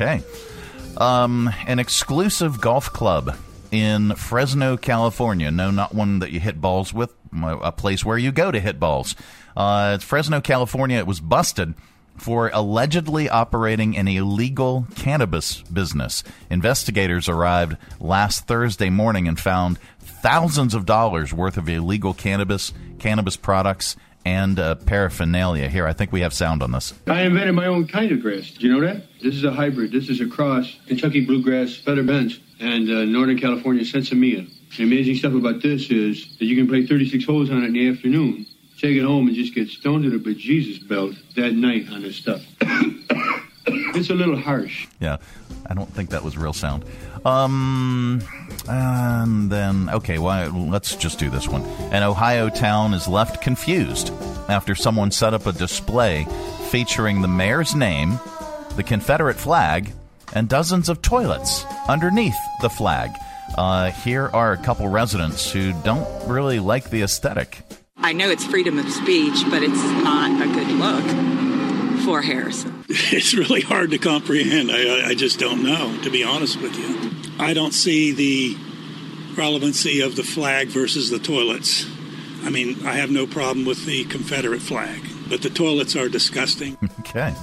Okay. 0.00 0.22
Um, 0.96 1.50
an 1.66 1.80
exclusive 1.80 2.60
golf 2.60 2.92
club 2.92 3.36
in 3.72 4.14
Fresno, 4.14 4.76
California. 4.76 5.50
No, 5.50 5.72
not 5.72 5.92
one 5.92 6.20
that 6.20 6.30
you 6.30 6.38
hit 6.38 6.60
balls 6.60 6.94
with, 6.94 7.12
a 7.42 7.72
place 7.72 8.04
where 8.04 8.16
you 8.16 8.30
go 8.30 8.52
to 8.52 8.60
hit 8.60 8.78
balls. 8.78 9.16
Uh, 9.56 9.94
it's 9.96 10.04
Fresno, 10.04 10.40
California. 10.40 10.98
It 10.98 11.06
was 11.08 11.18
busted 11.18 11.74
for 12.16 12.48
allegedly 12.54 13.28
operating 13.28 13.96
an 13.96 14.06
illegal 14.06 14.86
cannabis 14.94 15.62
business. 15.62 16.22
Investigators 16.48 17.28
arrived 17.28 17.76
last 17.98 18.46
Thursday 18.46 18.90
morning 18.90 19.26
and 19.26 19.38
found 19.38 19.80
thousands 19.98 20.74
of 20.74 20.86
dollars 20.86 21.34
worth 21.34 21.56
of 21.56 21.68
illegal 21.68 22.14
cannabis, 22.14 22.72
cannabis 23.00 23.36
products, 23.36 23.96
and 24.28 24.58
uh, 24.60 24.74
paraphernalia. 24.74 25.70
Here, 25.70 25.86
I 25.86 25.94
think 25.94 26.12
we 26.12 26.20
have 26.20 26.34
sound 26.34 26.62
on 26.62 26.70
this. 26.70 26.92
I 27.06 27.22
invented 27.22 27.54
my 27.54 27.64
own 27.64 27.88
kind 27.88 28.12
of 28.12 28.20
grass. 28.20 28.50
Do 28.50 28.66
you 28.66 28.74
know 28.74 28.86
that? 28.86 29.04
This 29.22 29.34
is 29.34 29.44
a 29.44 29.50
hybrid. 29.50 29.90
This 29.90 30.10
is 30.10 30.20
a 30.20 30.26
cross. 30.26 30.76
Kentucky 30.86 31.24
bluegrass, 31.24 31.78
featherbed 31.78 32.06
bent, 32.06 32.32
and 32.60 32.90
uh, 32.90 33.04
Northern 33.04 33.38
California 33.38 33.84
sinsemilla. 33.84 34.46
The 34.76 34.84
amazing 34.84 35.14
stuff 35.14 35.32
about 35.32 35.62
this 35.62 35.90
is 35.90 36.36
that 36.38 36.44
you 36.44 36.56
can 36.56 36.68
play 36.68 36.86
36 36.86 37.24
holes 37.24 37.50
on 37.50 37.62
it 37.62 37.68
in 37.68 37.72
the 37.72 37.88
afternoon, 37.88 38.44
take 38.78 38.96
it 38.96 39.02
home, 39.02 39.28
and 39.28 39.34
just 39.34 39.54
get 39.54 39.68
stoned 39.68 40.04
to 40.04 40.10
the 40.10 40.18
bejesus 40.18 40.86
belt 40.86 41.14
that 41.34 41.54
night 41.54 41.90
on 41.90 42.02
this 42.02 42.16
stuff. 42.16 42.42
it's 43.96 44.10
a 44.10 44.14
little 44.14 44.36
harsh. 44.36 44.86
Yeah, 45.00 45.16
I 45.68 45.74
don't 45.74 45.92
think 45.92 46.10
that 46.10 46.24
was 46.24 46.38
real 46.38 46.52
sound. 46.52 46.84
Um, 47.24 48.22
and 48.68 49.50
then 49.50 49.90
okay, 49.90 50.18
well, 50.18 50.50
let's 50.50 50.96
just 50.96 51.18
do 51.18 51.30
this 51.30 51.46
one. 51.48 51.62
An 51.92 52.02
Ohio 52.02 52.48
town 52.48 52.94
is 52.94 53.06
left 53.06 53.42
confused 53.42 54.12
after 54.48 54.74
someone 54.74 55.10
set 55.10 55.34
up 55.34 55.46
a 55.46 55.52
display 55.52 56.26
featuring 56.70 57.20
the 57.20 57.28
mayor's 57.28 57.74
name, 57.74 58.18
the 58.76 58.82
Confederate 58.82 59.36
flag, 59.36 59.92
and 60.32 60.48
dozens 60.48 60.88
of 60.88 61.02
toilets 61.02 61.64
underneath 61.88 62.36
the 62.62 62.70
flag. 62.70 63.10
Uh, 63.56 63.90
here 63.90 64.30
are 64.32 64.52
a 64.52 64.58
couple 64.58 64.88
residents 64.88 65.50
who 65.50 65.72
don't 65.82 66.06
really 66.28 66.60
like 66.60 66.90
the 66.90 67.02
aesthetic. 67.02 67.62
I 67.96 68.12
know 68.12 68.28
it's 68.30 68.44
freedom 68.44 68.78
of 68.78 68.90
speech, 68.90 69.42
but 69.50 69.62
it's 69.62 69.82
not 70.02 70.30
a 70.40 70.52
good 70.52 70.68
look 70.68 71.37
for 72.08 72.22
Harrison. 72.22 72.84
It's 73.10 73.34
really 73.34 73.60
hard 73.60 73.90
to 73.90 73.98
comprehend. 73.98 74.70
I, 74.70 75.08
I 75.08 75.14
just 75.14 75.38
don't 75.38 75.62
know, 75.62 76.00
to 76.02 76.10
be 76.10 76.24
honest 76.24 76.60
with 76.60 76.74
you. 76.76 77.10
I 77.38 77.52
don't 77.52 77.72
see 77.72 78.12
the 78.12 78.56
relevancy 79.36 80.00
of 80.00 80.16
the 80.16 80.22
flag 80.22 80.68
versus 80.68 81.10
the 81.10 81.18
toilets. 81.18 81.86
I 82.44 82.50
mean, 82.50 82.86
I 82.86 82.94
have 82.94 83.10
no 83.10 83.26
problem 83.26 83.66
with 83.66 83.84
the 83.84 84.04
Confederate 84.04 84.62
flag, 84.62 85.02
but 85.28 85.42
the 85.42 85.50
toilets 85.50 85.96
are 85.96 86.08
disgusting. 86.08 86.76
Okay. 87.00 87.34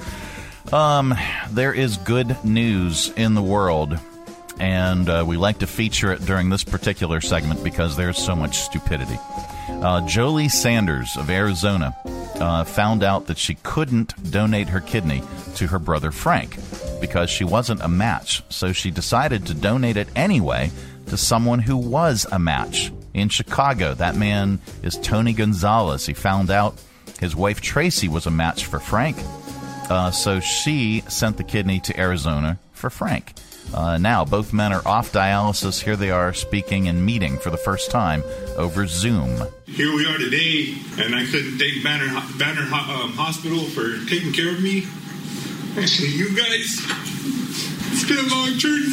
Um, 0.71 1.15
there 1.49 1.73
is 1.73 1.97
good 1.97 2.37
news 2.45 3.11
in 3.17 3.33
the 3.33 3.41
world, 3.41 3.97
and 4.59 5.09
uh, 5.09 5.23
we 5.25 5.37
like 5.37 5.59
to 5.59 5.67
feature 5.67 6.11
it 6.11 6.23
during 6.23 6.49
this 6.49 6.63
particular 6.63 7.19
segment 7.19 7.63
because 7.63 7.97
there's 7.97 8.19
so 8.19 8.35
much 8.35 8.59
stupidity. 8.59 9.17
Uh, 9.85 10.01
Jolie 10.01 10.49
Sanders 10.49 11.15
of 11.15 11.29
Arizona 11.29 11.95
uh, 12.39 12.63
found 12.63 13.03
out 13.03 13.27
that 13.27 13.37
she 13.37 13.53
couldn't 13.61 14.31
donate 14.31 14.67
her 14.69 14.79
kidney 14.79 15.21
to 15.57 15.67
her 15.67 15.77
brother 15.77 16.11
Frank 16.11 16.57
because 16.99 17.29
she 17.29 17.43
wasn't 17.43 17.83
a 17.83 17.87
match, 17.87 18.41
so 18.49 18.71
she 18.73 18.89
decided 18.89 19.45
to 19.45 19.53
donate 19.53 19.95
it 19.95 20.07
anyway 20.15 20.71
to 21.05 21.17
someone 21.17 21.59
who 21.59 21.77
was 21.77 22.25
a 22.31 22.39
match 22.39 22.91
in 23.13 23.29
Chicago. 23.29 23.93
That 23.93 24.15
man 24.15 24.59
is 24.81 24.97
Tony 24.97 25.33
Gonzalez. 25.33 26.07
He 26.07 26.15
found 26.15 26.49
out 26.49 26.81
his 27.19 27.35
wife 27.35 27.61
Tracy 27.61 28.07
was 28.07 28.25
a 28.25 28.31
match 28.31 28.65
for 28.65 28.79
Frank, 28.79 29.17
uh, 29.91 30.09
so 30.09 30.39
she 30.39 31.03
sent 31.09 31.37
the 31.37 31.43
kidney 31.43 31.79
to 31.81 31.99
Arizona 31.99 32.57
for 32.73 32.89
Frank. 32.89 33.33
Uh, 33.73 33.97
now, 33.97 34.23
both 34.23 34.53
men 34.53 34.71
are 34.71 34.85
off 34.87 35.11
dialysis. 35.11 35.81
Here 35.81 35.95
they 35.95 36.11
are 36.11 36.33
speaking 36.33 36.87
and 36.87 37.05
meeting 37.05 37.37
for 37.37 37.49
the 37.49 37.57
first 37.57 37.91
time 37.91 38.23
over 38.55 38.87
Zoom. 38.87 39.45
Here 39.65 39.93
we 39.93 40.05
are 40.05 40.17
today, 40.17 40.75
and 41.03 41.15
I 41.15 41.25
couldn't 41.25 41.57
thank 41.57 41.83
Banner, 41.83 42.07
Banner 42.37 42.61
um, 42.61 43.11
Hospital 43.13 43.59
for 43.59 43.97
taking 44.09 44.31
care 44.31 44.49
of 44.53 44.61
me. 44.61 44.85
Actually, 45.77 46.09
you 46.09 46.35
guys, 46.37 46.79
it's 47.91 48.07
been 48.07 48.17
a 48.17 48.29
long 48.33 48.57
journey. 48.57 48.85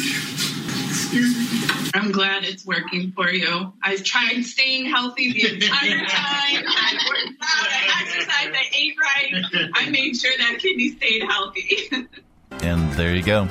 Excuse 0.89 1.37
me. 1.37 1.53
I'm 1.95 2.11
glad 2.11 2.43
it's 2.43 2.65
working 2.65 3.11
for 3.11 3.29
you. 3.29 3.71
I've 3.83 4.03
tried 4.03 4.41
staying 4.43 4.85
healthy 4.87 5.31
the 5.31 5.53
entire 5.53 5.99
time. 6.07 6.63
I 6.67 6.97
worked 7.07 7.39
out, 7.41 7.67
I 7.67 8.01
exercised, 8.01 8.55
I 8.55 8.63
ate 8.75 8.95
right. 8.99 9.69
I 9.75 9.89
made 9.91 10.17
sure 10.17 10.31
that 10.39 10.57
kidney 10.59 10.89
stayed 10.89 11.23
healthy. 11.23 11.77
and 12.63 12.91
there 12.93 13.15
you 13.15 13.21
go. 13.23 13.47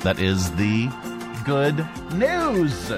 That 0.00 0.18
is 0.18 0.50
the 0.56 0.88
good 1.44 1.86
news. 2.14 2.90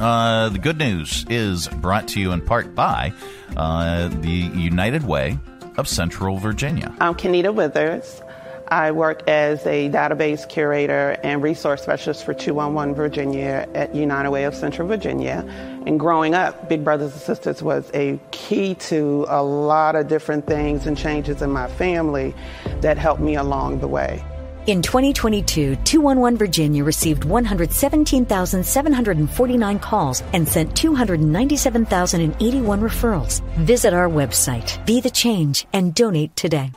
Uh, 0.00 0.48
the 0.48 0.58
good 0.58 0.78
news 0.78 1.24
is 1.28 1.68
brought 1.68 2.08
to 2.08 2.20
you 2.20 2.32
in 2.32 2.40
part 2.40 2.74
by 2.74 3.12
uh, 3.56 4.08
the 4.08 4.30
United 4.30 5.04
Way 5.04 5.38
of 5.76 5.86
Central 5.86 6.38
Virginia. 6.38 6.94
I'm 7.00 7.14
Kenita 7.14 7.54
Withers. 7.54 8.22
I 8.68 8.90
work 8.90 9.28
as 9.28 9.66
a 9.66 9.90
database 9.90 10.48
curator 10.48 11.18
and 11.22 11.42
resource 11.42 11.82
specialist 11.82 12.24
for 12.24 12.32
211 12.32 12.94
Virginia 12.94 13.68
at 13.74 13.94
United 13.94 14.30
Way 14.30 14.44
of 14.44 14.54
Central 14.54 14.88
Virginia. 14.88 15.44
And 15.86 16.00
growing 16.00 16.34
up, 16.34 16.70
Big 16.70 16.82
Brothers 16.82 17.12
and 17.12 17.20
Sisters 17.20 17.62
was 17.62 17.90
a 17.92 18.18
key 18.30 18.74
to 18.76 19.26
a 19.28 19.42
lot 19.42 19.94
of 19.94 20.08
different 20.08 20.46
things 20.46 20.86
and 20.86 20.96
changes 20.96 21.42
in 21.42 21.50
my 21.50 21.68
family 21.68 22.34
that 22.80 22.96
helped 22.96 23.20
me 23.20 23.36
along 23.36 23.80
the 23.80 23.88
way. 23.88 24.24
In 24.68 24.80
2022, 24.80 25.74
211 25.74 26.38
Virginia 26.38 26.84
received 26.84 27.24
117,749 27.24 29.78
calls 29.80 30.22
and 30.32 30.48
sent 30.48 30.76
297,081 30.76 32.80
referrals. 32.80 33.42
Visit 33.56 33.92
our 33.92 34.08
website, 34.08 34.86
Be 34.86 35.00
the 35.00 35.10
Change, 35.10 35.66
and 35.72 35.92
donate 35.92 36.36
today. 36.36 36.70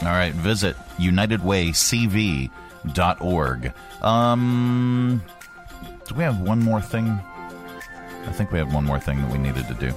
All 0.00 0.08
right, 0.08 0.34
visit 0.34 0.74
unitedwaycv.org. 0.96 3.72
Um, 4.02 5.22
do 6.08 6.14
we 6.16 6.24
have 6.24 6.40
one 6.40 6.58
more 6.58 6.80
thing? 6.80 7.06
I 7.06 8.32
think 8.32 8.50
we 8.50 8.58
have 8.58 8.74
one 8.74 8.84
more 8.84 8.98
thing 8.98 9.22
that 9.22 9.30
we 9.30 9.38
needed 9.38 9.68
to 9.68 9.74
do. 9.74 9.94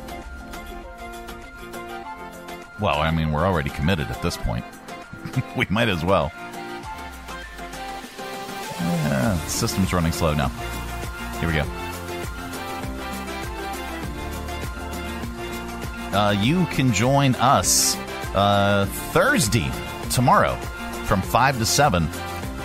Well, 2.79 2.99
I 2.99 3.09
mean, 3.09 3.31
we're 3.31 3.47
already 3.47 3.71
committed 3.71 4.11
at 4.11 4.21
this 4.21 4.37
point. 4.37 4.63
we 5.57 5.65
might 5.71 5.89
as 5.89 6.05
well. 6.05 6.31
The 9.37 9.49
system's 9.49 9.93
running 9.93 10.11
slow 10.11 10.33
now. 10.33 10.49
Here 11.39 11.47
we 11.47 11.55
go. 11.55 11.65
Uh, 16.15 16.31
you 16.31 16.65
can 16.67 16.93
join 16.93 17.35
us 17.35 17.97
uh, 18.35 18.85
Thursday, 19.11 19.69
tomorrow, 20.09 20.55
from 21.05 21.21
5 21.21 21.59
to 21.59 21.65
7. 21.65 22.07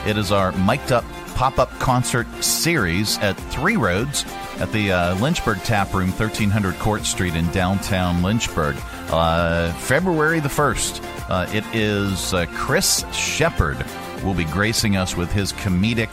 It 0.07 0.17
is 0.17 0.31
our 0.31 0.53
mic'd 0.53 0.93
up 0.93 1.05
pop 1.41 1.59
up 1.59 1.71
concert 1.79 2.27
series 2.45 3.17
at 3.19 3.33
Three 3.33 3.77
Roads 3.77 4.27
at 4.59 4.71
the 4.73 4.93
uh, 4.93 5.15
Lynchburg 5.21 5.59
Tap 5.63 5.95
Room, 5.95 6.11
1300 6.11 6.79
Court 6.79 7.07
Street 7.07 7.35
in 7.35 7.51
downtown 7.51 8.23
Lynchburg. 8.23 8.77
Uh, 9.11 9.73
February 9.73 10.41
the 10.41 10.51
1st. 10.51 11.03
Uh, 11.31 11.47
it 11.53 11.65
is 11.75 12.35
uh, 12.35 12.45
Chris 12.53 13.07
Shepard 13.15 13.83
will 14.23 14.35
be 14.35 14.45
gracing 14.45 14.97
us 14.97 15.17
with 15.17 15.33
his 15.33 15.55
comedic 15.55 16.11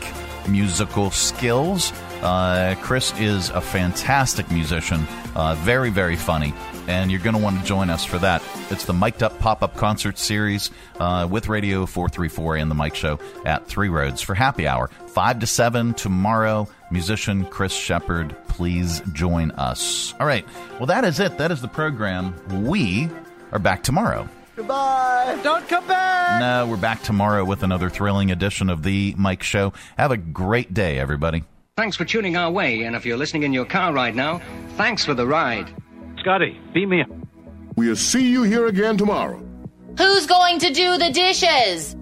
musical 0.47 1.11
skills. 1.11 1.91
Uh, 2.21 2.75
Chris 2.81 3.17
is 3.19 3.49
a 3.51 3.61
fantastic 3.61 4.49
musician, 4.51 5.05
uh, 5.35 5.55
very, 5.59 5.89
very 5.89 6.15
funny, 6.15 6.53
and 6.87 7.11
you're 7.11 7.19
going 7.19 7.35
to 7.35 7.41
want 7.41 7.59
to 7.59 7.65
join 7.65 7.89
us 7.89 8.03
for 8.03 8.17
that. 8.17 8.41
It's 8.69 8.85
the 8.85 8.93
Mic'd 8.93 9.21
Up 9.21 9.37
Pop 9.39 9.61
Up 9.61 9.75
Concert 9.75 10.17
Series 10.17 10.71
uh, 10.99 11.27
with 11.29 11.47
Radio 11.47 11.85
434 11.85 12.57
and 12.57 12.71
the 12.71 12.75
Mike 12.75 12.95
Show 12.95 13.19
at 13.45 13.67
Three 13.67 13.89
Roads 13.89 14.21
for 14.21 14.33
happy 14.33 14.67
hour. 14.67 14.87
5 15.07 15.39
to 15.39 15.47
7 15.47 15.93
tomorrow. 15.93 16.67
Musician 16.89 17.45
Chris 17.45 17.73
Shepard, 17.73 18.35
please 18.47 19.01
join 19.13 19.51
us. 19.51 20.13
All 20.19 20.25
right. 20.27 20.45
Well, 20.79 20.87
that 20.87 21.03
is 21.03 21.19
it. 21.19 21.37
That 21.37 21.51
is 21.51 21.61
the 21.61 21.67
program. 21.67 22.33
We 22.65 23.09
are 23.51 23.59
back 23.59 23.83
tomorrow. 23.83 24.29
Goodbye. 24.57 25.39
Don't 25.43 25.69
come 25.69 25.85
back. 25.85 26.39
No, 26.39 26.65
we're 26.65 26.77
back 26.77 27.03
tomorrow 27.03 27.45
with 27.45 27.61
another 27.61 27.91
thrilling 27.91 28.31
edition 28.31 28.71
of 28.71 28.81
The 28.81 29.13
Mike 29.15 29.43
Show. 29.43 29.71
Have 29.99 30.09
a 30.09 30.17
great 30.17 30.73
day, 30.73 30.97
everybody. 30.97 31.43
Thanks 31.75 31.95
for 31.95 32.05
tuning 32.05 32.35
our 32.35 32.49
way, 32.49 32.81
and 32.81 32.95
if 32.95 33.05
you're 33.05 33.17
listening 33.17 33.43
in 33.43 33.53
your 33.53 33.65
car 33.65 33.93
right 33.93 34.15
now, 34.15 34.41
thanks 34.75 35.05
for 35.05 35.13
the 35.13 35.27
ride. 35.27 35.71
Scotty, 36.17 36.59
beat 36.73 36.87
me 36.87 37.03
up. 37.03 37.09
We'll 37.75 37.95
see 37.95 38.31
you 38.31 38.41
here 38.41 38.65
again 38.65 38.97
tomorrow. 38.97 39.39
Who's 39.95 40.25
going 40.25 40.57
to 40.57 40.73
do 40.73 40.97
the 40.97 41.11
dishes? 41.11 41.95